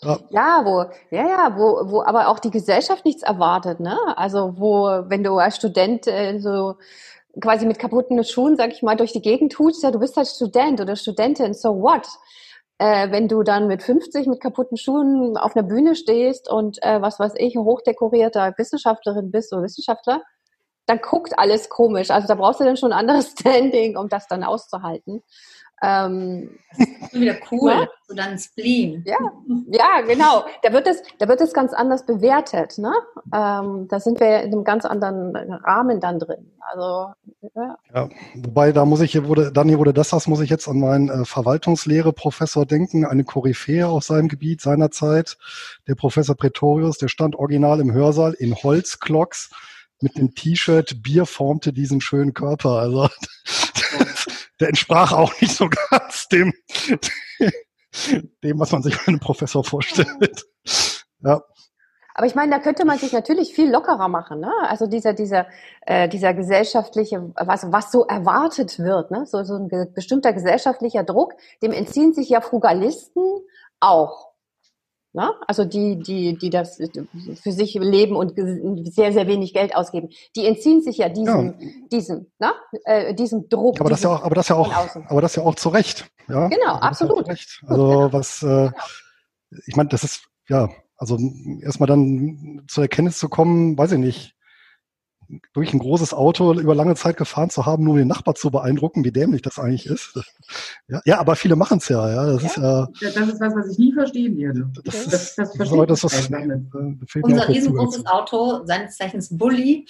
Ja. 0.03 0.19
ja, 0.31 0.63
wo, 0.65 0.87
ja, 1.15 1.29
ja, 1.29 1.57
wo, 1.59 1.91
wo 1.91 2.03
aber 2.03 2.29
auch 2.29 2.39
die 2.39 2.51
Gesellschaft 2.51 3.05
nichts 3.05 3.23
erwartet, 3.23 3.81
ne? 3.81 3.99
Also 4.17 4.55
wo, 4.57 4.87
wenn 5.11 5.23
du 5.23 5.37
als 5.37 5.57
Student 5.57 6.07
äh, 6.07 6.39
so 6.39 6.77
quasi 7.39 7.67
mit 7.67 7.79
kaputten 7.79 8.23
Schuhen, 8.25 8.57
sag 8.57 8.73
ich 8.73 8.83
mal, 8.83 8.97
durch 8.97 9.13
die 9.13 9.21
Gegend 9.21 9.53
tust, 9.53 9.83
ja, 9.83 9.91
du 9.91 9.99
bist 9.99 10.17
halt 10.17 10.27
Student 10.27 10.81
oder 10.81 10.97
Studentin, 10.97 11.53
so 11.53 11.83
what? 11.83 12.09
Äh, 12.79 13.11
wenn 13.11 13.29
du 13.29 13.43
dann 13.43 13.67
mit 13.67 13.83
50 13.83 14.27
mit 14.27 14.41
kaputten 14.41 14.79
Schuhen 14.79 15.37
auf 15.37 15.55
einer 15.55 15.67
Bühne 15.67 15.95
stehst 15.95 16.51
und 16.51 16.83
äh, 16.83 17.03
was 17.03 17.21
weiß 17.21 17.35
ich, 17.37 17.57
hochdekorierter 17.57 18.55
Wissenschaftlerin 18.57 19.31
bist 19.31 19.53
oder 19.53 19.65
Wissenschaftler, 19.65 20.23
dann 20.87 21.01
guckt 21.01 21.39
alles 21.39 21.69
komisch. 21.69 22.11
Also 22.11 22.29
da 22.29 22.35
brauchst 22.35 22.61
du 22.61 22.65
dann 22.65 22.77
schon 22.77 22.93
ein 22.93 22.99
anderes 22.99 23.31
Standing, 23.39 23.97
um 23.97 24.09
das 24.09 24.27
dann 24.27 24.45
auszuhalten. 24.45 25.23
Ähm, 25.83 26.59
das 26.77 26.89
ist 27.13 27.21
wieder 27.21 27.37
cool, 27.51 27.71
ja? 27.71 27.89
so 28.07 28.15
dann 28.15 28.39
Spleen. 28.39 29.03
Ja, 29.07 29.17
ja, 29.71 30.03
genau. 30.03 30.45
Da 30.63 30.73
wird 30.75 30.87
es, 30.87 31.03
da 31.19 31.27
wird 31.27 31.41
es 31.41 31.55
ganz 31.55 31.73
anders 31.73 32.05
bewertet. 32.05 32.77
Ne? 32.77 32.93
Ähm, 33.35 33.89
da 33.89 33.99
sind 33.99 34.21
wir 34.21 34.43
in 34.43 34.53
einem 34.53 34.65
ganz 34.65 34.85
anderen 34.85 35.35
Rahmen 35.35 36.01
dann 36.01 36.19
drin. 36.19 36.53
Also 36.71 37.13
ja. 37.55 37.79
ja 37.95 38.09
wobei 38.35 38.73
da 38.73 38.85
muss 38.85 39.01
ich, 39.01 39.25
wurde, 39.25 39.53
Dani 39.53 39.79
wurde 39.79 39.95
das, 39.95 40.11
das 40.11 40.27
muss 40.27 40.41
ich 40.41 40.51
jetzt 40.51 40.69
an 40.69 40.81
meinen 40.81 41.09
äh, 41.09 41.25
Verwaltungslehre-Professor 41.25 42.67
denken, 42.67 43.07
eine 43.07 43.25
Koryphäe 43.25 43.89
auf 43.89 44.05
seinem 44.05 44.29
Gebiet 44.29 44.61
seinerzeit, 44.61 45.39
der 45.89 45.95
Professor 45.95 46.37
Pretorius, 46.37 46.99
der 46.99 47.09
stand 47.09 47.37
original 47.37 47.81
im 47.81 47.93
Hörsaal 47.93 48.35
in 48.35 48.55
Holzklocks 48.55 49.51
mit 50.03 50.17
einem 50.17 50.35
T-Shirt, 50.35 51.03
Bier 51.03 51.27
formte 51.27 51.73
diesen 51.73 52.01
schönen 52.01 52.35
Körper. 52.35 52.79
Also 52.79 53.09
der 54.61 54.69
entsprach 54.69 55.13
auch 55.13 55.33
nicht 55.41 55.55
so 55.55 55.69
ganz 55.69 56.29
dem, 56.29 56.53
dem, 58.43 58.59
was 58.59 58.73
man 58.73 58.83
sich 58.83 58.97
für 58.97 59.09
einen 59.09 59.21
Professor 59.21 59.65
vorstellt. 59.65 60.47
Ja. 61.23 61.43
Aber 62.15 62.27
ich 62.27 62.35
meine, 62.35 62.53
da 62.53 62.59
könnte 62.59 62.85
man 62.85 62.99
sich 62.99 63.13
natürlich 63.13 63.55
viel 63.55 63.71
lockerer 63.71 64.09
machen. 64.09 64.41
Ne? 64.41 64.53
Also 64.69 64.87
dieser, 64.87 65.13
dieser, 65.13 65.47
äh, 65.83 66.09
dieser 66.09 66.35
gesellschaftliche, 66.35 67.33
was, 67.37 67.71
was 67.73 67.93
so 67.93 68.05
erwartet 68.05 68.79
wird, 68.79 69.11
ne? 69.11 69.25
so, 69.27 69.43
so 69.45 69.55
ein 69.55 69.69
bestimmter 69.95 70.33
gesellschaftlicher 70.33 71.05
Druck, 71.05 71.35
dem 71.63 71.73
entziehen 71.73 72.13
sich 72.13 72.29
ja 72.29 72.41
Frugalisten 72.41 73.23
auch. 73.79 74.30
Ne? 75.13 75.33
Also 75.49 75.65
die, 75.65 75.99
die, 75.99 76.39
die 76.39 76.51
das 76.51 76.79
für 77.43 77.51
sich 77.51 77.75
leben 77.75 78.15
und 78.15 78.35
sehr, 78.93 79.13
sehr 79.13 79.27
wenig 79.27 79.53
Geld 79.53 79.75
ausgeben, 79.75 80.11
die 80.37 80.47
entziehen 80.47 80.83
sich 80.83 80.99
ja 80.99 81.09
diesem, 81.09 81.55
ja. 81.59 81.69
diesem, 81.91 82.27
ne? 82.39 82.53
äh, 82.85 83.15
diesem 83.15 83.49
Druck. 83.49 83.81
Aber 83.81 83.91
das 83.91 84.03
ja 84.03 84.11
auch, 84.11 84.23
aber 84.23 84.37
das 84.37 84.49
ja 84.49 84.57
auch, 84.57 84.73
aber 85.09 85.21
das 85.21 85.35
ja 85.35 85.43
auch 85.43 85.57
zu 85.57 85.71
Recht. 85.71 86.09
Ja? 86.29 86.47
Genau, 86.49 86.75
also 86.75 87.07
absolut. 87.07 87.27
Ja 87.27 87.35
also 87.67 87.89
genau. 87.89 88.13
was, 88.13 88.43
äh, 88.43 88.47
genau. 88.47 88.71
ich 89.67 89.77
meine, 89.77 89.89
das 89.89 90.05
ist 90.05 90.23
ja, 90.49 90.69
also 90.97 91.19
erstmal 91.61 91.89
dann 91.89 92.63
zur 92.69 92.85
Erkenntnis 92.85 93.19
zu 93.19 93.29
kommen, 93.29 93.77
weiß 93.77 93.93
ich 93.93 93.99
nicht, 93.99 94.37
durch 95.53 95.73
ein 95.73 95.79
großes 95.79 96.15
Auto 96.15 96.53
über 96.55 96.75
lange 96.75 96.95
Zeit 96.95 97.17
gefahren 97.17 97.51
zu 97.51 97.67
haben, 97.67 97.85
nur 97.85 97.97
den 97.97 98.09
Nachbar 98.09 98.35
zu 98.35 98.51
beeindrucken, 98.51 99.05
wie 99.05 99.13
dämlich 99.13 99.43
das 99.43 99.59
eigentlich 99.59 99.87
ist. 99.87 100.19
Ja, 100.89 101.01
ja 101.05 101.21
aber 101.21 101.37
viele 101.37 101.57
machen 101.57 101.79
es 101.79 101.89
ja, 101.89 102.09
ja. 102.09 102.27
Das 102.33 102.43
ja, 102.43 102.49
ist 102.49 102.57
ja. 102.57 102.89
Das 103.01 103.29
ist 103.29 103.41
was, 103.41 103.55
was 103.55 103.73
ich 103.73 103.79
nie 103.79 103.93
verstehen 103.93 104.37
werde. 104.37 104.71
Das, 104.85 105.05
das, 105.05 105.05
das, 105.05 105.35
das 105.35 105.57
verstehe 105.57 105.87
das, 105.87 106.01
das, 106.01 106.29
das 106.31 107.23
Unser 107.23 107.49
riesengroßes 107.49 108.07
Auto, 108.07 108.65
seines 108.65 108.97
Zeichens 108.97 109.37
Bulli, 109.37 109.87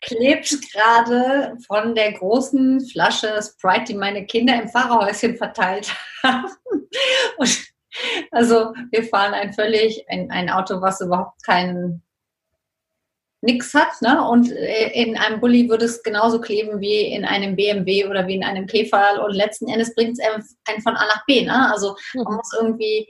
klebt 0.00 0.72
gerade 0.72 1.56
von 1.66 1.94
der 1.94 2.12
großen 2.12 2.86
Flasche 2.86 3.40
Sprite, 3.42 3.92
die 3.92 3.94
meine 3.94 4.26
Kinder 4.26 4.60
im 4.60 4.68
Fahrerhäuschen 4.68 5.36
verteilt 5.36 5.94
haben. 6.22 6.46
Und 7.38 7.66
also 8.30 8.74
wir 8.90 9.04
fahren 9.04 9.34
ein 9.34 9.52
völlig, 9.52 10.04
ein, 10.08 10.30
ein 10.30 10.50
Auto, 10.50 10.80
was 10.80 11.00
überhaupt 11.00 11.42
keinen 11.44 12.02
nichts 13.42 13.74
hat. 13.74 14.00
Ne? 14.02 14.22
Und 14.28 14.50
äh, 14.52 14.90
in 15.02 15.16
einem 15.16 15.40
Bulli 15.40 15.68
würde 15.68 15.84
es 15.84 16.02
genauso 16.02 16.40
kleben 16.40 16.80
wie 16.80 17.12
in 17.12 17.24
einem 17.24 17.56
BMW 17.56 18.06
oder 18.06 18.26
wie 18.26 18.34
in 18.34 18.44
einem 18.44 18.66
Käfer. 18.66 19.24
Und 19.24 19.34
letzten 19.34 19.68
Endes 19.68 19.94
bringt 19.94 20.18
es 20.18 20.56
einen 20.66 20.82
von 20.82 20.96
A 20.96 21.06
nach 21.06 21.24
B. 21.26 21.44
Ne? 21.44 21.72
Also 21.72 21.96
man 22.14 22.36
muss 22.36 22.52
irgendwie 22.58 23.08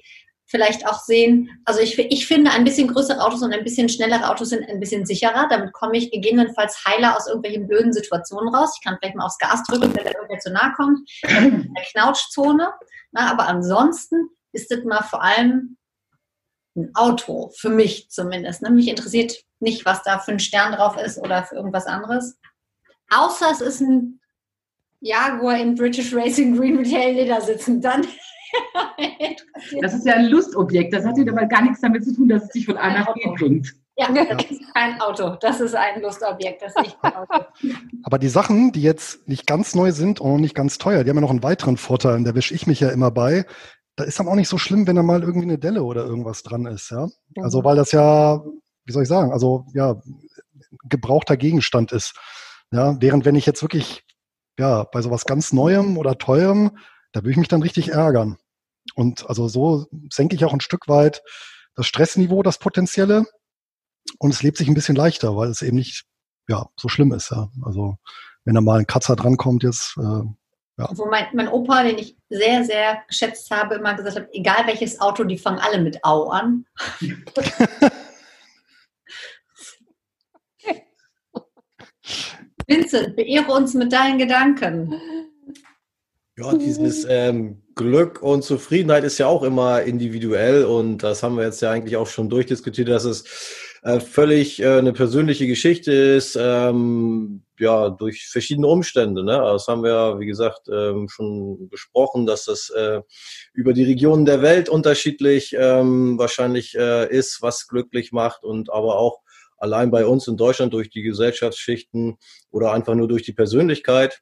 vielleicht 0.48 0.86
auch 0.86 1.00
sehen, 1.00 1.50
also 1.64 1.80
ich, 1.80 1.98
ich 1.98 2.26
finde, 2.26 2.52
ein 2.52 2.64
bisschen 2.64 2.88
größere 2.88 3.20
Autos 3.20 3.42
und 3.42 3.52
ein 3.52 3.64
bisschen 3.64 3.88
schnellere 3.88 4.30
Autos 4.30 4.50
sind 4.50 4.68
ein 4.68 4.78
bisschen 4.78 5.04
sicherer. 5.04 5.48
Damit 5.50 5.72
komme 5.72 5.96
ich 5.96 6.10
gegebenenfalls 6.10 6.84
heiler 6.84 7.16
aus 7.16 7.26
irgendwelchen 7.26 7.66
blöden 7.66 7.92
Situationen 7.92 8.54
raus. 8.54 8.74
Ich 8.76 8.84
kann 8.84 8.96
vielleicht 9.00 9.16
mal 9.16 9.26
aufs 9.26 9.38
Gas 9.38 9.64
drücken, 9.64 9.94
wenn 9.94 10.04
der 10.04 10.14
irgendwer 10.14 10.38
zu 10.38 10.52
nahe 10.52 10.72
kommt. 10.76 11.08
In 11.28 11.74
der 11.74 11.84
Knautschzone. 11.92 12.72
Na, 13.10 13.30
aber 13.30 13.48
ansonsten 13.48 14.28
ist 14.52 14.70
das 14.70 14.84
mal 14.84 15.02
vor 15.02 15.22
allem 15.22 15.75
ein 16.76 16.94
Auto, 16.94 17.50
für 17.56 17.70
mich 17.70 18.08
zumindest. 18.10 18.62
Ne? 18.62 18.70
Mich 18.70 18.88
interessiert 18.88 19.44
nicht, 19.60 19.85
was 19.85 20.02
da 20.02 20.18
für 20.18 20.33
ein 20.33 20.40
Stern 20.40 20.72
drauf 20.72 20.96
ist 20.96 21.18
oder 21.18 21.44
für 21.44 21.56
irgendwas 21.56 21.87
anderes. 21.87 22.38
Außer 23.10 23.50
es 23.52 23.60
ist 23.60 23.81
ein 23.81 24.20
Jaguar 25.00 25.58
in 25.58 25.74
British 25.74 26.14
Racing 26.14 26.56
Green 26.56 26.77
mit 26.77 26.90
hellen 26.90 27.16
Ledersitzen. 27.16 27.81
Dann. 27.81 28.06
das 29.81 29.94
ist 29.94 30.06
ja 30.06 30.14
ein 30.14 30.27
Lustobjekt. 30.27 30.92
Das 30.92 31.04
hat 31.04 31.16
ja 31.16 31.24
aber 31.31 31.46
gar 31.46 31.62
nichts 31.62 31.81
damit 31.81 32.04
zu 32.04 32.14
tun, 32.14 32.29
dass 32.29 32.44
es 32.44 32.50
sich 32.50 32.66
von 32.66 32.77
A 32.77 32.90
nach 32.90 33.14
B 33.14 33.20
bringt. 33.37 33.74
Ja, 33.98 34.08
das 34.12 34.50
ist 34.50 34.74
kein 34.74 35.00
Auto. 35.00 35.37
Das 35.40 35.60
ist 35.60 35.74
ein 35.74 36.02
Lustobjekt. 36.02 36.62
Das 36.62 36.74
ist 36.74 36.83
nicht 36.83 37.00
kein 37.00 37.14
Auto. 37.14 37.44
Aber 38.02 38.18
die 38.18 38.29
Sachen, 38.29 38.72
die 38.72 38.83
jetzt 38.83 39.27
nicht 39.27 39.46
ganz 39.46 39.74
neu 39.74 39.92
sind 39.92 40.20
und 40.20 40.40
nicht 40.40 40.54
ganz 40.54 40.79
teuer, 40.79 41.04
die 41.04 41.10
haben 41.10 41.16
ja 41.16 41.22
noch 41.22 41.31
einen 41.31 41.42
weiteren 41.42 41.77
Vorteil. 41.77 42.16
Und 42.16 42.24
da 42.24 42.35
wische 42.35 42.54
ich 42.54 42.66
mich 42.66 42.81
ja 42.81 42.90
immer 42.90 43.10
bei 43.10 43.46
da 43.97 44.05
ist 44.05 44.19
dann 44.19 44.29
auch 44.29 44.35
nicht 44.35 44.49
so 44.49 44.59
schlimm, 44.59 44.87
wenn 44.87 44.97
da 44.97 45.03
mal 45.03 45.23
irgendwie 45.23 45.47
eine 45.47 45.59
Delle 45.59 45.83
oder 45.83 46.05
irgendwas 46.05 46.42
dran 46.42 46.67
ist, 46.67 46.90
ja. 46.90 47.07
Mhm. 47.07 47.44
Also 47.44 47.65
weil 47.65 47.77
das 47.77 47.92
ja, 47.92 48.42
wie 48.85 48.92
soll 48.92 49.03
ich 49.03 49.09
sagen, 49.09 49.33
also 49.33 49.67
ja, 49.75 50.01
gebrauchter 50.85 51.37
Gegenstand 51.37 51.92
ist. 51.92 52.15
Ja, 52.71 53.01
während 53.01 53.25
wenn 53.25 53.35
ich 53.37 53.47
jetzt 53.47 53.63
wirklich, 53.63 54.05
ja, 54.59 54.85
bei 54.85 55.01
sowas 55.01 55.25
ganz 55.25 55.53
Neuem 55.53 55.97
oder 55.99 56.19
Teurem, 56.19 56.77
da 57.13 57.21
würde 57.21 57.31
ich 57.31 57.37
mich 57.37 57.49
dann 57.49 57.63
richtig 57.63 57.88
ärgern. 57.88 58.37
Und 58.94 59.29
also 59.29 59.49
so 59.49 59.87
senke 60.11 60.37
ich 60.37 60.44
auch 60.44 60.53
ein 60.53 60.61
Stück 60.61 60.88
weit 60.88 61.23
das 61.75 61.87
Stressniveau, 61.87 62.42
das 62.42 62.59
potenzielle. 62.59 63.25
Und 64.19 64.31
es 64.31 64.42
lebt 64.42 64.57
sich 64.57 64.69
ein 64.69 64.75
bisschen 64.75 64.97
leichter, 64.97 65.37
weil 65.37 65.51
es 65.51 65.63
eben 65.63 65.77
nicht, 65.77 66.05
ja, 66.49 66.67
so 66.77 66.88
schlimm 66.88 67.13
ist, 67.13 67.31
ja. 67.31 67.49
Also 67.63 67.97
wenn 68.44 68.55
da 68.55 68.61
mal 68.61 68.79
ein 68.79 68.87
Kratzer 68.87 69.17
drankommt 69.17 69.63
jetzt. 69.63 69.97
Äh, 69.99 70.23
ja. 70.79 70.90
Wo 70.94 71.06
mein, 71.06 71.27
mein 71.33 71.48
Opa, 71.48 71.83
den 71.85 71.96
ich 71.98 72.16
sehr, 72.29 72.64
sehr 72.64 73.02
geschätzt 73.08 73.50
habe, 73.50 73.77
immer 73.77 73.94
gesagt 73.94 74.16
hat, 74.16 74.29
egal 74.33 74.66
welches 74.66 75.00
Auto, 75.00 75.24
die 75.24 75.38
fangen 75.38 75.58
alle 75.58 75.81
mit 75.81 76.04
Au 76.04 76.29
an. 76.29 76.66
Vincent, 82.66 83.16
beehre 83.16 83.52
uns 83.52 83.74
mit 83.74 83.92
deinen 83.92 84.18
Gedanken. 84.18 84.94
Ja, 86.37 86.52
dieses 86.54 87.06
ähm, 87.08 87.62
Glück 87.74 88.20
und 88.22 88.42
Zufriedenheit 88.42 89.04
ist 89.04 89.16
ja 89.18 89.27
auch 89.27 89.42
immer 89.42 89.83
individuell 89.83 90.64
und 90.64 90.98
das 90.98 91.22
haben 91.22 91.37
wir 91.37 91.44
jetzt 91.44 91.62
ja 91.62 91.70
eigentlich 91.70 91.96
auch 91.96 92.08
schon 92.08 92.29
durchdiskutiert, 92.29 92.88
dass 92.88 93.04
es 93.04 93.24
äh, 93.87 94.00
völlig 94.00 94.60
äh, 94.60 94.78
eine 94.78 94.92
persönliche 94.92 95.46
Geschichte 95.46 95.92
ist, 95.92 96.37
ähm, 96.40 97.44
ja, 97.56 97.88
durch 97.88 98.26
verschiedene 98.26 98.66
Umstände. 98.66 99.22
Ne? 99.22 99.38
Das 99.38 99.68
haben 99.68 99.84
wir, 99.84 100.16
wie 100.18 100.26
gesagt, 100.26 100.68
ähm, 100.68 101.08
schon 101.08 101.68
besprochen, 101.68 102.26
dass 102.26 102.46
das 102.46 102.68
äh, 102.70 103.00
über 103.54 103.72
die 103.72 103.84
Regionen 103.84 104.24
der 104.24 104.42
Welt 104.42 104.68
unterschiedlich 104.68 105.54
ähm, 105.56 106.18
wahrscheinlich 106.18 106.74
äh, 106.76 107.08
ist, 107.08 107.42
was 107.42 107.68
glücklich 107.68 108.10
macht 108.10 108.42
und 108.42 108.72
aber 108.72 108.98
auch 108.98 109.20
allein 109.56 109.92
bei 109.92 110.04
uns 110.04 110.26
in 110.26 110.37
Deutschland 110.37 110.74
durch 110.74 110.90
die 110.90 111.02
Gesellschaftsschichten 111.02 112.16
oder 112.50 112.72
einfach 112.72 112.96
nur 112.96 113.06
durch 113.06 113.22
die 113.22 113.34
Persönlichkeit. 113.34 114.20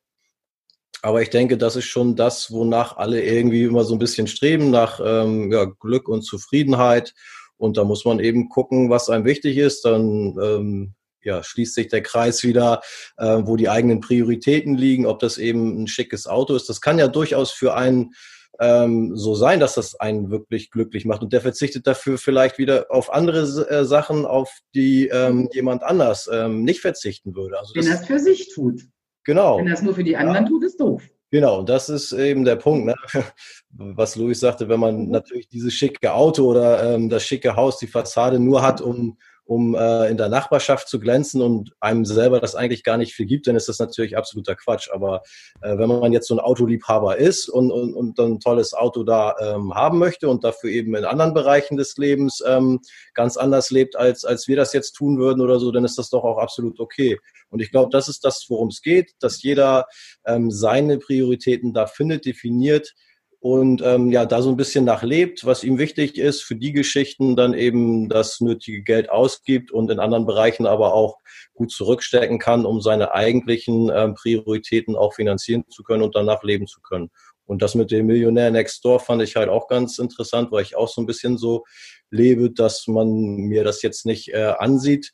Aber 1.01 1.23
ich 1.23 1.31
denke, 1.31 1.57
das 1.57 1.77
ist 1.77 1.87
schon 1.87 2.17
das, 2.17 2.51
wonach 2.53 2.99
alle 2.99 3.23
irgendwie 3.25 3.63
immer 3.65 3.85
so 3.85 3.95
ein 3.95 3.99
bisschen 3.99 4.27
streben, 4.27 4.71
nach 4.71 5.01
ähm, 5.03 5.51
ja, 5.51 5.65
Glück 5.65 6.07
und 6.07 6.21
Zufriedenheit. 6.21 7.15
Und 7.65 7.77
da 7.77 7.85
muss 7.85 8.05
man 8.05 8.21
eben 8.21 8.49
gucken, 8.49 8.91
was 8.91 9.09
einem 9.09 9.25
wichtig 9.25 9.57
ist. 9.57 9.85
Dann 9.85 10.37
ähm, 10.41 10.95
ja, 11.23 11.43
schließt 11.43 11.75
sich 11.75 11.89
der 11.89 12.03
Kreis 12.03 12.43
wieder, 12.45 12.83
äh, 13.17 13.39
wo 13.43 13.57
die 13.57 13.69
eigenen 13.69 14.01
Prioritäten 14.01 14.75
liegen, 14.75 15.07
ob 15.07 15.19
das 15.19 15.39
eben 15.39 15.83
ein 15.83 15.87
schickes 15.87 16.27
Auto 16.27 16.55
ist. 16.55 16.69
Das 16.69 16.81
kann 16.81 16.99
ja 16.99 17.09
durchaus 17.09 17.51
für 17.51 17.75
einen 17.75 18.13
ähm, 18.61 19.17
so 19.17 19.35
sein, 19.35 19.59
dass 19.59 19.75
das 19.75 19.99
einen 19.99 20.31
wirklich 20.31 20.71
glücklich 20.71 21.05
macht. 21.05 21.23
Und 21.23 21.33
der 21.33 21.41
verzichtet 21.41 21.87
dafür 21.87 22.19
vielleicht 22.19 22.59
wieder 22.59 22.87
auf 22.91 23.13
andere 23.13 23.41
äh, 23.69 23.85
Sachen, 23.85 24.27
auf 24.27 24.51
die 24.75 25.09
ähm, 25.09 25.49
jemand 25.53 25.83
anders 25.83 26.29
ähm, 26.33 26.63
nicht 26.63 26.81
verzichten 26.81 27.35
würde. 27.35 27.59
Also 27.59 27.75
Wenn 27.75 27.87
er 27.87 28.01
es 28.01 28.07
für 28.07 28.19
sich 28.19 28.53
tut. 28.55 28.83
Genau. 29.25 29.59
Wenn 29.59 29.67
er 29.67 29.75
es 29.75 29.83
nur 29.83 29.95
für 29.95 30.05
die 30.05 30.17
anderen 30.17 30.45
ja. 30.45 30.51
tut, 30.51 30.65
ist 30.65 30.79
doof. 30.79 31.03
Genau, 31.35 31.65
das 31.65 31.89
ist 31.89 32.13
eben 32.13 32.45
der 32.45 32.55
Punkt, 32.55 32.87
ne? 32.87 32.95
was 33.71 34.15
Luis 34.15 34.39
sagte, 34.39 34.69
wenn 34.69 34.79
man 34.79 35.09
natürlich 35.09 35.49
dieses 35.49 35.75
schicke 35.75 36.15
Auto 36.15 36.45
oder 36.49 36.95
ähm, 36.95 37.09
das 37.09 37.25
schicke 37.25 37.57
Haus, 37.57 37.77
die 37.77 37.89
Fassade 37.89 38.39
nur 38.39 38.63
hat, 38.63 38.81
um 38.81 39.19
um 39.47 39.75
äh, 39.75 40.09
in 40.09 40.17
der 40.17 40.29
Nachbarschaft 40.29 40.89
zu 40.89 40.99
glänzen 40.99 41.43
und 41.43 41.73
einem 41.81 42.05
selber 42.05 42.41
das 42.41 42.55
eigentlich 42.55 42.83
gar 42.83 42.97
nicht 42.97 43.15
viel 43.15 43.27
gibt, 43.27 43.47
dann 43.47 43.57
ist 43.57 43.69
das 43.69 43.79
natürlich 43.79 44.17
absoluter 44.17 44.55
Quatsch. 44.55 44.89
Aber 44.91 45.23
äh, 45.61 45.77
wenn 45.77 45.89
man 45.89 46.13
jetzt 46.13 46.29
so 46.29 46.35
ein 46.35 46.41
Autoliebhaber 46.41 47.19
ist 47.19 47.49
und, 47.49 47.71
und, 47.71 47.95
und 47.95 48.19
ein 48.19 48.41
tolles 48.41 48.73
Auto 48.73 49.03
da 49.03 49.35
ähm, 49.41 49.75
haben 49.75 49.99
möchte 49.99 50.29
und 50.29 50.45
dafür 50.45 50.71
eben 50.71 50.95
in 50.95 51.05
anderen 51.05 51.35
Bereichen 51.35 51.77
des 51.77 51.97
Lebens 51.99 52.43
ähm, 52.47 52.81
ganz 53.13 53.37
anders 53.37 53.71
lebt, 53.71 53.97
als, 53.97 54.25
als 54.25 54.49
wir 54.49 54.57
das 54.57 54.73
jetzt 54.73 54.93
tun 54.93 55.19
würden 55.19 55.43
oder 55.43 55.59
so, 55.59 55.71
dann 55.71 55.85
ist 55.85 55.99
das 55.99 56.09
doch 56.09 56.25
auch 56.25 56.39
absolut 56.39 56.81
okay. 56.81 57.19
Und 57.51 57.61
ich 57.61 57.71
glaube, 57.71 57.91
das 57.91 58.09
ist 58.09 58.25
das, 58.25 58.47
worum 58.49 58.69
es 58.69 58.81
geht, 58.81 59.13
dass 59.21 59.43
jeder 59.43 59.87
ähm, 60.27 60.51
seine 60.51 60.99
Prioritäten 60.99 61.75
da 61.75 61.87
findet, 61.87 62.25
definiert 62.25 62.95
und 63.45 63.83
ähm, 63.85 64.11
ja, 64.11 64.25
da 64.25 64.41
so 64.41 64.49
ein 64.49 64.57
bisschen 64.57 64.87
nachlebt, 64.87 65.45
was 65.45 65.65
ihm 65.65 65.77
wichtig 65.77 66.17
ist, 66.17 66.41
für 66.41 66.57
die 66.57 66.73
Geschichten 66.73 67.37
dann 67.37 67.53
eben 67.53 68.09
das 68.09 68.41
nötige 68.41 68.83
Geld 68.83 69.11
ausgibt 69.11 69.71
und 69.71 69.91
in 69.91 69.99
anderen 69.99 70.25
Bereichen 70.25 70.65
aber 70.65 70.95
auch 70.95 71.19
gut 71.53 71.71
zurückstecken 71.71 72.39
kann, 72.39 72.65
um 72.65 72.81
seine 72.81 73.13
eigentlichen 73.13 73.91
ähm, 73.95 74.15
Prioritäten 74.15 74.97
auch 74.97 75.13
finanzieren 75.13 75.65
zu 75.69 75.83
können 75.83 76.03
und 76.03 76.15
danach 76.15 76.43
leben 76.43 76.67
zu 76.67 76.81
können. 76.81 77.11
Und 77.45 77.61
das 77.61 77.75
mit 77.75 77.91
dem 77.91 78.07
Millionär 78.07 78.51
Next 78.51 78.83
Door 78.83 79.01
fand 79.01 79.21
ich 79.21 79.37
halt 79.37 79.51
auch 79.51 79.69
ganz 79.69 79.99
interessant, 79.99 80.51
weil 80.51 80.63
ich 80.63 80.75
auch 80.75 80.89
so 80.89 81.03
ein 81.03 81.07
bisschen 81.07 81.37
so 81.37 81.65
lebe, 82.11 82.51
dass 82.51 82.87
man 82.87 83.11
mir 83.13 83.63
das 83.63 83.83
jetzt 83.83 84.07
nicht 84.07 84.33
äh, 84.33 84.55
ansieht, 84.57 85.13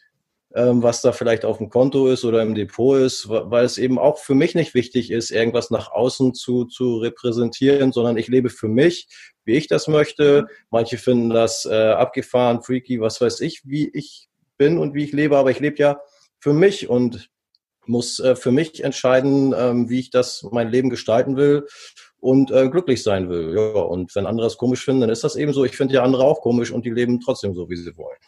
was 0.53 1.01
da 1.01 1.12
vielleicht 1.12 1.44
auf 1.44 1.59
dem 1.59 1.68
Konto 1.68 2.09
ist 2.09 2.24
oder 2.24 2.42
im 2.42 2.57
Depot 2.57 2.98
ist, 2.98 3.28
weil 3.28 3.64
es 3.64 3.78
eben 3.78 3.98
auch 4.01 4.18
für 4.18 4.34
mich 4.34 4.57
nicht 4.57 4.74
wichtig 4.74 5.12
ist, 5.12 5.30
irgendwas 5.30 5.70
nach 5.70 5.92
außen 5.92 6.34
zu, 6.34 6.64
zu 6.64 6.98
repräsentieren, 6.98 7.92
sondern 7.92 8.16
ich 8.16 8.26
lebe 8.26 8.51
für 8.51 8.66
mich, 8.66 9.07
wie 9.44 9.55
ich 9.55 9.68
das 9.68 9.86
möchte. 9.86 10.48
Manche 10.70 10.98
finden 10.98 11.30
das 11.30 11.66
äh, 11.66 11.90
abgefahren, 11.90 12.62
freaky, 12.62 13.01
was 13.01 13.20
weiß 13.20 13.40
ich, 13.42 13.62
wie 13.64 13.90
ich 13.90 14.28
bin 14.59 14.76
und 14.76 14.94
wie 14.94 15.05
ich 15.05 15.12
lebe, 15.12 15.36
aber 15.36 15.53
ich 15.53 15.61
lebe 15.61 15.76
ja 15.78 16.01
für 16.40 16.53
mich 16.53 16.88
und 16.88 17.30
muss 17.86 18.18
äh, 18.18 18.36
für 18.36 18.51
mich 18.51 18.82
entscheiden, 18.82 19.55
ähm, 19.57 19.88
wie 19.88 20.01
ich 20.01 20.11
das 20.11 20.46
mein 20.51 20.70
Leben 20.70 20.90
gestalten 20.90 21.36
will 21.36 21.66
und 22.18 22.51
äh, 22.51 22.68
glücklich 22.68 23.03
sein 23.03 23.28
will. 23.28 23.55
Ja, 23.55 23.80
und 23.80 24.14
wenn 24.14 24.26
andere 24.26 24.46
es 24.46 24.59
komisch 24.59 24.84
finden, 24.84 25.03
dann 25.03 25.11
ist 25.11 25.24
das 25.24 25.36
eben 25.36 25.53
so. 25.53 25.64
Ich 25.64 25.76
finde 25.76 25.94
ja 25.94 26.03
andere 26.03 26.24
auch 26.24 26.40
komisch 26.40 26.70
und 26.70 26.84
die 26.84 26.90
leben 26.90 27.20
trotzdem 27.20 27.55
so, 27.55 27.68
wie 27.68 27.76
sie 27.76 27.96
wollen. 27.96 28.18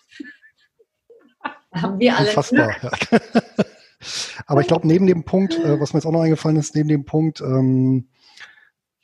Haben 1.83 1.99
wir 1.99 2.17
alle. 2.17 2.29
Unfassbar. 2.29 2.71
Ja. 2.83 2.91
Aber 4.47 4.61
ich 4.61 4.67
glaube, 4.67 4.87
neben 4.87 5.07
dem 5.07 5.25
Punkt, 5.25 5.59
äh, 5.59 5.81
was 5.81 5.93
mir 5.93 5.99
jetzt 5.99 6.07
auch 6.07 6.13
noch 6.13 6.23
eingefallen 6.23 6.57
ist, 6.57 6.75
neben 6.75 6.89
dem 6.89 7.05
Punkt, 7.05 7.41
ähm, 7.41 8.09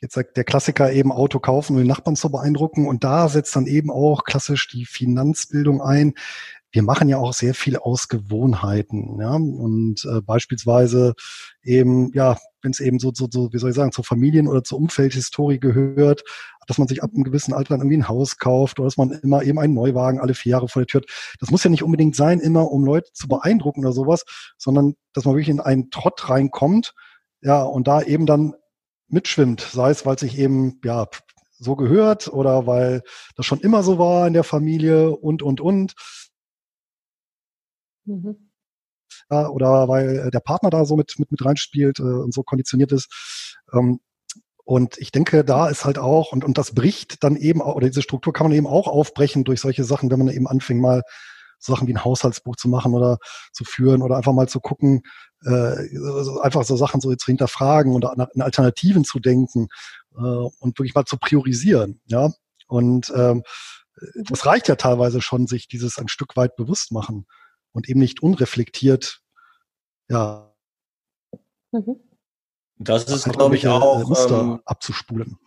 jetzt 0.01 0.13
sagt 0.13 0.37
der 0.37 0.43
Klassiker 0.43 0.91
eben 0.91 1.11
Auto 1.11 1.39
kaufen, 1.39 1.73
um 1.73 1.79
den 1.79 1.87
Nachbarn 1.87 2.15
zu 2.15 2.29
beeindrucken. 2.29 2.87
Und 2.87 3.03
da 3.03 3.27
setzt 3.29 3.55
dann 3.55 3.65
eben 3.65 3.91
auch 3.91 4.23
klassisch 4.23 4.67
die 4.67 4.85
Finanzbildung 4.85 5.81
ein 5.81 6.13
wir 6.71 6.83
machen 6.83 7.09
ja 7.09 7.17
auch 7.17 7.33
sehr 7.33 7.53
viel 7.53 7.77
aus 7.77 8.07
Gewohnheiten, 8.07 9.19
ja, 9.19 9.31
und 9.31 10.05
äh, 10.05 10.21
beispielsweise 10.21 11.13
eben, 11.63 12.11
ja, 12.13 12.37
wenn 12.61 12.71
es 12.71 12.79
eben 12.79 12.99
so, 12.99 13.11
so, 13.13 13.27
so, 13.31 13.51
wie 13.53 13.57
soll 13.57 13.71
ich 13.71 13.75
sagen, 13.75 13.91
zur 13.91 14.03
Familien- 14.03 14.47
oder 14.47 14.63
zur 14.63 14.77
Umfeldhistorie 14.77 15.59
gehört, 15.59 16.23
dass 16.67 16.77
man 16.77 16.87
sich 16.87 17.01
ab 17.01 17.09
einem 17.13 17.23
gewissen 17.23 17.53
Alter 17.53 17.69
dann 17.69 17.79
irgendwie 17.79 17.97
ein 17.97 18.07
Haus 18.07 18.37
kauft 18.37 18.79
oder 18.79 18.87
dass 18.87 18.97
man 18.97 19.11
immer 19.11 19.41
eben 19.43 19.57
einen 19.57 19.73
Neuwagen 19.73 20.19
alle 20.19 20.35
vier 20.35 20.51
Jahre 20.51 20.67
vor 20.67 20.81
der 20.81 20.87
Tür 20.87 21.01
hat. 21.01 21.09
Das 21.39 21.49
muss 21.49 21.63
ja 21.63 21.69
nicht 21.71 21.83
unbedingt 21.83 22.15
sein, 22.15 22.39
immer 22.39 22.69
um 22.71 22.85
Leute 22.85 23.09
zu 23.13 23.27
beeindrucken 23.27 23.79
oder 23.79 23.93
sowas, 23.93 24.23
sondern 24.57 24.93
dass 25.13 25.25
man 25.25 25.33
wirklich 25.33 25.49
in 25.49 25.61
einen 25.61 25.89
Trott 25.89 26.29
reinkommt, 26.29 26.93
ja, 27.41 27.63
und 27.63 27.87
da 27.87 28.01
eben 28.01 28.25
dann 28.25 28.53
mitschwimmt, 29.07 29.61
sei 29.61 29.89
es, 29.89 30.05
weil 30.05 30.19
sich 30.19 30.37
eben, 30.37 30.79
ja, 30.83 31.07
so 31.57 31.75
gehört 31.75 32.27
oder 32.31 32.67
weil 32.67 33.01
das 33.35 33.45
schon 33.45 33.59
immer 33.59 33.83
so 33.83 33.99
war 33.99 34.27
in 34.27 34.33
der 34.33 34.43
Familie 34.43 35.11
und, 35.11 35.41
und, 35.41 35.61
und. 35.61 35.93
Mhm. 38.09 38.49
Ja, 39.29 39.47
oder 39.49 39.87
weil 39.87 40.17
äh, 40.17 40.31
der 40.31 40.39
Partner 40.39 40.69
da 40.69 40.85
so 40.85 40.95
mit, 40.95 41.15
mit, 41.19 41.31
mit 41.31 41.45
reinspielt 41.45 41.99
äh, 41.99 42.03
und 42.03 42.33
so 42.33 42.43
konditioniert 42.43 42.91
ist. 42.91 43.55
Ähm, 43.73 43.99
und 44.65 44.97
ich 44.99 45.11
denke, 45.11 45.43
da 45.43 45.67
ist 45.67 45.85
halt 45.85 45.97
auch, 45.97 46.31
und, 46.31 46.43
und 46.43 46.57
das 46.57 46.73
bricht 46.73 47.23
dann 47.23 47.35
eben, 47.35 47.61
auch, 47.61 47.75
oder 47.75 47.87
diese 47.87 48.03
Struktur 48.03 48.33
kann 48.33 48.47
man 48.47 48.55
eben 48.55 48.67
auch 48.67 48.87
aufbrechen 48.87 49.43
durch 49.43 49.61
solche 49.61 49.83
Sachen, 49.83 50.11
wenn 50.11 50.19
man 50.19 50.29
eben 50.29 50.47
anfängt, 50.47 50.81
mal 50.81 51.03
Sachen 51.57 51.87
wie 51.87 51.93
ein 51.93 52.03
Haushaltsbuch 52.05 52.55
zu 52.55 52.69
machen 52.69 52.93
oder 52.93 53.17
zu 53.51 53.65
führen 53.65 54.01
oder 54.01 54.15
einfach 54.15 54.33
mal 54.33 54.47
zu 54.47 54.59
gucken, 54.59 55.01
äh, 55.43 55.75
einfach 56.41 56.63
so 56.63 56.75
Sachen 56.77 57.01
so 57.01 57.13
zu 57.15 57.25
hinterfragen 57.25 57.93
und 57.93 58.05
an, 58.05 58.27
Alternativen 58.39 59.03
zu 59.03 59.19
denken 59.19 59.67
äh, 60.15 60.21
und 60.21 60.77
wirklich 60.79 60.95
mal 60.95 61.05
zu 61.05 61.17
priorisieren. 61.17 62.01
Ja, 62.05 62.31
und 62.67 63.11
ähm, 63.15 63.43
das 64.15 64.45
reicht 64.45 64.67
ja 64.67 64.75
teilweise 64.75 65.21
schon, 65.21 65.47
sich 65.47 65.67
dieses 65.67 65.97
ein 65.97 66.07
Stück 66.07 66.37
weit 66.37 66.55
bewusst 66.55 66.91
machen 66.91 67.25
und 67.79 67.87
eben 67.87 68.01
nicht 68.01 68.21
unreflektiert, 68.21 69.21
ja. 70.09 70.53
Mhm. 71.71 71.95
Das 72.77 73.05
ist, 73.05 73.23
glaube 73.31 73.55
ich, 73.55 73.67
auch 73.69 74.05
Muster 74.05 74.41
ähm, 74.41 74.61
abzuspulen. 74.65 75.37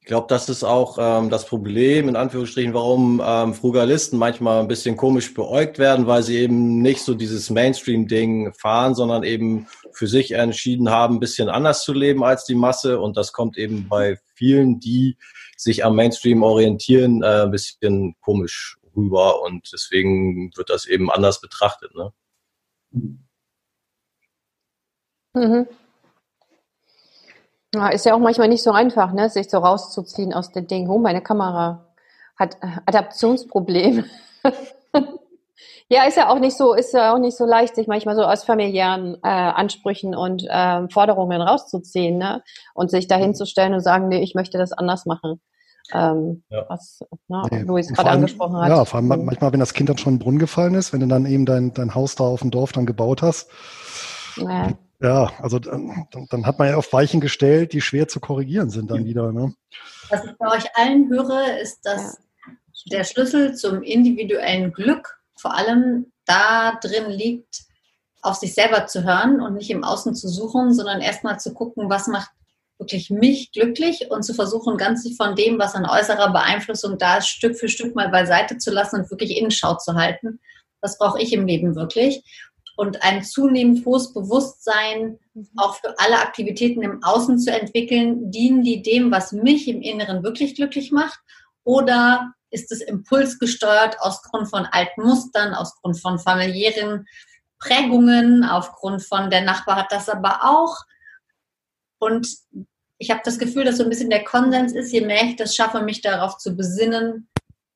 Ich 0.00 0.06
glaube, 0.06 0.26
das 0.28 0.50
ist 0.50 0.62
auch 0.62 0.98
ähm, 1.00 1.30
das 1.30 1.46
Problem, 1.46 2.08
in 2.08 2.16
Anführungsstrichen, 2.16 2.74
warum 2.74 3.22
ähm, 3.24 3.54
Frugalisten 3.54 4.18
manchmal 4.18 4.60
ein 4.60 4.68
bisschen 4.68 4.98
komisch 4.98 5.32
beäugt 5.32 5.78
werden, 5.78 6.06
weil 6.06 6.22
sie 6.22 6.36
eben 6.36 6.82
nicht 6.82 7.02
so 7.02 7.14
dieses 7.14 7.48
Mainstream-Ding 7.48 8.52
fahren, 8.52 8.94
sondern 8.94 9.22
eben 9.22 9.68
für 9.92 10.08
sich 10.08 10.32
entschieden 10.32 10.90
haben, 10.90 11.16
ein 11.16 11.20
bisschen 11.20 11.48
anders 11.48 11.82
zu 11.82 11.94
leben 11.94 12.24
als 12.24 12.44
die 12.44 12.56
Masse. 12.56 13.00
Und 13.00 13.16
das 13.16 13.32
kommt 13.32 13.56
eben 13.56 13.88
bei 13.88 14.18
vielen, 14.34 14.80
die 14.80 15.16
sich 15.56 15.82
am 15.82 15.96
Mainstream 15.96 16.42
orientieren, 16.42 17.22
äh, 17.22 17.44
ein 17.44 17.50
bisschen 17.50 18.16
komisch 18.20 18.76
rüber 18.96 19.42
und 19.42 19.70
deswegen 19.72 20.50
wird 20.56 20.70
das 20.70 20.86
eben 20.86 21.10
anders 21.10 21.40
betrachtet. 21.40 21.94
Ne? 21.94 22.12
Mhm. 25.34 25.66
Ja, 27.74 27.88
ist 27.88 28.04
ja 28.04 28.14
auch 28.14 28.18
manchmal 28.18 28.48
nicht 28.48 28.62
so 28.62 28.70
einfach, 28.72 29.12
ne, 29.12 29.30
sich 29.30 29.48
so 29.48 29.58
rauszuziehen 29.58 30.34
aus 30.34 30.52
dem 30.52 30.66
Ding. 30.66 30.90
Oh, 30.90 30.98
meine 30.98 31.22
Kamera 31.22 31.86
hat 32.36 32.56
äh, 32.60 32.80
Adaptionsprobleme. 32.84 34.04
ja, 35.88 36.04
ist 36.04 36.18
ja 36.18 36.28
auch 36.28 36.38
nicht 36.38 36.56
so, 36.56 36.74
ist 36.74 36.92
ja 36.92 37.14
auch 37.14 37.18
nicht 37.18 37.36
so 37.36 37.46
leicht, 37.46 37.74
sich 37.74 37.86
manchmal 37.86 38.14
so 38.14 38.24
aus 38.24 38.44
familiären 38.44 39.14
äh, 39.22 39.28
Ansprüchen 39.28 40.14
und 40.14 40.44
äh, 40.46 40.88
Forderungen 40.90 41.40
rauszuziehen, 41.40 42.18
ne? 42.18 42.42
Und 42.74 42.90
sich 42.90 43.08
dahinzustellen 43.08 43.72
und 43.72 43.80
sagen, 43.80 44.08
nee, 44.08 44.22
ich 44.22 44.34
möchte 44.34 44.58
das 44.58 44.72
anders 44.72 45.06
machen 45.06 45.40
ähm, 45.92 46.42
ja. 46.48 46.64
was 46.68 47.00
ne, 47.28 47.42
nee. 47.50 47.62
Luis 47.62 47.88
gerade 47.88 48.10
angesprochen 48.10 48.56
hat. 48.56 48.68
Ja, 48.68 48.84
vor 48.84 48.98
allem 48.98 49.08
mhm. 49.08 49.24
manchmal, 49.24 49.52
wenn 49.52 49.60
das 49.60 49.74
Kind 49.74 49.88
dann 49.88 49.98
schon 49.98 50.14
in 50.14 50.18
den 50.18 50.24
Brunnen 50.24 50.38
gefallen 50.38 50.74
ist, 50.74 50.92
wenn 50.92 51.00
du 51.00 51.06
dann 51.06 51.26
eben 51.26 51.46
dein, 51.46 51.74
dein 51.74 51.94
Haus 51.94 52.14
da 52.14 52.24
auf 52.24 52.40
dem 52.40 52.50
Dorf 52.50 52.72
dann 52.72 52.86
gebaut 52.86 53.22
hast. 53.22 53.48
Ja. 54.36 54.72
Ja, 55.00 55.32
also 55.40 55.58
dann, 55.58 56.06
dann, 56.30 56.46
hat 56.46 56.60
man 56.60 56.68
ja 56.68 56.76
auf 56.76 56.92
Weichen 56.92 57.20
gestellt, 57.20 57.72
die 57.72 57.80
schwer 57.80 58.06
zu 58.06 58.20
korrigieren 58.20 58.70
sind 58.70 58.88
dann 58.88 59.04
wieder. 59.04 59.32
Ne? 59.32 59.52
Was 60.10 60.24
ich 60.24 60.38
bei 60.38 60.48
euch 60.48 60.64
allen 60.76 61.10
höre, 61.10 61.58
ist, 61.60 61.84
dass 61.84 62.18
ja. 62.84 62.98
der 62.98 63.04
Schlüssel 63.04 63.56
zum 63.56 63.82
individuellen 63.82 64.72
Glück 64.72 65.18
vor 65.36 65.56
allem 65.56 66.12
da 66.24 66.78
drin 66.80 67.10
liegt, 67.10 67.64
auf 68.22 68.36
sich 68.36 68.54
selber 68.54 68.86
zu 68.86 69.02
hören 69.02 69.40
und 69.40 69.54
nicht 69.54 69.70
im 69.70 69.82
Außen 69.82 70.14
zu 70.14 70.28
suchen, 70.28 70.72
sondern 70.72 71.00
erstmal 71.00 71.40
zu 71.40 71.52
gucken, 71.52 71.90
was 71.90 72.06
macht 72.06 72.30
wirklich 72.82 73.10
mich 73.10 73.52
glücklich 73.52 74.10
und 74.10 74.24
zu 74.24 74.34
versuchen, 74.34 74.76
ganz 74.76 75.08
von 75.16 75.36
dem, 75.36 75.58
was 75.58 75.74
an 75.74 75.86
äußerer 75.86 76.32
Beeinflussung 76.32 76.98
da 76.98 77.18
ist, 77.18 77.28
Stück 77.28 77.56
für 77.56 77.68
Stück 77.68 77.94
mal 77.94 78.08
beiseite 78.08 78.58
zu 78.58 78.72
lassen 78.72 78.96
und 79.00 79.10
wirklich 79.10 79.36
Innenschau 79.36 79.76
zu 79.76 79.94
halten. 79.94 80.40
Was 80.80 80.98
brauche 80.98 81.22
ich 81.22 81.32
im 81.32 81.46
Leben 81.46 81.76
wirklich? 81.76 82.22
Und 82.76 83.02
ein 83.02 83.22
zunehmend 83.22 83.86
hohes 83.86 84.12
Bewusstsein 84.12 85.18
mhm. 85.34 85.48
auch 85.56 85.76
für 85.76 85.94
alle 85.98 86.18
Aktivitäten 86.18 86.82
im 86.82 87.02
Außen 87.04 87.38
zu 87.38 87.52
entwickeln, 87.52 88.30
dienen 88.30 88.64
die 88.64 88.82
dem, 88.82 89.12
was 89.12 89.32
mich 89.32 89.68
im 89.68 89.80
Inneren 89.80 90.24
wirklich 90.24 90.56
glücklich 90.56 90.90
macht? 90.90 91.20
Oder 91.64 92.32
ist 92.50 92.72
es 92.72 92.80
impulsgesteuert 92.80 94.00
aus 94.00 94.22
Grund 94.22 94.50
von 94.50 94.66
alten 94.66 95.02
Mustern, 95.02 95.54
aus 95.54 95.76
Grund 95.76 96.00
von 96.00 96.18
familiären 96.18 97.06
Prägungen, 97.60 98.44
aufgrund 98.44 99.04
von 99.04 99.30
der 99.30 99.42
Nachbar 99.42 99.76
hat 99.76 99.92
das 99.92 100.08
aber 100.08 100.40
auch. 100.42 100.78
Und 101.98 102.26
ich 103.02 103.10
habe 103.10 103.20
das 103.24 103.40
Gefühl, 103.40 103.64
dass 103.64 103.78
so 103.78 103.82
ein 103.82 103.88
bisschen 103.88 104.10
der 104.10 104.22
Konsens 104.22 104.74
ist, 104.74 104.92
je 104.92 105.00
mehr 105.00 105.24
ich 105.24 105.34
das 105.34 105.56
schaffe, 105.56 105.82
mich 105.82 106.02
darauf 106.02 106.38
zu 106.38 106.54
besinnen, 106.54 107.28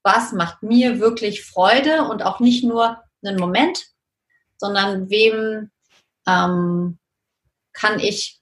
was 0.05 0.31
macht 0.31 0.63
mir 0.63 1.01
wirklich 1.01 1.45
Freude 1.45 2.05
und 2.05 2.23
auch 2.23 2.39
nicht 2.39 2.63
nur 2.63 3.03
einen 3.25 3.41
Moment, 3.41 3.87
sondern 4.57 5.11
wem 5.11 5.73
ähm, 6.29 6.99
kann 7.73 7.99
ich, 7.99 8.41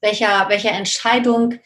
welcher, 0.00 0.48
welcher 0.48 0.70
Entscheidung 0.70 1.58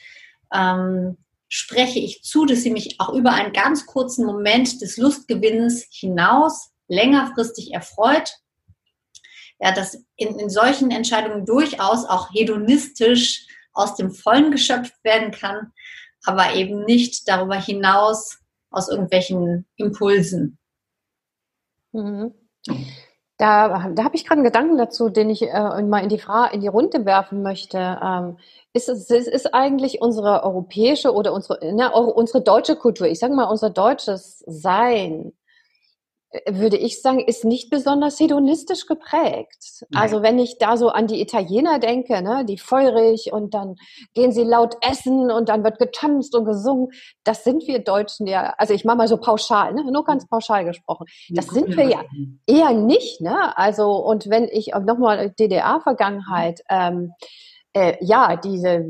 ähm, 0.53 1.16
spreche 1.49 2.01
ich 2.01 2.24
zu, 2.24 2.47
dass 2.47 2.62
sie 2.62 2.72
mich 2.72 2.97
auch 2.99 3.11
über 3.11 3.30
einen 3.30 3.53
ganz 3.53 3.86
kurzen 3.86 4.26
Moment 4.26 4.82
des 4.82 4.97
Lustgewinnens 4.97 5.86
hinaus 5.92 6.72
längerfristig 6.88 7.72
erfreut. 7.72 8.38
Ja, 9.59 9.72
dass 9.72 10.04
in, 10.16 10.38
in 10.38 10.50
solchen 10.50 10.90
Entscheidungen 10.90 11.46
durchaus 11.46 12.04
auch 12.04 12.32
hedonistisch 12.32 13.46
aus 13.72 13.94
dem 13.94 14.11
Vollen 14.11 14.50
geschöpft 14.50 14.92
werden 15.02 15.30
kann, 15.30 15.72
aber 16.24 16.54
eben 16.54 16.84
nicht 16.84 17.28
darüber 17.28 17.57
hinaus 17.57 18.38
aus 18.70 18.88
irgendwelchen 18.88 19.66
Impulsen. 19.76 20.59
Mhm. 21.92 22.34
Da, 23.38 23.90
da 23.90 24.04
habe 24.04 24.16
ich 24.16 24.24
gerade 24.24 24.40
einen 24.40 24.44
Gedanken 24.44 24.78
dazu, 24.78 25.11
den 25.11 25.28
ich 25.28 25.42
äh, 25.42 25.82
mal 25.82 26.02
in 26.02 26.09
die, 26.09 26.18
Fra 26.18 26.46
in 26.46 26.62
die 26.62 26.68
Runde 26.68 27.04
werfen 27.04 27.42
möchte. 27.42 27.98
Ähm, 28.02 28.38
ist 28.72 28.88
ist, 28.88 29.11
ist 29.11 29.54
eigentlich 29.54 30.00
unsere 30.00 30.42
europäische 30.42 31.12
oder 31.12 31.32
unsere, 31.34 31.74
ne, 31.74 31.92
unsere 31.92 32.42
deutsche 32.42 32.76
Kultur, 32.76 33.07
ich 33.07 33.18
sage 33.18 33.34
mal 33.34 33.44
unser 33.44 33.70
deutsches 33.70 34.42
Sein, 34.46 35.32
würde 36.49 36.76
ich 36.76 37.03
sagen, 37.03 37.20
ist 37.20 37.45
nicht 37.45 37.70
besonders 37.70 38.18
hedonistisch 38.20 38.87
geprägt. 38.87 39.84
Nein. 39.91 40.03
Also 40.03 40.22
wenn 40.22 40.39
ich 40.39 40.59
da 40.59 40.76
so 40.76 40.89
an 40.89 41.07
die 41.07 41.20
Italiener 41.20 41.78
denke, 41.78 42.22
ne, 42.22 42.45
die 42.45 42.59
feurig 42.59 43.32
und 43.32 43.55
dann 43.55 43.76
gehen 44.14 44.32
sie 44.32 44.45
laut 44.45 44.76
essen 44.80 45.30
und 45.30 45.49
dann 45.49 45.64
wird 45.64 45.78
getanzt 45.78 46.34
und 46.34 46.45
gesungen, 46.45 46.89
das 47.24 47.45
sind 47.45 47.66
wir 47.66 47.80
Deutschen 47.80 48.26
ja, 48.26 48.55
also 48.59 48.74
ich 48.74 48.84
mache 48.84 48.97
mal 48.97 49.09
so 49.09 49.18
pauschal, 49.18 49.74
ne, 49.74 49.84
nur 49.91 50.05
ganz 50.05 50.26
pauschal 50.26 50.64
gesprochen, 50.64 51.07
das 51.30 51.47
sind 51.47 51.76
wir 51.76 51.89
ja 51.89 52.03
eher 52.47 52.72
nicht, 52.72 53.20
ne? 53.20 53.57
Also 53.57 53.93
und 53.93 54.28
wenn 54.28 54.45
ich 54.45 54.72
nochmal 54.84 55.30
DDR-Vergangenheit 55.30 56.62
ähm, 56.68 57.12
äh, 57.77 57.99
ja, 58.01 58.37
diese, 58.37 58.87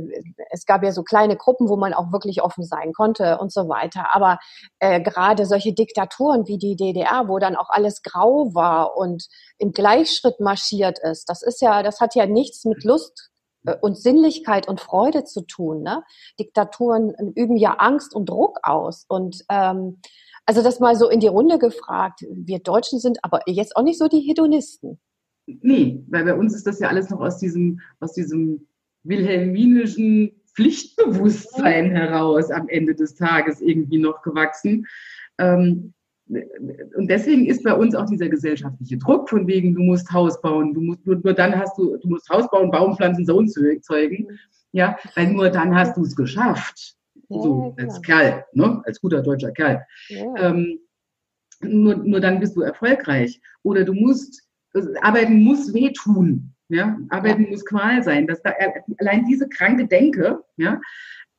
es 0.50 0.64
gab 0.64 0.84
ja 0.84 0.92
so 0.92 1.02
kleine 1.02 1.36
Gruppen, 1.36 1.68
wo 1.68 1.76
man 1.76 1.92
auch 1.92 2.12
wirklich 2.12 2.40
offen 2.40 2.62
sein 2.62 2.92
konnte 2.92 3.38
und 3.38 3.52
so 3.52 3.68
weiter. 3.68 4.14
Aber 4.14 4.38
äh, 4.78 5.00
gerade 5.00 5.44
solche 5.44 5.72
Diktaturen 5.72 6.46
wie 6.46 6.56
die 6.56 6.76
DDR, 6.76 7.24
wo 7.26 7.40
dann 7.40 7.56
auch 7.56 7.68
alles 7.68 8.02
grau 8.02 8.54
war 8.54 8.96
und 8.96 9.26
im 9.58 9.72
Gleichschritt 9.72 10.38
marschiert 10.38 11.00
ist, 11.00 11.28
das 11.28 11.42
ist 11.42 11.60
ja, 11.60 11.82
das 11.82 12.00
hat 12.00 12.14
ja 12.14 12.26
nichts 12.26 12.64
mit 12.64 12.84
Lust 12.84 13.30
äh, 13.66 13.74
und 13.80 13.98
Sinnlichkeit 13.98 14.68
und 14.68 14.80
Freude 14.80 15.24
zu 15.24 15.40
tun. 15.40 15.82
Ne? 15.82 16.04
Diktaturen 16.38 17.12
üben 17.34 17.56
ja 17.56 17.72
Angst 17.78 18.14
und 18.14 18.28
Druck 18.28 18.60
aus. 18.62 19.04
Und 19.08 19.42
ähm, 19.50 20.00
also 20.44 20.62
das 20.62 20.78
mal 20.78 20.94
so 20.94 21.08
in 21.08 21.18
die 21.18 21.26
Runde 21.26 21.58
gefragt, 21.58 22.20
wir 22.30 22.60
Deutschen 22.60 23.00
sind 23.00 23.18
aber 23.22 23.40
jetzt 23.46 23.74
auch 23.74 23.82
nicht 23.82 23.98
so 23.98 24.06
die 24.06 24.20
Hedonisten. 24.20 25.00
Nee, 25.46 26.04
weil 26.08 26.24
bei 26.24 26.34
uns 26.34 26.54
ist 26.54 26.68
das 26.68 26.78
ja 26.78 26.88
alles 26.88 27.10
noch 27.10 27.20
aus 27.20 27.38
diesem, 27.38 27.80
aus 27.98 28.12
diesem 28.12 28.68
wilhelminischen 29.08 30.32
Pflichtbewusstsein 30.54 31.90
heraus 31.90 32.50
am 32.50 32.68
Ende 32.68 32.94
des 32.94 33.14
Tages 33.14 33.60
irgendwie 33.60 33.98
noch 33.98 34.22
gewachsen. 34.22 34.86
Ähm, 35.38 35.92
und 36.28 37.08
deswegen 37.08 37.46
ist 37.46 37.62
bei 37.62 37.74
uns 37.74 37.94
auch 37.94 38.06
dieser 38.06 38.28
gesellschaftliche 38.28 38.98
Druck 38.98 39.28
von 39.28 39.46
wegen, 39.46 39.74
du 39.74 39.82
musst 39.82 40.12
Haus 40.12 40.40
bauen, 40.40 40.74
du 40.74 40.80
musst 40.80 41.06
nur, 41.06 41.16
nur 41.16 41.34
dann 41.34 41.56
hast 41.56 41.78
du, 41.78 41.96
du 41.96 42.08
musst 42.08 42.28
Haus 42.28 42.50
bauen, 42.50 42.70
Baum 42.70 42.96
pflanzen, 42.96 43.26
Sohn 43.26 43.48
zeugen, 43.48 44.26
ja, 44.72 44.98
weil 45.14 45.32
nur 45.32 45.50
dann 45.50 45.74
hast 45.74 45.96
du 45.96 46.02
es 46.02 46.16
geschafft. 46.16 46.96
Ja, 47.28 47.42
so 47.42 47.74
als 47.78 48.02
Kerl, 48.02 48.44
ne? 48.52 48.82
als 48.84 49.00
guter 49.00 49.22
deutscher 49.22 49.52
Kerl. 49.52 49.84
Ja. 50.08 50.34
Ähm, 50.36 50.80
nur, 51.62 51.96
nur 51.96 52.20
dann 52.20 52.40
bist 52.40 52.56
du 52.56 52.62
erfolgreich. 52.62 53.40
Oder 53.62 53.84
du 53.84 53.94
musst, 53.94 54.42
also 54.74 54.90
arbeiten 55.00 55.42
muss 55.42 55.72
wehtun. 55.72 56.54
Ja, 56.68 56.98
Arbeiten 57.10 57.44
ja. 57.44 57.50
muss 57.50 57.64
Qual 57.64 58.02
sein. 58.02 58.26
Dass 58.26 58.42
da, 58.42 58.52
allein 58.98 59.24
diese 59.24 59.48
kranke 59.48 59.86
Denke, 59.86 60.42
ja, 60.56 60.80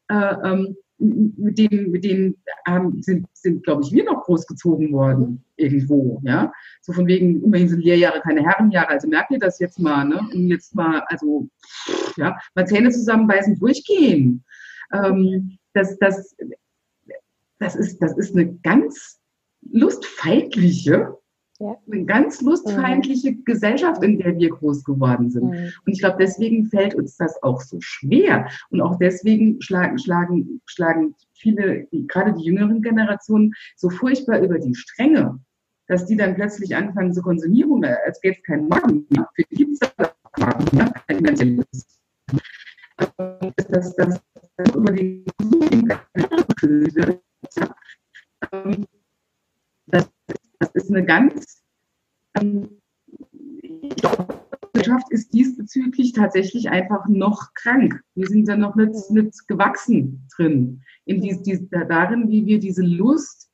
äh, 0.09 0.36
ähm, 0.43 0.78
mit 0.99 1.57
denen, 1.57 1.91
mit 1.91 2.03
denen 2.03 2.36
ähm, 2.67 3.01
sind, 3.01 3.28
sind 3.34 3.63
glaube 3.63 3.84
ich, 3.84 3.91
wir 3.91 4.03
noch 4.03 4.23
großgezogen 4.23 4.91
worden 4.91 5.43
irgendwo, 5.55 6.19
ja. 6.23 6.51
So 6.82 6.91
von 6.93 7.05
wegen, 7.05 7.43
immerhin 7.43 7.69
sind 7.69 7.84
Lehrjahre 7.84 8.21
keine 8.21 8.43
Herrenjahre, 8.43 8.89
also 8.89 9.07
merkt 9.07 9.32
ihr 9.32 9.39
das 9.39 9.59
jetzt 9.59 9.80
mal, 9.80 10.05
ne? 10.05 10.19
Und 10.34 10.47
jetzt 10.47 10.73
mal, 10.73 11.03
also, 11.07 11.47
ja, 12.15 12.38
mal 12.55 12.65
Zähne 12.65 12.89
zusammenbeißen, 12.89 13.59
durchgehen. 13.59 14.43
Ähm, 14.91 15.57
das, 15.73 15.97
das, 15.99 16.36
das, 17.59 17.75
ist, 17.75 17.99
das 17.99 18.17
ist 18.17 18.34
eine 18.34 18.55
ganz 18.63 19.19
lustfeindliche 19.61 21.15
ja. 21.60 21.76
Eine 21.91 22.05
ganz 22.05 22.41
lustfeindliche 22.41 23.32
mhm. 23.32 23.43
Gesellschaft, 23.45 24.03
in 24.03 24.20
der 24.20 24.38
wir 24.38 24.49
groß 24.49 24.84
geworden 24.84 25.32
sind. 25.32 25.45
Mhm. 25.45 25.72
Und 25.86 25.93
ich 25.93 25.99
glaube, 25.99 26.18
deswegen 26.20 26.68
fällt 26.68 26.93
uns 26.93 27.18
das 27.18 27.41
auch 27.41 27.62
so 27.62 27.78
schwer. 27.82 28.47
Und 28.70 28.82
auch 28.82 28.97
deswegen 28.99 29.60
schlagen, 29.62 29.97
schlagen, 29.97 30.62
schlagen 30.66 31.16
viele, 31.34 31.88
gerade 31.91 32.34
die 32.34 32.43
jüngeren 32.43 32.82
Generationen, 32.82 33.53
so 33.76 33.89
furchtbar 33.89 34.39
über 34.39 34.60
die 34.60 34.76
Stränge, 34.76 35.39
dass 35.88 36.05
die 36.05 36.16
dann 36.16 36.36
plötzlich 36.36 36.76
anfangen 36.76 37.14
zu 37.14 37.22
konsumieren, 37.22 37.84
als 37.84 38.22
gäbe 38.22 38.36
es 38.38 38.43
keinen 38.43 38.68
Morgen 38.68 39.05
mehr. 39.10 39.28
Für 39.34 39.43
die 39.49 39.55
gibt 39.55 39.82
es 39.82 39.91
Morgen 40.38 40.78
mehr, 40.78 40.93
kein 41.08 41.18
finanzielles. 41.18 41.66
Das, 43.70 43.95
über 44.76 44.91
die 44.91 45.26
das 48.51 48.88
das 50.60 50.70
ist 50.74 50.89
eine 50.89 51.05
ganz, 51.05 51.64
ähm, 52.39 52.82
die 53.32 53.89
Gesellschaft 54.74 55.12
ist 55.12 55.34
diesbezüglich 55.34 56.14
tatsächlich 56.14 56.70
einfach 56.70 57.08
noch 57.08 57.53
krank. 57.53 58.01
Wir 58.16 58.28
sind 58.28 58.47
da 58.47 58.55
noch 58.55 58.76
nicht, 58.76 59.10
nicht 59.10 59.47
gewachsen 59.47 60.28
drin, 60.36 60.84
in 61.05 61.22
dies, 61.22 61.41
dies, 61.41 61.68
darin, 61.70 62.30
wie 62.30 62.45
wir 62.45 62.60
diese 62.60 62.84
Lust, 62.84 63.51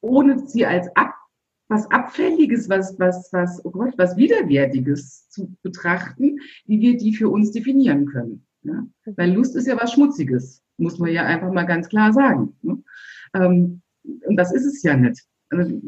ohne 0.00 0.46
sie 0.46 0.66
als 0.66 0.88
ab, 0.96 1.14
was 1.68 1.90
Abfälliges, 1.90 2.68
was, 2.68 2.98
was, 2.98 3.30
was, 3.32 3.64
oh 3.64 3.70
Gott, 3.70 3.94
was 3.98 4.16
Widerwärtiges 4.16 5.28
zu 5.28 5.54
betrachten, 5.62 6.38
wie 6.64 6.80
wir 6.80 6.96
die 6.96 7.14
für 7.14 7.28
uns 7.28 7.52
definieren 7.52 8.06
können. 8.06 8.46
Ja? 8.62 8.86
Weil 9.04 9.34
Lust 9.34 9.54
ist 9.56 9.66
ja 9.66 9.80
was 9.80 9.92
Schmutziges, 9.92 10.62
muss 10.78 10.98
man 10.98 11.10
ja 11.10 11.24
einfach 11.24 11.52
mal 11.52 11.64
ganz 11.64 11.88
klar 11.88 12.12
sagen. 12.12 12.56
Ne? 12.62 12.82
Ähm, 13.34 13.82
und 14.02 14.36
das 14.36 14.52
ist 14.52 14.64
es 14.64 14.82
ja 14.82 14.96
nicht. 14.96 15.26
Also, 15.50 15.80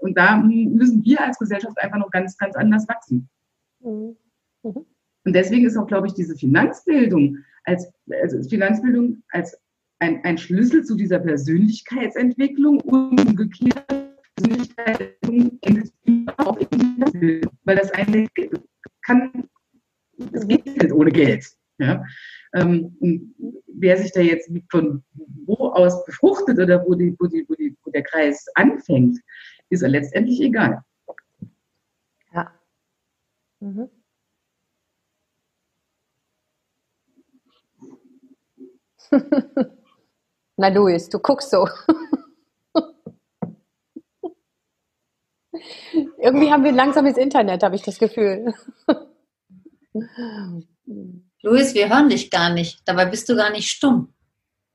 und 0.00 0.16
da 0.16 0.38
müssen 0.38 1.04
wir 1.04 1.22
als 1.22 1.38
Gesellschaft 1.38 1.76
einfach 1.78 1.98
noch 1.98 2.10
ganz, 2.10 2.36
ganz 2.38 2.56
anders 2.56 2.88
wachsen. 2.88 3.28
Mhm. 3.80 4.16
Mhm. 4.62 4.86
Und 5.24 5.32
deswegen 5.32 5.66
ist 5.66 5.76
auch, 5.76 5.86
glaube 5.86 6.06
ich, 6.06 6.14
diese 6.14 6.36
Finanzbildung 6.36 7.38
als, 7.64 7.92
also 8.22 8.48
Finanzbildung 8.48 9.22
als 9.30 9.58
ein, 9.98 10.24
ein 10.24 10.38
Schlüssel 10.38 10.84
zu 10.84 10.94
dieser 10.94 11.18
Persönlichkeitsentwicklung 11.18 12.80
umgekehrt 12.80 13.86
Persönlichkeitsentwicklung 14.36 15.58
endet 15.62 15.92
auch 16.36 16.56
in 16.58 16.68
Finanzbildung. 16.68 17.52
Weil 17.64 17.76
das 17.76 17.90
eine 17.92 18.28
kann, 19.02 19.48
es 20.32 20.46
geht 20.46 20.66
nicht 20.66 20.92
ohne 20.92 21.10
Geld. 21.10 21.46
Ja? 21.78 22.04
Ähm, 22.56 23.34
wer 23.66 23.98
sich 23.98 24.12
da 24.12 24.20
jetzt 24.20 24.50
von 24.70 25.04
wo 25.44 25.72
aus 25.72 26.04
befruchtet 26.06 26.58
oder 26.58 26.82
wo, 26.86 26.94
die, 26.94 27.14
wo, 27.18 27.26
die, 27.26 27.44
wo, 27.48 27.54
die, 27.54 27.76
wo 27.84 27.90
der 27.90 28.02
Kreis 28.02 28.46
anfängt, 28.54 29.18
ist 29.68 29.82
er 29.82 29.90
letztendlich 29.90 30.40
egal. 30.40 30.82
Ja. 32.32 32.50
Mhm. 33.60 33.90
Na, 40.56 40.68
Luis, 40.68 41.10
du 41.10 41.18
guckst 41.18 41.50
so. 41.50 41.68
Irgendwie 46.18 46.50
haben 46.50 46.64
wir 46.64 46.70
ein 46.70 46.76
langsames 46.76 47.18
Internet, 47.18 47.62
habe 47.62 47.76
ich 47.76 47.82
das 47.82 47.98
Gefühl. 47.98 48.54
Luis, 51.46 51.74
wir 51.74 51.88
hören 51.88 52.08
dich 52.08 52.28
gar 52.32 52.50
nicht. 52.50 52.80
Dabei 52.86 53.06
bist 53.06 53.28
du 53.28 53.36
gar 53.36 53.50
nicht 53.50 53.70
stumm. 53.70 54.12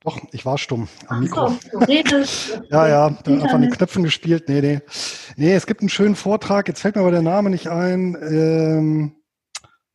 Doch, 0.06 0.18
ich 0.32 0.46
war 0.46 0.58
stumm 0.58 0.88
am 1.08 1.20
Mikro. 1.20 1.50
So, 1.50 1.58
du 1.72 1.78
redest. 1.80 2.62
Ja, 2.72 2.88
ja, 2.88 3.10
da 3.10 3.32
einfach 3.34 3.56
an 3.56 3.62
den 3.62 3.72
Knöpfen 3.72 4.04
gespielt. 4.04 4.48
Nee, 4.48 4.62
nee. 4.62 4.80
Nee, 5.36 5.54
es 5.54 5.68
gibt 5.68 5.82
einen 5.82 5.90
schönen 5.90 6.16
Vortrag, 6.16 6.70
jetzt 6.70 6.80
fällt 6.80 6.96
mir 6.96 7.02
aber 7.02 7.12
der 7.12 7.24
Name 7.24 7.50
nicht 7.50 7.68
ein. 7.68 8.16
Ähm, 8.22 9.18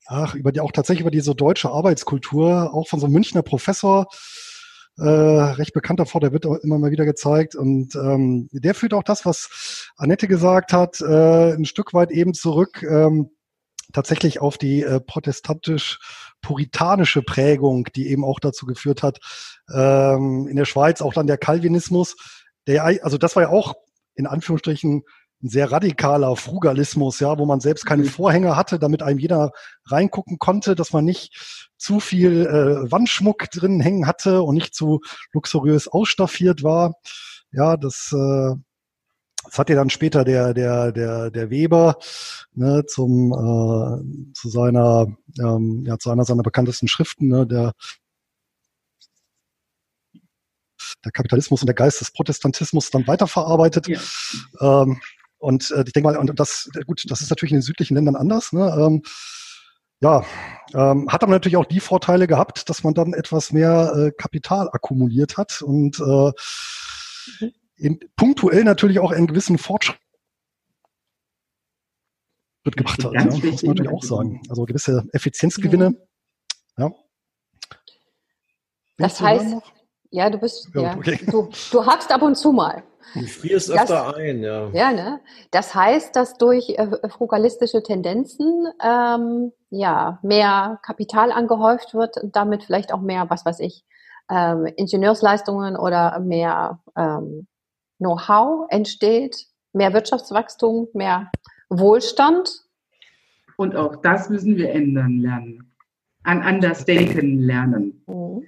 ach, 0.04 0.34
über 0.34 0.52
die 0.52 0.60
auch 0.60 0.70
tatsächlich 0.70 1.00
über 1.00 1.10
diese 1.10 1.34
deutsche 1.34 1.70
Arbeitskultur, 1.70 2.74
auch 2.74 2.88
von 2.88 3.00
so 3.00 3.06
einem 3.06 3.14
Münchner 3.14 3.42
Professor, 3.42 4.08
äh, 4.98 5.08
recht 5.08 5.72
bekannt 5.72 5.98
davor, 5.98 6.20
der 6.20 6.32
wird 6.32 6.44
auch 6.44 6.56
immer 6.56 6.78
mal 6.78 6.90
wieder 6.90 7.06
gezeigt. 7.06 7.54
Und 7.54 7.94
ähm, 7.94 8.50
der 8.52 8.74
führt 8.74 8.92
auch 8.92 9.02
das, 9.02 9.24
was 9.24 9.88
Annette 9.96 10.28
gesagt 10.28 10.74
hat, 10.74 11.00
äh, 11.00 11.54
ein 11.54 11.64
Stück 11.64 11.94
weit 11.94 12.10
eben 12.10 12.34
zurück. 12.34 12.82
Ähm, 12.82 13.30
tatsächlich 13.92 14.40
auf 14.40 14.58
die 14.58 14.82
äh, 14.82 15.00
protestantisch-puritanische 16.46 17.22
Prägung, 17.22 17.88
die 17.94 18.08
eben 18.08 18.24
auch 18.24 18.40
dazu 18.40 18.66
geführt 18.66 19.02
hat, 19.02 19.18
ähm, 19.74 20.46
in 20.48 20.56
der 20.56 20.64
Schweiz 20.64 21.00
auch 21.02 21.12
dann 21.12 21.26
der 21.26 21.38
Calvinismus, 21.38 22.16
der 22.66 22.84
also 22.84 23.18
das 23.18 23.36
war 23.36 23.44
ja 23.44 23.48
auch 23.50 23.74
in 24.14 24.26
Anführungsstrichen 24.26 25.02
ein 25.42 25.48
sehr 25.48 25.70
radikaler 25.70 26.34
Frugalismus, 26.36 27.20
ja, 27.20 27.38
wo 27.38 27.44
man 27.44 27.60
selbst 27.60 27.84
keine 27.84 28.04
mhm. 28.04 28.08
Vorhänge 28.08 28.56
hatte, 28.56 28.78
damit 28.78 29.02
einem 29.02 29.18
jeder 29.18 29.52
reingucken 29.84 30.38
konnte, 30.38 30.74
dass 30.74 30.92
man 30.92 31.04
nicht 31.04 31.68
zu 31.76 32.00
viel 32.00 32.46
äh, 32.46 32.90
Wandschmuck 32.90 33.50
drin 33.50 33.80
hängen 33.80 34.06
hatte 34.06 34.42
und 34.42 34.54
nicht 34.54 34.74
zu 34.74 35.00
luxuriös 35.32 35.88
ausstaffiert 35.88 36.62
war. 36.62 36.94
Ja, 37.52 37.76
das 37.76 38.12
äh, 38.12 38.54
das 39.46 39.58
hat 39.58 39.70
ja 39.70 39.76
dann 39.76 39.90
später 39.90 40.24
der, 40.24 40.54
der, 40.54 40.92
der, 40.92 41.30
der 41.30 41.50
Weber 41.50 41.98
ne, 42.54 42.84
zum, 42.86 43.32
äh, 43.32 44.32
zu 44.34 44.48
seiner, 44.48 45.06
ähm, 45.38 45.84
ja, 45.86 45.98
zu 45.98 46.10
einer 46.10 46.24
seiner 46.24 46.42
bekanntesten 46.42 46.88
Schriften, 46.88 47.28
ne, 47.28 47.46
der, 47.46 47.72
der 51.04 51.12
Kapitalismus 51.12 51.62
und 51.62 51.66
der 51.66 51.74
Geist 51.74 52.00
des 52.00 52.12
Protestantismus 52.12 52.90
dann 52.90 53.06
weiterverarbeitet. 53.06 53.88
Ja. 53.88 54.00
Ähm, 54.60 55.00
und 55.38 55.70
äh, 55.70 55.84
ich 55.86 55.92
denke 55.92 56.10
mal, 56.10 56.16
und 56.16 56.38
das, 56.38 56.70
gut, 56.86 57.04
das 57.08 57.20
ist 57.20 57.30
natürlich 57.30 57.52
in 57.52 57.58
den 57.58 57.62
südlichen 57.62 57.94
Ländern 57.94 58.16
anders. 58.16 58.52
Ne? 58.52 58.74
Ähm, 58.78 59.02
ja, 60.00 60.24
ähm, 60.74 61.08
hat 61.10 61.22
aber 61.22 61.32
natürlich 61.32 61.56
auch 61.56 61.66
die 61.66 61.80
Vorteile 61.80 62.26
gehabt, 62.26 62.68
dass 62.68 62.84
man 62.84 62.94
dann 62.94 63.14
etwas 63.14 63.52
mehr 63.52 63.92
äh, 63.96 64.12
Kapital 64.12 64.68
akkumuliert 64.72 65.36
hat 65.36 65.62
und 65.62 65.98
äh, 66.00 66.32
mhm 67.40 67.52
in, 67.76 68.00
punktuell 68.16 68.64
natürlich 68.64 68.98
auch 68.98 69.12
einen 69.12 69.26
gewissen 69.26 69.58
Fortschritt 69.58 69.98
gebracht 72.64 73.04
hat. 73.04 73.12
Ja, 73.12 73.24
muss 73.24 73.42
man 73.42 73.52
natürlich 73.52 73.88
auch 73.92 74.02
sagen. 74.02 74.42
Also 74.48 74.64
gewisse 74.64 75.06
Effizienzgewinne. 75.12 75.94
Ja. 76.76 76.86
ja. 76.86 76.94
Das 78.98 79.20
heißt, 79.20 79.56
ja, 80.10 80.30
du 80.30 80.38
bist, 80.38 80.68
ja, 80.74 80.82
ja 80.82 80.96
okay. 80.96 81.18
du, 81.30 81.50
du 81.70 81.86
hakst 81.86 82.10
ab 82.10 82.22
und 82.22 82.36
zu 82.36 82.52
mal. 82.52 82.82
Du 83.14 83.26
frierst 83.26 83.68
das, 83.68 83.82
öfter 83.82 84.16
ein, 84.16 84.42
ja. 84.42 84.68
Ja, 84.70 84.92
ne? 84.92 85.20
Das 85.50 85.74
heißt, 85.74 86.16
dass 86.16 86.38
durch 86.38 86.70
äh, 86.70 87.08
frugalistische 87.08 87.82
Tendenzen 87.82 88.66
ähm, 88.82 89.52
ja 89.70 90.18
mehr 90.22 90.80
Kapital 90.82 91.30
angehäuft 91.30 91.94
wird, 91.94 92.16
damit 92.24 92.64
vielleicht 92.64 92.92
auch 92.92 93.00
mehr, 93.00 93.30
was 93.30 93.46
weiß 93.46 93.60
ich, 93.60 93.84
ähm, 94.28 94.66
Ingenieursleistungen 94.66 95.76
oder 95.76 96.18
mehr 96.18 96.80
ähm, 96.96 97.46
Know-how 97.98 98.66
entsteht, 98.70 99.46
mehr 99.72 99.92
Wirtschaftswachstum, 99.92 100.88
mehr 100.92 101.30
Wohlstand. 101.68 102.50
Und 103.56 103.76
auch 103.76 103.96
das 103.96 104.28
müssen 104.28 104.56
wir 104.56 104.70
ändern 104.70 105.18
lernen. 105.18 105.72
An 106.22 106.42
anders 106.42 106.84
denken 106.84 107.40
lernen. 107.40 108.02
Mhm. 108.06 108.46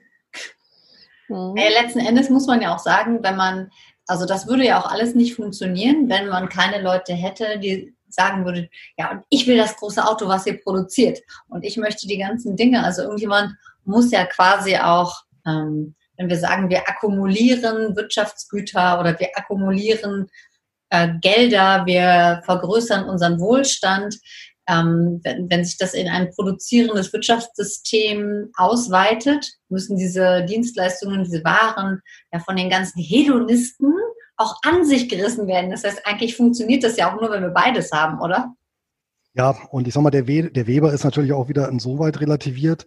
Mhm. 1.28 1.55
letzten 1.57 2.01
Endes 2.01 2.30
muss 2.30 2.46
man 2.46 2.62
ja 2.62 2.74
auch 2.74 2.78
sagen, 2.78 3.22
wenn 3.22 3.36
man, 3.36 3.70
also 4.07 4.26
das 4.26 4.46
würde 4.49 4.64
ja 4.64 4.80
auch 4.80 4.90
alles 4.90 5.14
nicht 5.14 5.34
funktionieren, 5.34 6.09
wenn 6.09 6.28
man 6.28 6.49
keine 6.49 6.82
Leute 6.82 7.12
hätte, 7.12 7.59
die 7.59 7.94
sagen 8.09 8.44
würde, 8.44 8.70
ja, 8.96 9.11
und 9.11 9.24
ich 9.28 9.46
will 9.46 9.57
das 9.57 9.76
große 9.76 10.03
Auto, 10.03 10.28
was 10.28 10.46
ihr 10.46 10.61
produziert. 10.61 11.20
Und 11.49 11.64
ich 11.64 11.76
möchte 11.76 12.07
die 12.07 12.18
ganzen 12.18 12.57
Dinge. 12.57 12.82
Also 12.82 13.03
irgendjemand 13.03 13.55
muss 13.84 14.11
ja 14.11 14.24
quasi 14.24 14.76
auch 14.76 15.24
ähm, 15.46 15.94
wenn 16.18 16.28
wir 16.28 16.38
sagen, 16.38 16.68
wir 16.68 16.88
akkumulieren 16.88 17.96
Wirtschaftsgüter 17.96 19.00
oder 19.00 19.18
wir 19.18 19.28
akkumulieren 19.36 20.28
äh, 20.90 21.08
Gelder, 21.20 21.86
wir 21.86 22.42
vergrößern 22.44 23.08
unseren 23.08 23.40
Wohlstand, 23.40 24.18
ähm, 24.68 25.20
wenn, 25.22 25.48
wenn 25.48 25.64
sich 25.64 25.78
das 25.78 25.94
in 25.94 26.08
ein 26.08 26.30
produzierendes 26.30 27.12
Wirtschaftssystem 27.12 28.50
ausweitet, 28.56 29.52
müssen 29.68 29.96
diese 29.96 30.44
Dienstleistungen, 30.44 31.24
diese 31.24 31.42
Waren 31.44 32.02
ja 32.32 32.40
von 32.40 32.56
den 32.56 32.68
ganzen 32.68 33.00
Hedonisten 33.00 33.94
auch 34.36 34.56
an 34.62 34.84
sich 34.84 35.08
gerissen 35.08 35.46
werden. 35.46 35.70
Das 35.70 35.84
heißt, 35.84 36.06
eigentlich 36.06 36.36
funktioniert 36.36 36.84
das 36.84 36.96
ja 36.96 37.10
auch 37.10 37.20
nur, 37.20 37.30
wenn 37.30 37.42
wir 37.42 37.50
beides 37.50 37.92
haben, 37.92 38.20
oder? 38.20 38.54
Ja, 39.34 39.56
und 39.70 39.86
ich 39.86 39.94
sag 39.94 40.02
mal, 40.02 40.10
der, 40.10 40.26
We 40.26 40.50
der 40.50 40.66
Weber 40.66 40.92
ist 40.92 41.04
natürlich 41.04 41.32
auch 41.32 41.48
wieder 41.48 41.68
insoweit 41.68 42.20
relativiert, 42.20 42.86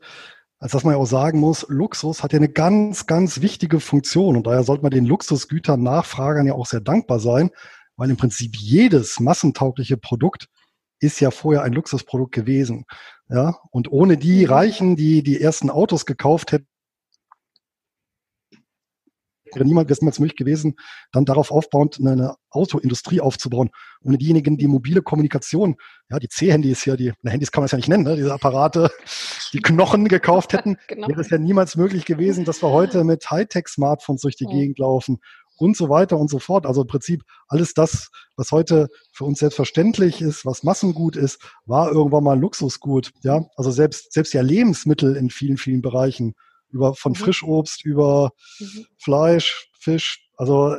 als 0.61 0.73
dass 0.73 0.83
man 0.83 0.93
ja 0.93 0.99
auch 0.99 1.07
sagen 1.07 1.39
muss, 1.39 1.65
Luxus 1.69 2.21
hat 2.21 2.33
ja 2.33 2.37
eine 2.37 2.47
ganz, 2.47 3.07
ganz 3.07 3.41
wichtige 3.41 3.79
Funktion 3.79 4.37
und 4.37 4.45
daher 4.45 4.63
sollte 4.63 4.83
man 4.83 4.91
den 4.91 5.05
Luxusgütern 5.05 5.81
Nachfragern 5.81 6.45
ja 6.45 6.53
auch 6.53 6.67
sehr 6.67 6.81
dankbar 6.81 7.19
sein, 7.19 7.49
weil 7.97 8.11
im 8.11 8.17
Prinzip 8.17 8.55
jedes 8.55 9.19
massentaugliche 9.19 9.97
Produkt 9.97 10.47
ist 10.99 11.19
ja 11.19 11.31
vorher 11.31 11.63
ein 11.63 11.73
Luxusprodukt 11.73 12.31
gewesen. 12.31 12.85
Ja, 13.27 13.55
und 13.71 13.91
ohne 13.91 14.17
die 14.17 14.45
mhm. 14.45 14.51
Reichen, 14.51 14.95
die 14.95 15.23
die 15.23 15.41
ersten 15.41 15.71
Autos 15.71 16.05
gekauft 16.05 16.51
hätten, 16.51 16.67
wäre 19.55 19.65
niemand 19.65 19.89
wäre 19.89 19.93
es 19.93 20.01
niemals 20.01 20.19
möglich 20.19 20.37
gewesen, 20.37 20.75
dann 21.11 21.25
darauf 21.25 21.51
aufbauend 21.51 21.99
eine 21.99 22.35
Autoindustrie 22.49 23.21
aufzubauen. 23.21 23.69
Ohne 24.03 24.17
diejenigen, 24.17 24.57
die 24.57 24.67
mobile 24.67 25.01
Kommunikation, 25.01 25.75
ja, 26.09 26.19
die 26.19 26.27
C-Handys 26.27 26.83
hier, 26.83 26.97
die, 26.97 27.13
na, 27.21 27.31
Handys 27.31 27.51
kann 27.51 27.61
man 27.61 27.65
es 27.65 27.71
ja 27.71 27.77
nicht 27.77 27.89
nennen, 27.89 28.03
ne, 28.03 28.15
diese 28.15 28.33
Apparate, 28.33 28.89
die 29.53 29.61
Knochen 29.61 30.07
gekauft 30.07 30.53
hätten, 30.53 30.77
genau. 30.87 31.07
wäre 31.07 31.21
es 31.21 31.29
ja 31.29 31.37
niemals 31.37 31.75
möglich 31.75 32.05
gewesen, 32.05 32.45
dass 32.45 32.61
wir 32.61 32.69
heute 32.69 33.03
mit 33.03 33.29
Hightech-Smartphones 33.29 34.21
durch 34.21 34.35
die 34.35 34.45
ja. 34.45 34.51
Gegend 34.51 34.79
laufen 34.79 35.19
und 35.61 35.77
so 35.77 35.89
weiter 35.89 36.17
und 36.17 36.29
so 36.29 36.39
fort. 36.39 36.65
Also 36.65 36.81
im 36.81 36.87
Prinzip 36.87 37.23
alles 37.47 37.73
das, 37.73 38.09
was 38.35 38.51
heute 38.51 38.87
für 39.13 39.25
uns 39.25 39.39
selbstverständlich 39.39 40.21
ist, 40.21 40.45
was 40.45 40.63
Massengut 40.63 41.15
ist, 41.15 41.39
war 41.65 41.91
irgendwann 41.91 42.23
mal 42.23 42.39
Luxusgut. 42.39 43.11
Ja, 43.21 43.45
also 43.55 43.69
selbst, 43.69 44.11
selbst 44.11 44.33
ja 44.33 44.41
Lebensmittel 44.41 45.15
in 45.15 45.29
vielen, 45.29 45.57
vielen 45.57 45.81
Bereichen 45.81 46.33
über 46.71 46.95
von 46.95 47.11
mhm. 47.11 47.17
Frischobst 47.17 47.85
über 47.85 48.31
mhm. 48.59 48.85
Fleisch, 48.97 49.69
Fisch, 49.79 50.29
also 50.37 50.75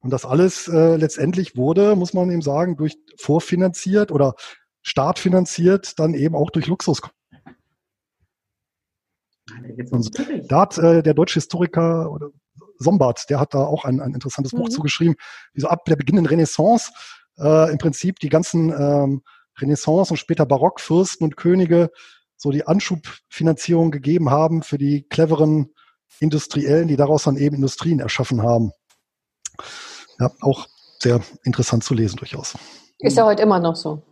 und 0.00 0.10
das 0.10 0.24
alles 0.24 0.68
äh, 0.68 0.96
letztendlich 0.96 1.56
wurde, 1.56 1.96
muss 1.96 2.14
man 2.14 2.30
eben 2.30 2.42
sagen, 2.42 2.76
durch 2.76 2.96
vorfinanziert 3.18 4.12
oder 4.12 4.34
staatfinanziert, 4.82 5.98
dann 5.98 6.14
eben 6.14 6.36
auch 6.36 6.50
durch 6.50 6.66
Luxus. 6.66 7.02
Da 10.48 10.60
hat 10.60 10.78
äh, 10.78 11.02
der 11.02 11.14
deutsche 11.14 11.34
Historiker 11.34 12.10
oder 12.12 12.30
Sombart, 12.78 13.28
der 13.28 13.40
hat 13.40 13.54
da 13.54 13.64
auch 13.64 13.84
ein, 13.84 14.00
ein 14.00 14.14
interessantes 14.14 14.52
mhm. 14.52 14.58
Buch 14.58 14.68
zugeschrieben, 14.68 15.16
wie 15.52 15.60
so 15.60 15.68
ab 15.68 15.84
der 15.86 15.96
beginnenden 15.96 16.30
Renaissance 16.30 16.92
äh, 17.38 17.70
im 17.72 17.78
Prinzip 17.78 18.20
die 18.20 18.28
ganzen 18.28 18.70
ähm, 18.70 19.22
Renaissance 19.58 20.12
und 20.12 20.16
später 20.18 20.46
Barockfürsten 20.46 21.24
und 21.24 21.36
Könige 21.36 21.90
so 22.38 22.50
die 22.50 22.66
Anschubfinanzierung 22.66 23.90
gegeben 23.90 24.30
haben 24.30 24.62
für 24.62 24.78
die 24.78 25.02
cleveren 25.02 25.74
Industriellen, 26.20 26.88
die 26.88 26.96
daraus 26.96 27.24
dann 27.24 27.36
eben 27.36 27.56
Industrien 27.56 28.00
erschaffen 28.00 28.42
haben. 28.42 28.72
Ja, 30.18 30.30
auch 30.40 30.66
sehr 31.00 31.20
interessant 31.44 31.84
zu 31.84 31.94
lesen 31.94 32.16
durchaus. 32.16 32.56
Ist 32.98 33.16
ja 33.16 33.24
heute 33.24 33.42
immer 33.42 33.60
noch 33.60 33.76
so, 33.76 34.02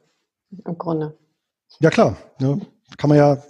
im 0.64 0.76
Grunde. 0.76 1.16
Ja, 1.80 1.90
klar. 1.90 2.16
Ja, 2.38 2.58
kann 2.98 3.08
man 3.08 3.18
ja 3.18 3.42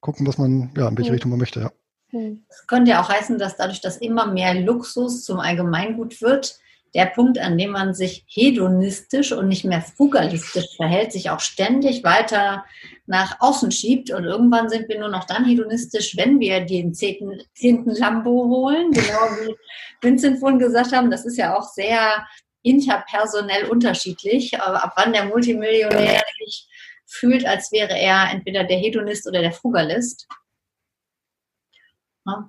gucken, 0.00 0.24
dass 0.24 0.38
man, 0.38 0.72
ja, 0.76 0.88
in 0.88 0.96
welche 0.96 1.10
hm. 1.10 1.14
Richtung 1.14 1.30
man 1.30 1.40
möchte, 1.40 1.60
ja. 1.60 1.72
Das 2.12 2.66
könnte 2.66 2.90
ja 2.90 3.02
auch 3.02 3.08
heißen, 3.08 3.38
dass 3.38 3.56
dadurch, 3.56 3.80
dass 3.80 3.96
immer 3.96 4.26
mehr 4.26 4.54
Luxus 4.54 5.22
zum 5.22 5.38
Allgemeingut 5.38 6.20
wird, 6.20 6.58
der 6.94 7.06
Punkt, 7.06 7.38
an 7.38 7.56
dem 7.56 7.70
man 7.70 7.94
sich 7.94 8.24
hedonistisch 8.28 9.32
und 9.32 9.48
nicht 9.48 9.64
mehr 9.64 9.80
frugalistisch 9.80 10.76
verhält, 10.76 11.12
sich 11.12 11.30
auch 11.30 11.40
ständig 11.40 12.02
weiter 12.02 12.64
nach 13.06 13.36
außen 13.40 13.70
schiebt. 13.70 14.10
Und 14.10 14.24
irgendwann 14.24 14.68
sind 14.68 14.88
wir 14.88 14.98
nur 14.98 15.08
noch 15.08 15.24
dann 15.24 15.44
hedonistisch, 15.44 16.16
wenn 16.16 16.40
wir 16.40 16.60
den 16.60 16.94
zehnten, 16.94 17.42
zehnten 17.54 17.90
Lambo 17.90 18.30
holen. 18.30 18.90
Genau 18.90 19.20
wie 19.40 19.54
Vincent 20.00 20.40
vorhin 20.40 20.58
gesagt 20.58 20.92
haben, 20.92 21.10
das 21.10 21.24
ist 21.24 21.36
ja 21.36 21.56
auch 21.56 21.68
sehr 21.72 22.26
interpersonell 22.62 23.66
unterschiedlich. 23.66 24.60
Ab 24.60 24.92
wann 24.96 25.12
der 25.12 25.24
Multimillionär 25.24 26.22
sich 26.44 26.68
fühlt, 27.06 27.46
als 27.46 27.72
wäre 27.72 27.98
er 27.98 28.30
entweder 28.30 28.64
der 28.64 28.78
Hedonist 28.78 29.26
oder 29.26 29.40
der 29.40 29.52
Frugalist. 29.52 30.26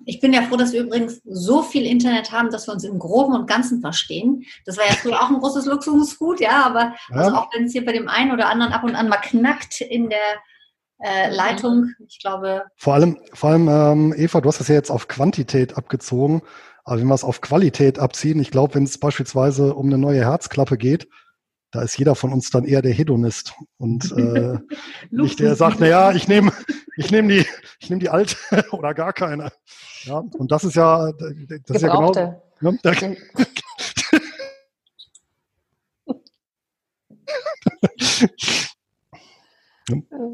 Ich 0.05 0.19
bin 0.19 0.33
ja 0.33 0.41
froh, 0.43 0.57
dass 0.57 0.73
wir 0.73 0.81
übrigens 0.81 1.21
so 1.23 1.61
viel 1.61 1.85
Internet 1.85 2.31
haben, 2.31 2.49
dass 2.49 2.67
wir 2.67 2.73
uns 2.73 2.83
im 2.83 2.99
Groben 2.99 3.33
und 3.33 3.47
Ganzen 3.47 3.81
verstehen. 3.81 4.43
Das 4.65 4.77
war 4.77 4.85
ja 4.85 4.93
früher 4.93 5.21
auch 5.21 5.29
ein 5.29 5.39
großes 5.39 5.65
Luxusgut, 5.65 6.39
ja, 6.39 6.63
aber 6.65 6.93
ja. 7.09 7.15
Also 7.15 7.35
auch 7.35 7.49
wenn 7.53 7.65
es 7.65 7.71
hier 7.71 7.85
bei 7.85 7.93
dem 7.93 8.07
einen 8.07 8.31
oder 8.31 8.49
anderen 8.49 8.73
ab 8.73 8.83
und 8.83 8.95
an 8.95 9.09
mal 9.09 9.17
knackt 9.17 9.81
in 9.81 10.09
der 10.09 10.19
äh, 10.99 11.33
Leitung, 11.33 11.91
ich 12.07 12.19
glaube. 12.19 12.63
Vor 12.75 12.93
allem, 12.93 13.17
vor 13.33 13.51
allem 13.51 13.67
ähm, 13.67 14.13
Eva, 14.15 14.41
du 14.41 14.47
hast 14.47 14.59
das 14.59 14.67
ja 14.67 14.75
jetzt 14.75 14.91
auf 14.91 15.07
Quantität 15.07 15.77
abgezogen, 15.77 16.41
aber 16.83 16.99
wenn 16.99 17.07
wir 17.07 17.15
es 17.15 17.23
auf 17.23 17.41
Qualität 17.41 17.99
abziehen, 17.99 18.39
ich 18.39 18.51
glaube, 18.51 18.75
wenn 18.75 18.83
es 18.83 18.99
beispielsweise 18.99 19.75
um 19.75 19.87
eine 19.87 19.97
neue 19.97 20.21
Herzklappe 20.21 20.77
geht, 20.77 21.07
da 21.71 21.81
ist 21.81 21.97
jeder 21.97 22.15
von 22.15 22.33
uns 22.33 22.49
dann 22.49 22.65
eher 22.65 22.81
der 22.81 22.93
Hedonist 22.93 23.53
und 23.77 24.11
äh, 24.17 24.59
nicht 25.09 25.39
der 25.39 25.55
sagt, 25.55 25.77
na 25.79 25.87
ja, 25.87 26.11
ich 26.11 26.27
nehme 26.27 26.51
ich 26.97 27.11
nehme 27.11 27.29
die 27.29 27.45
ich 27.79 27.89
nehme 27.89 27.99
die 27.99 28.09
alte 28.09 28.35
oder 28.71 28.93
gar 28.93 29.13
keine. 29.13 29.51
Ja, 30.03 30.17
und 30.17 30.51
das 30.51 30.63
ist 30.63 30.75
ja 30.75 31.11
das 31.13 31.77
ist 31.77 31.81
ja 31.81 31.95
genau 31.95 32.41
ne, 32.59 32.79
da, 32.83 32.91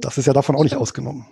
Das 0.02 0.18
ist 0.18 0.26
ja 0.26 0.34
davon 0.34 0.56
auch 0.56 0.64
nicht 0.64 0.76
ausgenommen. 0.76 1.26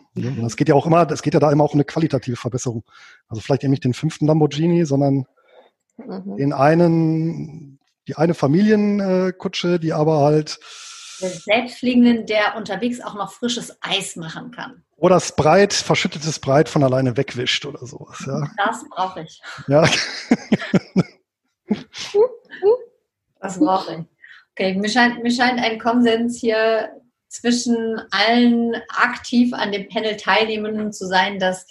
Es 0.45 0.55
geht 0.55 0.69
ja 0.69 0.75
auch 0.75 0.87
immer, 0.87 1.09
es 1.11 1.21
geht 1.21 1.33
ja 1.33 1.39
da 1.39 1.51
immer 1.51 1.63
auch 1.63 1.73
um 1.73 1.77
eine 1.77 1.85
qualitative 1.85 2.35
Verbesserung. 2.35 2.83
Also 3.27 3.41
vielleicht 3.41 3.63
eben 3.63 3.71
nicht 3.71 3.83
den 3.83 3.93
fünften 3.93 4.25
Lamborghini, 4.25 4.85
sondern 4.85 5.25
mhm. 5.97 6.37
den 6.37 6.53
einen 6.53 7.64
die 8.07 8.15
eine 8.15 8.33
Familienkutsche, 8.33 9.79
die 9.79 9.93
aber 9.93 10.19
halt. 10.19 10.59
Der 11.21 11.29
Selbstfliegenden, 11.29 12.25
der 12.25 12.55
unterwegs 12.57 12.99
auch 13.01 13.15
noch 13.15 13.31
frisches 13.31 13.77
Eis 13.81 14.15
machen 14.15 14.51
kann. 14.51 14.83
Oder 14.97 15.19
Spreit, 15.19 15.73
verschüttetes 15.73 16.39
Breit 16.39 16.69
von 16.69 16.83
alleine 16.83 17.17
wegwischt 17.17 17.65
oder 17.65 17.85
sowas. 17.85 18.23
Ja. 18.25 18.49
Das 18.57 18.83
brauche 18.89 19.21
ich. 19.21 19.41
Ja. 19.67 19.87
das 23.39 23.59
brauche 23.59 23.93
ich. 23.93 24.05
Okay, 24.51 24.73
mir 24.75 24.89
scheint, 24.89 25.21
mir 25.21 25.31
scheint 25.31 25.59
ein 25.59 25.79
Konsens 25.79 26.39
hier 26.39 26.89
zwischen 27.35 28.01
allen 28.11 28.75
aktiv 28.89 29.53
an 29.53 29.71
dem 29.71 29.87
Panel 29.87 30.17
Teilnehmenden 30.17 30.91
zu 30.91 31.07
sein, 31.07 31.39
dass 31.39 31.67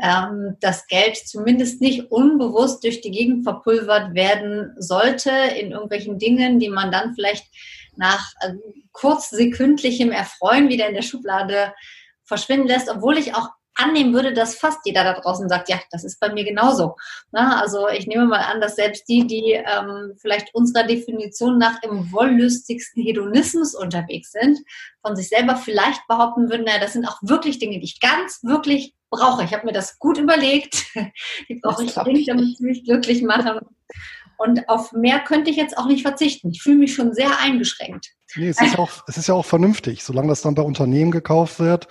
ähm, 0.00 0.56
das 0.60 0.86
Geld 0.86 1.16
zumindest 1.16 1.80
nicht 1.80 2.10
unbewusst 2.10 2.84
durch 2.84 3.00
die 3.00 3.10
Gegend 3.10 3.44
verpulvert 3.44 4.14
werden 4.14 4.74
sollte 4.78 5.30
in 5.58 5.72
irgendwelchen 5.72 6.18
Dingen, 6.18 6.58
die 6.58 6.68
man 6.68 6.92
dann 6.92 7.14
vielleicht 7.14 7.46
nach 7.96 8.32
äh, 8.40 8.54
kurzsekündlichem 8.92 10.12
Erfreuen 10.12 10.68
wieder 10.68 10.88
in 10.88 10.94
der 10.94 11.02
Schublade 11.02 11.74
verschwinden 12.24 12.68
lässt, 12.68 12.88
obwohl 12.88 13.18
ich 13.18 13.34
auch 13.34 13.48
annehmen 13.78 14.12
würde, 14.12 14.32
dass 14.32 14.56
fast 14.56 14.80
jeder 14.84 15.04
da 15.04 15.20
draußen 15.20 15.48
sagt, 15.48 15.68
ja, 15.68 15.78
das 15.90 16.04
ist 16.04 16.20
bei 16.20 16.32
mir 16.32 16.44
genauso. 16.44 16.96
Na, 17.32 17.60
also 17.60 17.88
ich 17.88 18.06
nehme 18.06 18.26
mal 18.26 18.40
an, 18.40 18.60
dass 18.60 18.76
selbst 18.76 19.08
die, 19.08 19.26
die 19.26 19.52
ähm, 19.52 20.14
vielleicht 20.18 20.54
unserer 20.54 20.86
Definition 20.86 21.58
nach 21.58 21.82
im 21.82 22.12
wollüstigsten 22.12 23.02
Hedonismus 23.02 23.74
unterwegs 23.74 24.32
sind, 24.32 24.58
von 25.02 25.16
sich 25.16 25.28
selber 25.28 25.56
vielleicht 25.56 26.06
behaupten 26.08 26.50
würden, 26.50 26.64
naja, 26.64 26.80
das 26.80 26.92
sind 26.92 27.06
auch 27.06 27.18
wirklich 27.22 27.58
Dinge, 27.58 27.78
die 27.78 27.84
ich 27.84 28.00
ganz 28.00 28.40
wirklich 28.42 28.94
brauche. 29.10 29.44
Ich 29.44 29.52
habe 29.52 29.66
mir 29.66 29.72
das 29.72 29.98
gut 29.98 30.18
überlegt. 30.18 30.84
Die 31.48 31.54
brauche 31.54 31.84
ich 31.84 31.94
dringend, 31.94 32.28
damit 32.28 32.58
sie 32.58 32.64
mich 32.64 32.84
glücklich 32.84 33.22
machen. 33.22 33.60
Und 34.38 34.68
auf 34.68 34.92
mehr 34.92 35.18
könnte 35.18 35.50
ich 35.50 35.56
jetzt 35.56 35.76
auch 35.76 35.86
nicht 35.86 36.02
verzichten. 36.02 36.50
Ich 36.52 36.62
fühle 36.62 36.78
mich 36.78 36.94
schon 36.94 37.12
sehr 37.12 37.40
eingeschränkt. 37.40 38.12
Nee, 38.36 38.48
es 38.48 38.60
ist, 38.60 38.74
ja 38.74 38.78
auch, 38.78 38.90
es 39.08 39.16
ist 39.16 39.26
ja 39.26 39.34
auch 39.34 39.44
vernünftig, 39.44 40.04
solange 40.04 40.28
das 40.28 40.42
dann 40.42 40.54
bei 40.54 40.62
Unternehmen 40.62 41.10
gekauft 41.10 41.58
wird, 41.58 41.88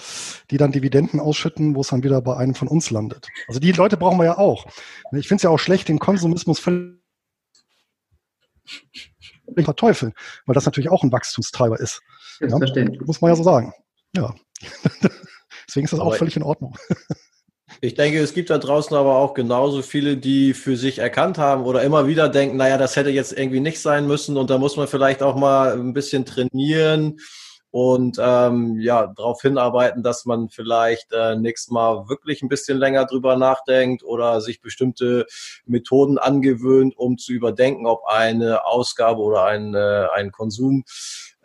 die 0.50 0.58
dann 0.58 0.72
Dividenden 0.72 1.20
ausschütten, 1.20 1.76
wo 1.76 1.82
es 1.82 1.90
dann 1.90 2.04
wieder 2.04 2.22
bei 2.22 2.38
einem 2.38 2.56
von 2.56 2.70
uns 2.70 2.90
landet. 2.90 3.28
Also 3.48 3.60
die 3.60 3.74
Leute 3.74 3.98
brauchen 3.98 4.18
wir 4.18 4.26
ja 4.26 4.38
auch. 4.38 4.66
Ich 5.12 5.28
finde 5.28 5.38
es 5.38 5.44
ja 5.44 5.50
auch 5.50 5.58
schlecht, 5.58 5.90
den 5.90 6.00
Konsumismus 6.00 6.60
völlig 6.60 7.02
verteufeln, 9.58 10.14
weil 10.46 10.54
das 10.54 10.66
natürlich 10.66 10.90
auch 10.90 11.04
ein 11.04 11.12
Wachstumstreiber 11.12 11.80
ist. 11.80 12.02
Ja, 12.40 12.58
muss 13.06 13.20
man 13.20 13.30
ja 13.30 13.36
so 13.36 13.44
sagen. 13.44 13.74
Ja. 14.16 14.36
Deswegen 15.68 15.86
ist 15.86 15.92
das 15.92 16.00
aber 16.00 16.10
auch 16.10 16.16
völlig 16.16 16.38
in 16.38 16.44
Ordnung. 16.44 16.78
Ich 17.80 17.94
denke, 17.94 18.20
es 18.20 18.34
gibt 18.34 18.50
da 18.50 18.58
draußen 18.58 18.96
aber 18.96 19.18
auch 19.18 19.36
genauso 19.36 19.84
viele, 19.84 20.18
die 20.18 20.54
für 20.54 20.76
sich 20.76 20.98
erkannt 20.98 21.38
haben 21.38 21.64
oder 21.64 21.84
immer 21.84 22.08
wieder 22.08 22.28
denken, 22.28 22.58
naja, 22.58 22.78
das 22.78 22.96
hätte 22.96 23.12
jetzt 23.12 23.38
irgendwie 23.38 23.60
nicht 23.60 23.80
sein 23.80 24.08
müssen 24.08 24.36
und 24.38 24.50
da 24.50 24.58
muss 24.58 24.78
man 24.78 24.88
vielleicht 24.88 25.22
auch 25.22 25.36
mal 25.36 25.74
ein 25.74 25.94
bisschen 25.94 26.26
trainieren 26.26 27.20
und 27.70 28.18
ähm, 28.20 28.80
ja, 28.80 29.06
darauf 29.16 29.42
hinarbeiten, 29.42 30.02
dass 30.02 30.26
man 30.26 30.50
vielleicht 30.50 31.12
äh, 31.12 31.36
nächstes 31.36 31.70
Mal 31.70 32.10
wirklich 32.10 32.42
ein 32.42 32.50
bisschen 32.50 32.80
länger 32.80 33.06
drüber 33.06 33.36
nachdenkt 33.36 34.04
oder 34.04 34.42
sich 34.42 34.62
bestimmte 34.62 35.28
Methoden 35.66 36.18
angewöhnt, 36.18 36.98
um 36.98 37.20
zu 37.20 37.34
überdenken, 37.34 37.86
ob 37.86 38.06
eine 38.08 38.66
Ausgabe 38.66 39.22
oder 39.22 39.44
ein, 39.44 39.76
äh, 39.76 40.08
ein 40.16 40.32
Konsum 40.32 40.86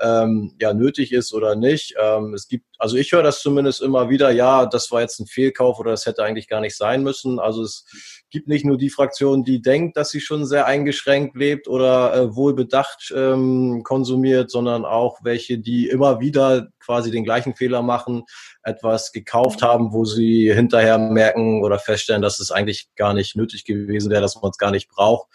ähm, 0.01 0.55
ja 0.61 0.73
nötig 0.73 1.13
ist 1.13 1.35
oder 1.35 1.57
nicht. 1.57 1.97
Ähm, 2.01 2.35
es 2.35 2.49
gibt, 2.49 2.72
also 2.83 2.97
ich 2.97 3.13
höre 3.13 3.23
das 3.23 3.41
zumindest 3.41 3.81
immer 3.81 4.11
wieder, 4.11 4.33
ja, 4.33 4.67
das 4.67 4.91
war 4.91 5.03
jetzt 5.03 5.21
ein 5.21 5.29
Fehlkauf 5.29 5.79
oder 5.79 5.93
das 5.93 6.05
hätte 6.05 6.25
eigentlich 6.25 6.49
gar 6.49 6.61
nicht 6.61 6.77
sein 6.77 7.05
müssen. 7.05 7.39
Also 7.39 7.63
es 7.63 7.87
gibt 8.29 8.49
nicht 8.49 8.65
nur 8.65 8.77
die 8.77 8.91
Fraktion, 8.91 9.45
die 9.45 9.63
denkt, 9.63 9.97
dass 9.97 10.11
sie 10.11 10.21
schon 10.21 10.45
sehr 10.47 10.67
eingeschränkt 10.67 11.37
lebt 11.37 11.69
oder 11.69 12.13
äh, 12.13 12.35
wohlbedacht 12.35 13.15
ähm, 13.15 13.83
konsumiert, 13.85 14.51
sondern 14.51 14.85
auch 14.85 15.21
welche, 15.23 15.61
die 15.61 15.89
immer 15.89 16.19
wieder 16.19 16.71
quasi 16.81 17.13
den 17.13 17.23
gleichen 17.23 17.55
Fehler 17.55 17.83
machen, 17.83 18.25
etwas 18.65 19.13
gekauft 19.13 19.63
haben, 19.63 19.93
wo 19.93 20.05
sie 20.05 20.53
hinterher 20.53 20.99
merken 20.99 21.63
oder 21.63 21.79
feststellen, 21.79 22.23
dass 22.23 22.41
es 22.41 22.51
eigentlich 22.51 22.89
gar 22.97 23.15
nicht 23.15 23.37
nötig 23.37 23.65
gewesen 23.65 24.11
wäre, 24.11 24.23
dass 24.23 24.43
man 24.43 24.51
es 24.51 24.59
gar 24.59 24.73
nicht 24.73 24.89
braucht. 24.89 25.29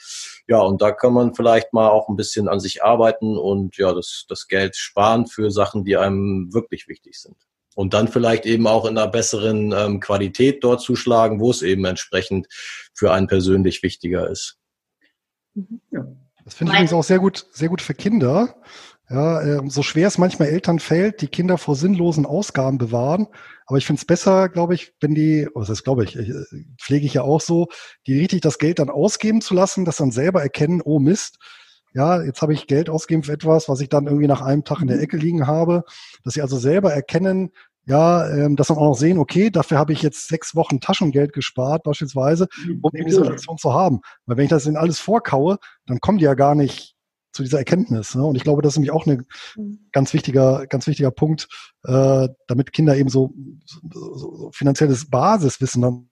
Ja, 0.47 0.59
und 0.59 0.81
da 0.81 0.91
kann 0.91 1.13
man 1.13 1.33
vielleicht 1.33 1.71
mal 1.71 1.89
auch 1.89 2.09
ein 2.09 2.17
bisschen 2.17 2.49
an 2.49 2.59
sich 2.59 2.83
arbeiten 2.83 3.37
und 3.37 3.77
ja, 3.77 3.93
das, 3.93 4.25
das 4.27 4.49
Geld 4.49 4.75
sparen 4.75 5.27
für 5.27 5.49
Sachen, 5.49 5.85
die 5.85 5.95
einem 5.95 6.53
wirklich 6.53 6.89
wichtig 6.89 7.19
sind. 7.19 7.36
Und 7.77 7.93
dann 7.93 8.07
vielleicht 8.07 8.47
eben 8.47 8.65
auch 8.65 8.85
in 8.85 8.97
einer 8.97 9.07
besseren 9.07 9.71
ähm, 9.71 9.99
Qualität 9.99 10.63
dort 10.63 10.81
zuschlagen, 10.81 11.39
wo 11.39 11.51
es 11.51 11.61
eben 11.61 11.85
entsprechend 11.85 12.47
für 12.95 13.13
einen 13.13 13.27
persönlich 13.27 13.83
wichtiger 13.83 14.27
ist. 14.31 14.57
Mhm. 15.53 15.79
Ja. 15.91 16.07
Das 16.43 16.55
finde 16.55 16.71
ich 16.71 16.77
übrigens 16.77 16.93
auch 16.93 17.03
sehr 17.03 17.19
gut, 17.19 17.45
sehr 17.51 17.69
gut 17.69 17.83
für 17.83 17.93
Kinder. 17.93 18.55
Ja, 19.11 19.41
äh, 19.41 19.69
so 19.69 19.83
schwer 19.83 20.07
es 20.07 20.17
manchmal 20.17 20.47
Eltern 20.47 20.79
fällt, 20.79 21.21
die 21.21 21.27
Kinder 21.27 21.59
vor 21.59 21.75
sinnlosen 21.75 22.25
Ausgaben 22.25 22.79
bewahren. 22.79 23.27
Aber 23.67 23.77
ich 23.77 23.85
finde 23.85 23.99
es 23.99 24.05
besser, 24.05 24.49
glaube 24.49 24.73
ich, 24.73 24.93
wenn 24.99 25.13
die, 25.13 25.47
was 25.53 25.69
ist 25.69 25.83
glaube 25.83 26.03
ich, 26.03 26.15
ich, 26.15 26.29
äh, 26.29 26.45
pflege 26.81 27.05
ich 27.05 27.13
ja 27.13 27.21
auch 27.21 27.41
so, 27.41 27.67
die 28.07 28.17
richtig 28.17 28.41
das 28.41 28.57
Geld 28.57 28.79
dann 28.79 28.89
ausgeben 28.89 29.41
zu 29.41 29.53
lassen, 29.53 29.85
das 29.85 29.97
dann 29.97 30.09
selber 30.09 30.41
erkennen, 30.41 30.81
oh 30.83 30.97
Mist, 30.97 31.37
ja, 31.93 32.21
jetzt 32.21 32.41
habe 32.41 32.53
ich 32.53 32.67
Geld 32.67 32.89
ausgegeben 32.89 33.23
für 33.23 33.33
etwas, 33.33 33.69
was 33.69 33.79
ich 33.81 33.89
dann 33.89 34.07
irgendwie 34.07 34.27
nach 34.27 34.41
einem 34.41 34.63
Tag 34.63 34.81
in 34.81 34.87
der 34.87 34.97
mhm. 34.97 35.03
Ecke 35.03 35.17
liegen 35.17 35.47
habe, 35.47 35.83
dass 36.23 36.33
sie 36.35 36.41
also 36.41 36.57
selber 36.57 36.93
erkennen, 36.93 37.51
ja, 37.85 38.29
ähm, 38.29 38.55
dass 38.57 38.67
dann 38.67 38.77
auch 38.77 38.89
noch 38.89 38.97
sehen, 38.97 39.17
okay, 39.17 39.49
dafür 39.49 39.77
habe 39.77 39.93
ich 39.93 40.01
jetzt 40.01 40.27
sechs 40.27 40.55
Wochen 40.55 40.81
Taschengeld 40.81 41.31
gespart, 41.31 41.83
beispielsweise, 41.83 42.47
mhm. 42.65 42.79
um 42.81 42.91
eben 42.93 43.07
diese 43.07 43.23
Relation 43.23 43.57
zu 43.57 43.73
haben. 43.73 44.01
Weil 44.25 44.37
wenn 44.37 44.43
ich 44.43 44.49
das 44.49 44.65
in 44.65 44.75
alles 44.75 44.99
vorkaue, 44.99 45.57
dann 45.85 45.99
kommen 45.99 46.17
die 46.17 46.25
ja 46.25 46.33
gar 46.33 46.53
nicht 46.53 46.95
zu 47.31 47.43
dieser 47.43 47.59
Erkenntnis. 47.59 48.13
Ne? 48.13 48.25
Und 48.25 48.35
ich 48.35 48.43
glaube, 48.43 48.61
das 48.61 48.73
ist 48.73 48.77
nämlich 48.77 48.91
auch 48.91 49.05
ein 49.05 49.25
mhm. 49.55 49.87
ganz 49.93 50.13
wichtiger, 50.13 50.67
ganz 50.67 50.85
wichtiger 50.87 51.11
Punkt, 51.11 51.47
äh, 51.83 52.27
damit 52.47 52.73
Kinder 52.73 52.97
eben 52.97 53.09
so, 53.09 53.33
so, 53.65 54.15
so 54.15 54.51
finanzielles 54.53 55.09
Basiswissen 55.09 55.81
dann 55.81 56.09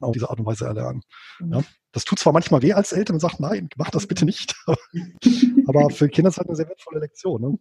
auf 0.00 0.12
diese 0.12 0.28
Art 0.28 0.38
und 0.38 0.46
Weise 0.46 0.66
erlernen. 0.66 1.02
Ja? 1.40 1.62
Das 1.92 2.04
tut 2.04 2.18
zwar 2.18 2.32
manchmal 2.32 2.62
weh 2.62 2.74
als 2.74 2.92
Eltern 2.92 3.16
und 3.16 3.20
sagt, 3.20 3.40
nein, 3.40 3.68
mach 3.76 3.90
das 3.90 4.06
bitte 4.06 4.24
nicht. 4.24 4.54
Aber 5.66 5.90
für 5.90 6.08
Kinder 6.08 6.28
ist 6.28 6.34
das 6.34 6.42
halt 6.42 6.48
eine 6.48 6.56
sehr 6.56 6.68
wertvolle 6.68 7.00
Lektion. 7.00 7.40
Ne? 7.40 7.58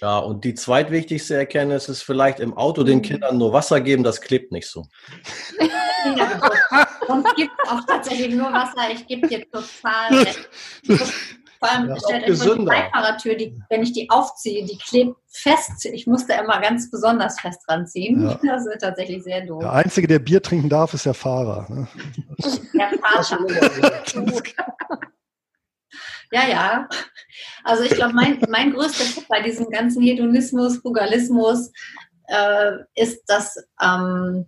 Ja, 0.00 0.18
und 0.18 0.44
die 0.44 0.54
zweitwichtigste 0.54 1.36
Erkenntnis 1.36 1.88
ist 1.88 2.02
vielleicht 2.02 2.40
im 2.40 2.54
Auto 2.56 2.82
den 2.82 3.02
Kindern 3.02 3.38
nur 3.38 3.52
Wasser 3.52 3.80
geben, 3.80 4.02
das 4.02 4.20
klebt 4.20 4.50
nicht 4.52 4.66
so. 4.66 4.86
Sonst 7.06 7.36
gibt 7.36 7.52
es 7.64 7.70
auch 7.70 7.84
tatsächlich 7.86 8.34
nur 8.34 8.52
Wasser. 8.52 8.90
Ich 8.92 9.06
gebe 9.06 9.26
dir 9.28 9.48
total 9.50 10.14
recht. 10.24 10.48
Vor 11.58 11.70
allem 11.70 11.88
ja, 11.88 11.96
stellt 11.96 12.30
euch 12.30 12.40
die 12.40 12.64
Beifahrertür, 12.64 13.34
die, 13.34 13.60
wenn 13.68 13.82
ich 13.82 13.92
die 13.92 14.08
aufziehe, 14.10 14.64
die 14.64 14.78
klebt 14.78 15.16
fest. 15.28 15.84
Ich 15.86 16.06
musste 16.06 16.34
immer 16.34 16.60
ganz 16.60 16.90
besonders 16.90 17.40
fest 17.40 17.60
ranziehen. 17.68 18.22
Ja. 18.22 18.38
Das 18.48 18.64
wird 18.64 18.80
tatsächlich 18.80 19.22
sehr 19.24 19.44
doof. 19.44 19.60
Der 19.60 19.72
Einzige, 19.72 20.06
der 20.06 20.18
Bier 20.20 20.42
trinken 20.42 20.68
darf, 20.68 20.94
ist 20.94 21.06
der 21.06 21.14
Fahrer. 21.14 21.66
Ne? 21.68 21.88
Der 22.74 22.90
Vater. 22.98 23.38
ja, 26.32 26.48
ja. 26.48 26.88
Also 27.64 27.82
ich 27.84 27.90
glaube, 27.90 28.14
mein, 28.14 28.40
mein 28.48 28.72
größter 28.72 29.04
Tipp 29.04 29.28
bei 29.28 29.42
diesem 29.42 29.68
ganzen 29.70 30.02
Hedonismus, 30.02 30.78
Frugalismus 30.78 31.70
äh, 32.28 32.78
ist, 32.94 33.22
dass, 33.26 33.56
ähm, 33.82 34.46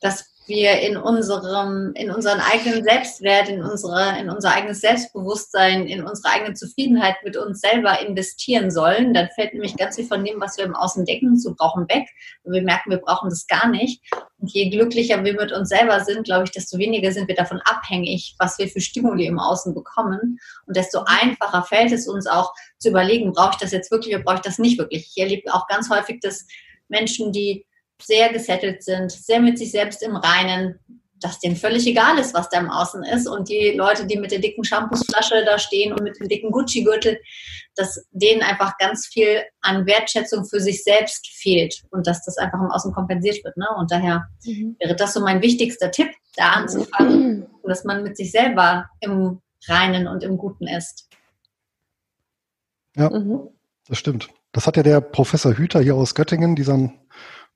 dass 0.00 0.29
wir 0.50 0.80
in 0.80 0.98
unserem, 0.98 1.92
in 1.94 2.10
unseren 2.10 2.40
eigenen 2.40 2.84
Selbstwert, 2.84 3.48
in 3.48 3.62
unsere, 3.62 4.18
in 4.20 4.28
unser 4.28 4.50
eigenes 4.52 4.82
Selbstbewusstsein, 4.82 5.86
in 5.86 6.04
unsere 6.04 6.34
eigene 6.34 6.52
Zufriedenheit 6.52 7.16
mit 7.24 7.38
uns 7.38 7.60
selber 7.60 7.98
investieren 8.00 8.70
sollen, 8.70 9.14
dann 9.14 9.30
fällt 9.34 9.54
nämlich 9.54 9.78
ganz 9.78 9.96
viel 9.96 10.04
von 10.04 10.22
dem, 10.22 10.38
was 10.40 10.58
wir 10.58 10.66
im 10.66 10.76
Außen 10.76 11.06
denken, 11.06 11.38
zu 11.38 11.54
brauchen, 11.54 11.88
weg. 11.88 12.06
Und 12.42 12.52
wir 12.52 12.60
merken, 12.60 12.90
wir 12.90 12.98
brauchen 12.98 13.30
das 13.30 13.46
gar 13.46 13.68
nicht. 13.68 14.02
Und 14.38 14.52
je 14.52 14.68
glücklicher 14.68 15.24
wir 15.24 15.34
mit 15.34 15.52
uns 15.52 15.70
selber 15.70 16.00
sind, 16.00 16.24
glaube 16.24 16.44
ich, 16.44 16.50
desto 16.50 16.76
weniger 16.76 17.12
sind 17.12 17.28
wir 17.28 17.36
davon 17.36 17.60
abhängig, 17.64 18.34
was 18.38 18.58
wir 18.58 18.68
für 18.68 18.80
Stimuli 18.80 19.26
im 19.26 19.38
Außen 19.38 19.72
bekommen. 19.72 20.38
Und 20.66 20.76
desto 20.76 21.04
einfacher 21.06 21.62
fällt 21.62 21.92
es 21.92 22.08
uns 22.08 22.26
auch 22.26 22.52
zu 22.78 22.90
überlegen, 22.90 23.32
brauche 23.32 23.52
ich 23.52 23.60
das 23.60 23.72
jetzt 23.72 23.90
wirklich 23.90 24.14
oder 24.14 24.24
brauche 24.24 24.36
ich 24.36 24.42
das 24.42 24.58
nicht 24.58 24.78
wirklich. 24.78 25.10
Ich 25.14 25.22
erlebe 25.22 25.54
auch 25.54 25.66
ganz 25.68 25.88
häufig, 25.88 26.20
dass 26.20 26.46
Menschen, 26.88 27.32
die 27.32 27.64
sehr 28.02 28.32
gesettelt 28.32 28.82
sind, 28.82 29.10
sehr 29.10 29.40
mit 29.40 29.58
sich 29.58 29.70
selbst 29.70 30.02
im 30.02 30.16
Reinen, 30.16 30.78
dass 31.20 31.38
denen 31.38 31.56
völlig 31.56 31.86
egal 31.86 32.18
ist, 32.18 32.34
was 32.34 32.48
da 32.48 32.58
im 32.58 32.70
Außen 32.70 33.04
ist. 33.04 33.28
Und 33.28 33.48
die 33.48 33.72
Leute, 33.76 34.06
die 34.06 34.16
mit 34.16 34.30
der 34.30 34.38
dicken 34.38 34.64
Shampoosflasche 34.64 35.44
da 35.44 35.58
stehen 35.58 35.92
und 35.92 36.02
mit 36.02 36.18
dem 36.18 36.28
dicken 36.28 36.50
Gucci-Gürtel, 36.50 37.18
dass 37.76 38.04
denen 38.10 38.42
einfach 38.42 38.76
ganz 38.78 39.06
viel 39.06 39.42
an 39.60 39.86
Wertschätzung 39.86 40.44
für 40.46 40.60
sich 40.60 40.82
selbst 40.82 41.28
fehlt 41.28 41.82
und 41.90 42.06
dass 42.06 42.24
das 42.24 42.38
einfach 42.38 42.58
im 42.58 42.70
Außen 42.70 42.92
kompensiert 42.92 43.44
wird. 43.44 43.56
Ne? 43.56 43.66
Und 43.78 43.90
daher 43.90 44.26
mhm. 44.44 44.76
wäre 44.78 44.96
das 44.96 45.14
so 45.14 45.20
mein 45.20 45.42
wichtigster 45.42 45.90
Tipp, 45.90 46.10
da 46.36 46.50
anzufangen, 46.52 47.46
dass 47.64 47.84
man 47.84 48.02
mit 48.02 48.16
sich 48.16 48.30
selber 48.30 48.88
im 49.00 49.40
Reinen 49.68 50.08
und 50.08 50.22
im 50.22 50.38
Guten 50.38 50.66
ist. 50.66 51.08
Ja, 52.96 53.10
mhm. 53.10 53.48
das 53.86 53.98
stimmt. 53.98 54.30
Das 54.52 54.66
hat 54.66 54.76
ja 54.76 54.82
der 54.82 55.00
Professor 55.00 55.54
Hüter 55.54 55.80
hier 55.80 55.94
aus 55.94 56.14
Göttingen, 56.14 56.56
dieser 56.56 56.92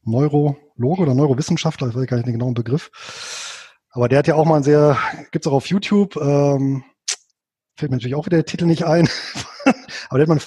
Neurologe 0.05 1.03
oder 1.03 1.15
Neurowissenschaftler, 1.15 1.89
ich 1.89 1.95
weiß 1.95 2.07
gar 2.07 2.17
nicht 2.17 2.27
den 2.27 2.35
genauen 2.35 2.55
Begriff. 2.55 2.91
Aber 3.91 4.09
der 4.09 4.19
hat 4.19 4.27
ja 4.27 4.35
auch 4.35 4.45
mal 4.45 4.57
ein 4.57 4.63
sehr, 4.63 4.99
gibt's 5.31 5.47
auch 5.47 5.53
auf 5.53 5.67
YouTube, 5.67 6.17
ähm, 6.17 6.85
fällt 7.77 7.91
mir 7.91 7.97
natürlich 7.97 8.15
auch 8.17 8.27
wieder 8.27 8.39
der 8.39 8.47
Titel 8.47 8.67
nicht 8.67 8.85
ein, 8.85 9.09
aber 10.09 10.19
der 10.19 10.23
hat 10.23 10.29
mal 10.29 10.35
einen 10.35 10.45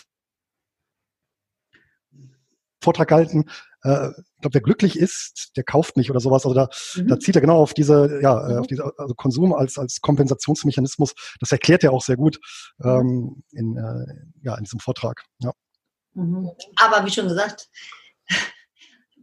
Vortrag 2.82 3.08
gehalten, 3.08 3.46
äh, 3.84 4.10
ich 4.10 4.42
glaube, 4.42 4.54
wer 4.54 4.62
glücklich 4.62 5.00
ist, 5.00 5.52
der 5.56 5.64
kauft 5.64 5.98
nicht 5.98 6.10
oder 6.12 6.20
sowas. 6.20 6.46
Also 6.46 6.54
da, 6.54 6.70
mhm. 6.96 7.08
da 7.08 7.20
zieht 7.20 7.36
er 7.36 7.42
genau 7.42 7.58
auf 7.58 7.74
diese, 7.74 8.20
ja, 8.22 8.48
äh, 8.48 8.54
mhm. 8.54 8.60
auf 8.60 8.68
diese, 8.68 8.92
also 8.98 9.16
Konsum 9.16 9.54
als, 9.54 9.78
als 9.78 10.02
Kompensationsmechanismus. 10.02 11.14
Das 11.40 11.52
erklärt 11.52 11.84
er 11.84 11.94
auch 11.94 12.04
sehr 12.04 12.18
gut 12.18 12.40
ähm, 12.84 13.44
in, 13.52 13.78
äh, 13.78 14.14
ja, 14.44 14.56
in 14.56 14.64
diesem 14.64 14.80
Vortrag. 14.80 15.24
Ja. 15.40 15.52
Mhm. 16.14 16.52
Aber 16.76 17.06
wie 17.06 17.12
schon 17.12 17.28
gesagt, 17.28 17.70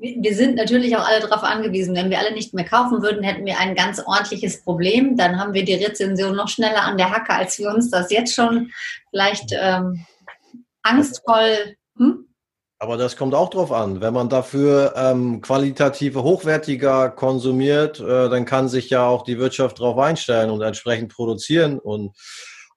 wir 0.04 0.34
sind 0.34 0.56
natürlich 0.56 0.96
auch 0.96 1.06
alle 1.06 1.20
darauf 1.20 1.42
angewiesen. 1.42 1.94
Wenn 1.94 2.10
wir 2.10 2.18
alle 2.18 2.32
nicht 2.32 2.52
mehr 2.54 2.64
kaufen 2.64 3.02
würden, 3.02 3.22
hätten 3.22 3.46
wir 3.46 3.58
ein 3.58 3.74
ganz 3.74 4.00
ordentliches 4.00 4.62
Problem. 4.62 5.16
Dann 5.16 5.38
haben 5.38 5.54
wir 5.54 5.64
die 5.64 5.74
Rezension 5.74 6.36
noch 6.36 6.48
schneller 6.48 6.82
an 6.82 6.98
der 6.98 7.10
Hacke, 7.10 7.32
als 7.32 7.58
wir 7.58 7.70
uns 7.70 7.90
das 7.90 8.10
jetzt 8.10 8.34
schon 8.34 8.70
vielleicht 9.10 9.50
ähm, 9.52 10.04
angstvoll. 10.82 11.76
Hm? 11.96 12.28
Aber 12.78 12.96
das 12.98 13.16
kommt 13.16 13.34
auch 13.34 13.48
drauf 13.48 13.72
an. 13.72 14.00
Wenn 14.02 14.12
man 14.12 14.28
dafür 14.28 14.92
ähm, 14.96 15.40
qualitative 15.40 16.22
hochwertiger 16.22 17.08
konsumiert, 17.08 17.98
äh, 18.00 18.28
dann 18.28 18.44
kann 18.44 18.68
sich 18.68 18.90
ja 18.90 19.06
auch 19.06 19.22
die 19.22 19.38
Wirtschaft 19.38 19.78
darauf 19.78 19.98
einstellen 19.98 20.50
und 20.50 20.60
entsprechend 20.60 21.12
produzieren 21.14 21.78
und 21.78 22.14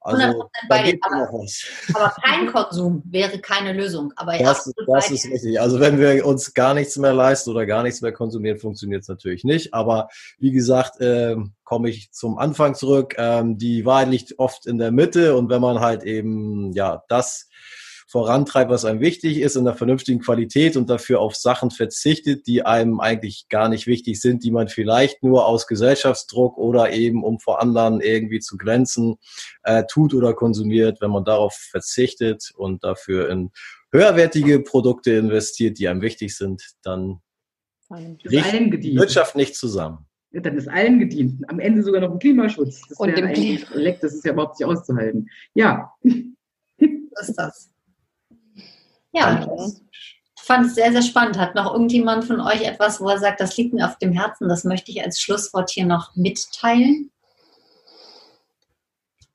also, 0.07 0.49
da 0.69 0.83
geht 0.83 1.03
aber, 1.03 1.17
noch 1.17 1.33
was. 1.33 1.63
aber 1.93 2.13
kein 2.21 2.47
Konsum 2.47 3.03
wäre 3.05 3.39
keine 3.39 3.73
Lösung. 3.73 4.13
Aber 4.15 4.37
das, 4.37 4.71
das 4.87 5.11
ist 5.11 5.25
richtig. 5.25 5.59
Also 5.59 5.79
wenn 5.79 5.99
wir 5.99 6.25
uns 6.25 6.53
gar 6.53 6.73
nichts 6.73 6.97
mehr 6.97 7.13
leisten 7.13 7.49
oder 7.49 7.65
gar 7.65 7.83
nichts 7.83 8.01
mehr 8.01 8.11
konsumieren, 8.11 8.57
funktioniert 8.57 9.01
es 9.01 9.07
natürlich 9.07 9.43
nicht. 9.43 9.73
Aber 9.73 10.09
wie 10.39 10.51
gesagt, 10.51 11.01
äh, 11.01 11.35
komme 11.63 11.89
ich 11.89 12.11
zum 12.13 12.37
Anfang 12.37 12.75
zurück. 12.75 13.15
Ähm, 13.17 13.57
die 13.57 13.85
Wahrheit 13.85 14.09
liegt 14.09 14.39
oft 14.39 14.65
in 14.65 14.77
der 14.77 14.91
Mitte 14.91 15.35
und 15.35 15.49
wenn 15.49 15.61
man 15.61 15.81
halt 15.81 16.03
eben 16.03 16.71
ja 16.71 17.03
das 17.09 17.46
vorantreibt, 18.07 18.71
was 18.71 18.85
einem 18.85 19.01
wichtig 19.01 19.39
ist, 19.41 19.57
in 19.57 19.67
einer 19.67 19.75
vernünftigen 19.75 20.19
Qualität 20.19 20.77
und 20.77 20.89
dafür 20.89 21.19
auf 21.19 21.35
Sachen 21.35 21.71
verzichtet, 21.71 22.47
die 22.47 22.65
einem 22.65 23.01
eigentlich 23.01 23.47
gar 23.49 23.67
nicht 23.67 23.85
wichtig 23.85 24.21
sind, 24.21 24.45
die 24.45 24.51
man 24.51 24.69
vielleicht 24.69 25.23
nur 25.23 25.45
aus 25.45 25.67
Gesellschaftsdruck 25.67 26.57
oder 26.57 26.93
eben 26.93 27.23
um 27.23 27.39
vor 27.39 27.61
anderen 27.61 27.99
irgendwie 27.99 28.39
zu 28.39 28.57
glänzen 28.57 29.17
äh, 29.63 29.83
tut 29.89 30.13
oder 30.13 30.33
konsumiert. 30.33 31.01
Wenn 31.01 31.11
man 31.11 31.25
darauf 31.25 31.53
verzichtet 31.53 32.51
und 32.55 32.83
dafür 32.85 33.29
in 33.29 33.51
höherwertige 33.91 34.61
Produkte 34.61 35.11
investiert, 35.11 35.77
die 35.77 35.89
einem 35.89 36.01
wichtig 36.01 36.35
sind, 36.35 36.63
dann 36.83 37.19
bricht 37.89 38.23
die 38.23 38.95
Wirtschaft 38.97 39.35
nicht 39.35 39.55
zusammen. 39.55 40.07
Ja, 40.31 40.41
dann 40.41 40.57
ist 40.57 40.69
allen 40.69 40.99
gedient. 40.99 41.41
Am 41.49 41.59
Ende 41.59 41.83
sogar 41.83 42.01
noch 42.01 42.11
ein 42.11 42.19
Klimaschutz. 42.19 42.81
Das, 42.87 42.99
und 42.99 43.17
dem 43.17 43.33
Klima. 43.33 43.91
das 44.01 44.13
ist 44.13 44.25
ja 44.25 44.33
überhaupt 44.33 44.59
nicht 44.59 44.67
auszuhalten. 44.67 45.29
Ja. 45.53 45.93
Was 47.17 47.29
ist 47.29 47.35
das? 47.35 47.71
Ja, 49.17 49.47
ich 50.37 50.43
fand 50.43 50.67
es 50.67 50.75
sehr, 50.75 50.91
sehr 50.91 51.01
spannend. 51.01 51.37
Hat 51.37 51.55
noch 51.55 51.73
irgendjemand 51.73 52.25
von 52.25 52.39
euch 52.39 52.61
etwas, 52.61 53.01
wo 53.01 53.09
er 53.09 53.17
sagt, 53.17 53.41
das 53.41 53.57
liegt 53.57 53.73
mir 53.73 53.85
auf 53.85 53.97
dem 53.97 54.13
Herzen, 54.13 54.47
das 54.47 54.63
möchte 54.63 54.91
ich 54.91 55.03
als 55.03 55.19
Schlusswort 55.19 55.69
hier 55.71 55.85
noch 55.85 56.15
mitteilen? 56.15 57.11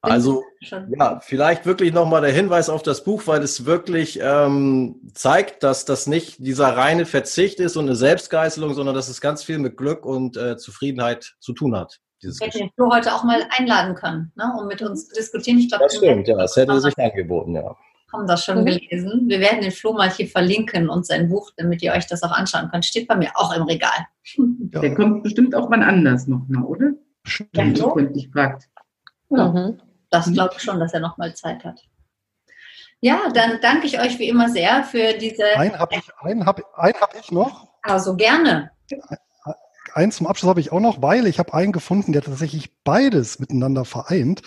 Also 0.05 0.43
ja, 0.61 1.21
vielleicht 1.21 1.65
wirklich 1.65 1.93
nochmal 1.93 2.23
der 2.23 2.33
Hinweis 2.33 2.69
auf 2.69 2.83
das 2.83 3.05
Buch, 3.05 3.23
weil 3.27 3.41
es 3.41 3.67
wirklich 3.67 4.19
ähm, 4.21 5.01
zeigt, 5.15 5.63
dass 5.63 5.85
das 5.85 6.09
nicht 6.09 6.39
dieser 6.39 6.77
reine 6.77 7.07
Verzicht 7.07 7.61
ist 7.61 7.77
und 7.77 7.85
eine 7.85 7.95
Selbstgeißelung, 7.95 8.75
sondern 8.75 8.97
dass 8.97 9.09
es 9.09 9.21
ganz 9.21 9.45
viel 9.45 9.59
mit 9.59 9.77
Glück 9.77 10.05
und 10.05 10.37
äh, 10.37 10.57
Zufriedenheit 10.57 11.37
zu 11.39 11.53
tun 11.53 11.77
hat. 11.77 12.01
Dieses 12.21 12.41
hätte 12.41 12.59
den 12.59 12.71
Flo 12.75 12.93
heute 12.93 13.15
auch 13.15 13.23
mal 13.23 13.47
einladen 13.57 13.95
können, 13.95 14.33
ne, 14.35 14.53
um 14.59 14.67
mit 14.67 14.83
uns 14.83 15.07
zu 15.07 15.15
diskutieren. 15.15 15.59
Ich 15.59 15.69
glaube, 15.69 15.85
das 15.85 15.97
stimmt, 15.97 16.27
ja, 16.27 16.37
das 16.37 16.57
hätte 16.57 16.81
sich 16.81 16.99
angeboten, 16.99 17.55
ja 17.55 17.77
haben 18.13 18.27
das 18.27 18.45
schon 18.45 18.61
mhm. 18.61 18.67
gelesen. 18.67 19.25
Wir 19.29 19.41
werden 19.41 19.63
den 19.63 19.73
Flo 19.73 19.93
mal 19.93 20.11
hier 20.11 20.29
verlinken 20.29 20.89
und 20.89 21.07
sein 21.07 21.29
Buch, 21.29 21.51
damit 21.57 21.83
ihr 21.83 21.93
euch 21.93 22.07
das 22.07 22.23
auch 22.23 22.33
anschauen 22.33 22.69
könnt. 22.71 22.85
Steht 22.85 23.09
bei 23.09 23.17
mir 23.17 23.31
auch 23.35 23.55
im 23.57 23.63
Regal. 23.63 24.07
Ja. 24.25 24.81
Der 24.81 24.95
kommt 24.95 25.23
bestimmt 25.23 25.55
auch 25.55 25.71
wann 25.71 25.83
anders 25.83 26.27
nochmal, 26.27 26.65
oder? 26.65 26.93
Stimmt. 27.25 27.79
Ja, 27.79 27.97
ich 28.15 28.31
fragt. 28.31 28.69
Ja. 29.31 29.49
Mhm. 29.49 29.81
Das 30.11 30.27
mhm. 30.27 30.35
glaube 30.35 30.55
ich 30.57 30.63
schon, 30.63 30.79
dass 30.79 30.93
er 30.93 31.01
nochmal 31.01 31.35
Zeit 31.35 31.65
hat. 31.65 31.81
Ja, 33.01 33.19
dann 33.35 33.59
danke 33.61 33.87
ich 33.87 34.01
euch 34.01 34.19
wie 34.21 34.29
immer 34.29 34.49
sehr 34.49 34.85
für 34.85 35.15
diese. 35.15 35.45
Einen 35.57 35.77
habe 35.79 35.97
ich, 35.97 36.03
einen 36.21 36.47
hab, 36.47 36.61
einen 36.79 37.01
hab 37.01 37.15
ich 37.19 37.33
noch. 37.33 37.69
Also 37.83 38.17
gerne. 38.17 38.71
Einen 39.95 40.13
zum 40.13 40.27
Abschluss 40.27 40.49
habe 40.49 40.61
ich 40.61 40.71
auch 40.71 40.81
noch, 40.81 41.03
weil 41.03 41.27
ich 41.27 41.39
habe 41.39 41.53
einen 41.53 41.73
gefunden, 41.73 42.13
der 42.13 42.23
tatsächlich 42.23 42.83
beides 42.85 43.41
miteinander 43.41 43.85
vereint. 43.85 44.43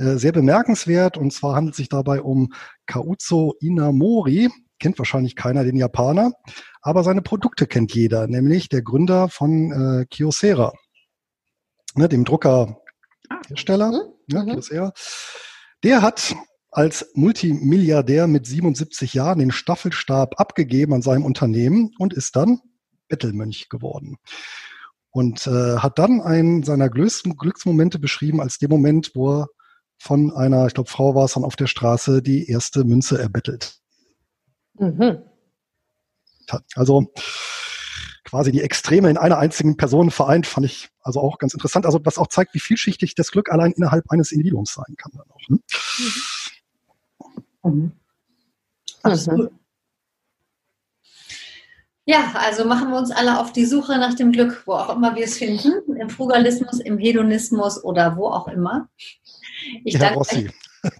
Äh, 0.00 0.16
sehr 0.16 0.32
bemerkenswert. 0.32 1.18
Und 1.18 1.30
zwar 1.32 1.54
handelt 1.54 1.74
es 1.74 1.76
sich 1.76 1.90
dabei 1.90 2.22
um 2.22 2.54
Kauzo 2.86 3.54
Inamori. 3.60 4.48
Kennt 4.78 4.98
wahrscheinlich 4.98 5.36
keiner 5.36 5.62
den 5.62 5.76
Japaner, 5.76 6.32
aber 6.80 7.04
seine 7.04 7.20
Produkte 7.20 7.66
kennt 7.66 7.94
jeder, 7.94 8.26
nämlich 8.26 8.70
der 8.70 8.80
Gründer 8.80 9.28
von 9.28 9.72
äh, 9.72 10.06
Kyocera, 10.06 10.72
ne, 11.96 12.08
dem 12.08 12.24
Druckerhersteller. 12.24 13.90
Mhm. 13.90 14.34
Ja, 14.34 14.42
mhm. 14.42 14.52
Kyocera. 14.52 14.92
Der 15.84 16.00
hat 16.00 16.34
als 16.70 17.10
Multimilliardär 17.12 18.26
mit 18.26 18.46
77 18.46 19.12
Jahren 19.12 19.40
den 19.40 19.50
Staffelstab 19.50 20.40
abgegeben 20.40 20.94
an 20.94 21.02
seinem 21.02 21.26
Unternehmen 21.26 21.90
und 21.98 22.14
ist 22.14 22.36
dann 22.36 22.60
Bettelmönch 23.08 23.68
geworden. 23.68 24.16
Und 25.10 25.46
äh, 25.46 25.76
hat 25.76 25.98
dann 25.98 26.22
einen 26.22 26.62
seiner 26.62 26.88
größten 26.88 27.36
Glücksmomente 27.36 27.98
beschrieben 27.98 28.40
als 28.40 28.56
dem 28.56 28.70
Moment, 28.70 29.10
wo 29.14 29.40
er 29.40 29.48
von 30.00 30.32
einer, 30.32 30.66
ich 30.66 30.72
glaube, 30.72 30.88
Frau 30.88 31.14
war 31.14 31.26
es 31.26 31.34
dann 31.34 31.44
auf 31.44 31.56
der 31.56 31.66
Straße, 31.66 32.22
die 32.22 32.48
erste 32.48 32.84
Münze 32.84 33.20
erbettelt. 33.20 33.74
Mhm. 34.78 35.18
Also 36.74 37.12
quasi 38.24 38.50
die 38.50 38.62
Extreme 38.62 39.10
in 39.10 39.18
einer 39.18 39.36
einzigen 39.36 39.76
Person 39.76 40.10
vereint, 40.10 40.46
fand 40.46 40.64
ich 40.64 40.88
also 41.02 41.20
auch 41.20 41.38
ganz 41.38 41.52
interessant. 41.52 41.84
Also 41.84 42.00
was 42.02 42.16
auch 42.16 42.28
zeigt, 42.28 42.54
wie 42.54 42.60
vielschichtig 42.60 43.14
das 43.14 43.30
Glück 43.30 43.52
allein 43.52 43.72
innerhalb 43.72 44.10
eines 44.10 44.32
Individuums 44.32 44.72
sein 44.72 44.96
kann. 44.96 45.12
Dann 45.14 45.30
auch, 45.30 45.48
ne? 45.48 45.58
mhm. 47.62 47.92
Mhm. 49.04 49.50
Ja, 52.06 52.32
also 52.34 52.64
machen 52.64 52.90
wir 52.90 52.98
uns 52.98 53.10
alle 53.10 53.38
auf 53.38 53.52
die 53.52 53.66
Suche 53.66 53.98
nach 53.98 54.14
dem 54.14 54.32
Glück, 54.32 54.62
wo 54.66 54.72
auch 54.72 54.96
immer 54.96 55.14
wir 55.14 55.24
es 55.24 55.36
finden, 55.36 55.94
im 55.96 56.08
Frugalismus, 56.08 56.80
im 56.80 56.96
Hedonismus 56.98 57.84
oder 57.84 58.16
wo 58.16 58.28
auch 58.28 58.48
immer. 58.48 58.88
Ich 59.84 59.94
ja, 59.94 60.00
danke 60.00 60.18
Rossi. 60.18 60.50
Euch, 60.82 60.92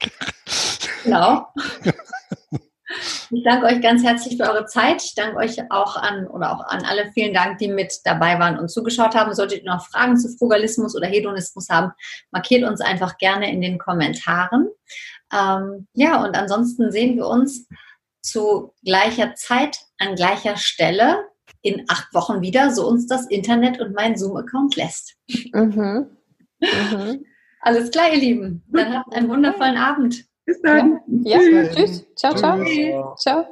genau. 1.05 1.47
Ich 3.31 3.45
danke 3.45 3.67
euch 3.67 3.81
ganz 3.81 4.03
herzlich 4.03 4.37
für 4.37 4.51
eure 4.51 4.67
Zeit. 4.67 5.03
Ich 5.05 5.15
danke 5.15 5.37
euch 5.37 5.71
auch 5.71 5.97
an 5.97 6.27
oder 6.27 6.53
auch 6.53 6.67
an 6.67 6.85
alle 6.85 7.13
vielen 7.13 7.33
Dank, 7.33 7.59
die 7.59 7.69
mit 7.69 8.01
dabei 8.05 8.39
waren 8.41 8.59
und 8.59 8.69
zugeschaut 8.69 9.15
haben. 9.15 9.33
Solltet 9.35 9.63
ihr 9.63 9.71
noch 9.71 9.87
Fragen 9.87 10.17
zu 10.17 10.29
Frugalismus 10.37 10.97
oder 10.97 11.07
Hedonismus 11.07 11.69
haben, 11.69 11.93
markiert 12.33 12.65
uns 12.65 12.81
einfach 12.81 13.19
gerne 13.19 13.53
in 13.53 13.61
den 13.61 13.79
Kommentaren. 13.79 14.69
Ähm, 15.33 15.87
ja, 15.95 16.23
und 16.25 16.37
ansonsten 16.37 16.91
sehen 16.91 17.17
wir 17.17 17.29
uns 17.29 17.69
zu 18.23 18.75
gleicher 18.85 19.35
Zeit 19.37 19.79
an 19.99 20.17
gleicher 20.17 20.57
Stelle 20.57 21.25
in 21.63 21.85
acht 21.89 22.13
Wochen 22.15 22.41
wieder, 22.41 22.73
so 22.75 22.89
uns 22.89 23.07
das 23.07 23.27
Internet 23.27 23.81
und 23.81 23.95
mein 23.95 24.17
Zoom-Account 24.17 24.77
lässt. 24.77 25.15
Mhm. 25.53 26.11
Mhm. 26.61 27.25
Alles 27.61 27.91
klar, 27.91 28.13
ihr 28.13 28.19
Lieben. 28.19 28.63
Dann 28.69 28.95
habt 28.95 29.15
einen 29.15 29.29
wundervollen 29.29 29.77
Abend. 29.77 30.25
Bis 30.45 30.61
dann. 30.63 31.01
Ja, 31.25 31.41
ja. 31.41 31.69
tschüss. 31.69 32.07
Ciao, 32.17 32.35
ciao. 32.35 32.65
Ciao. 33.17 33.17
ciao. 33.17 33.47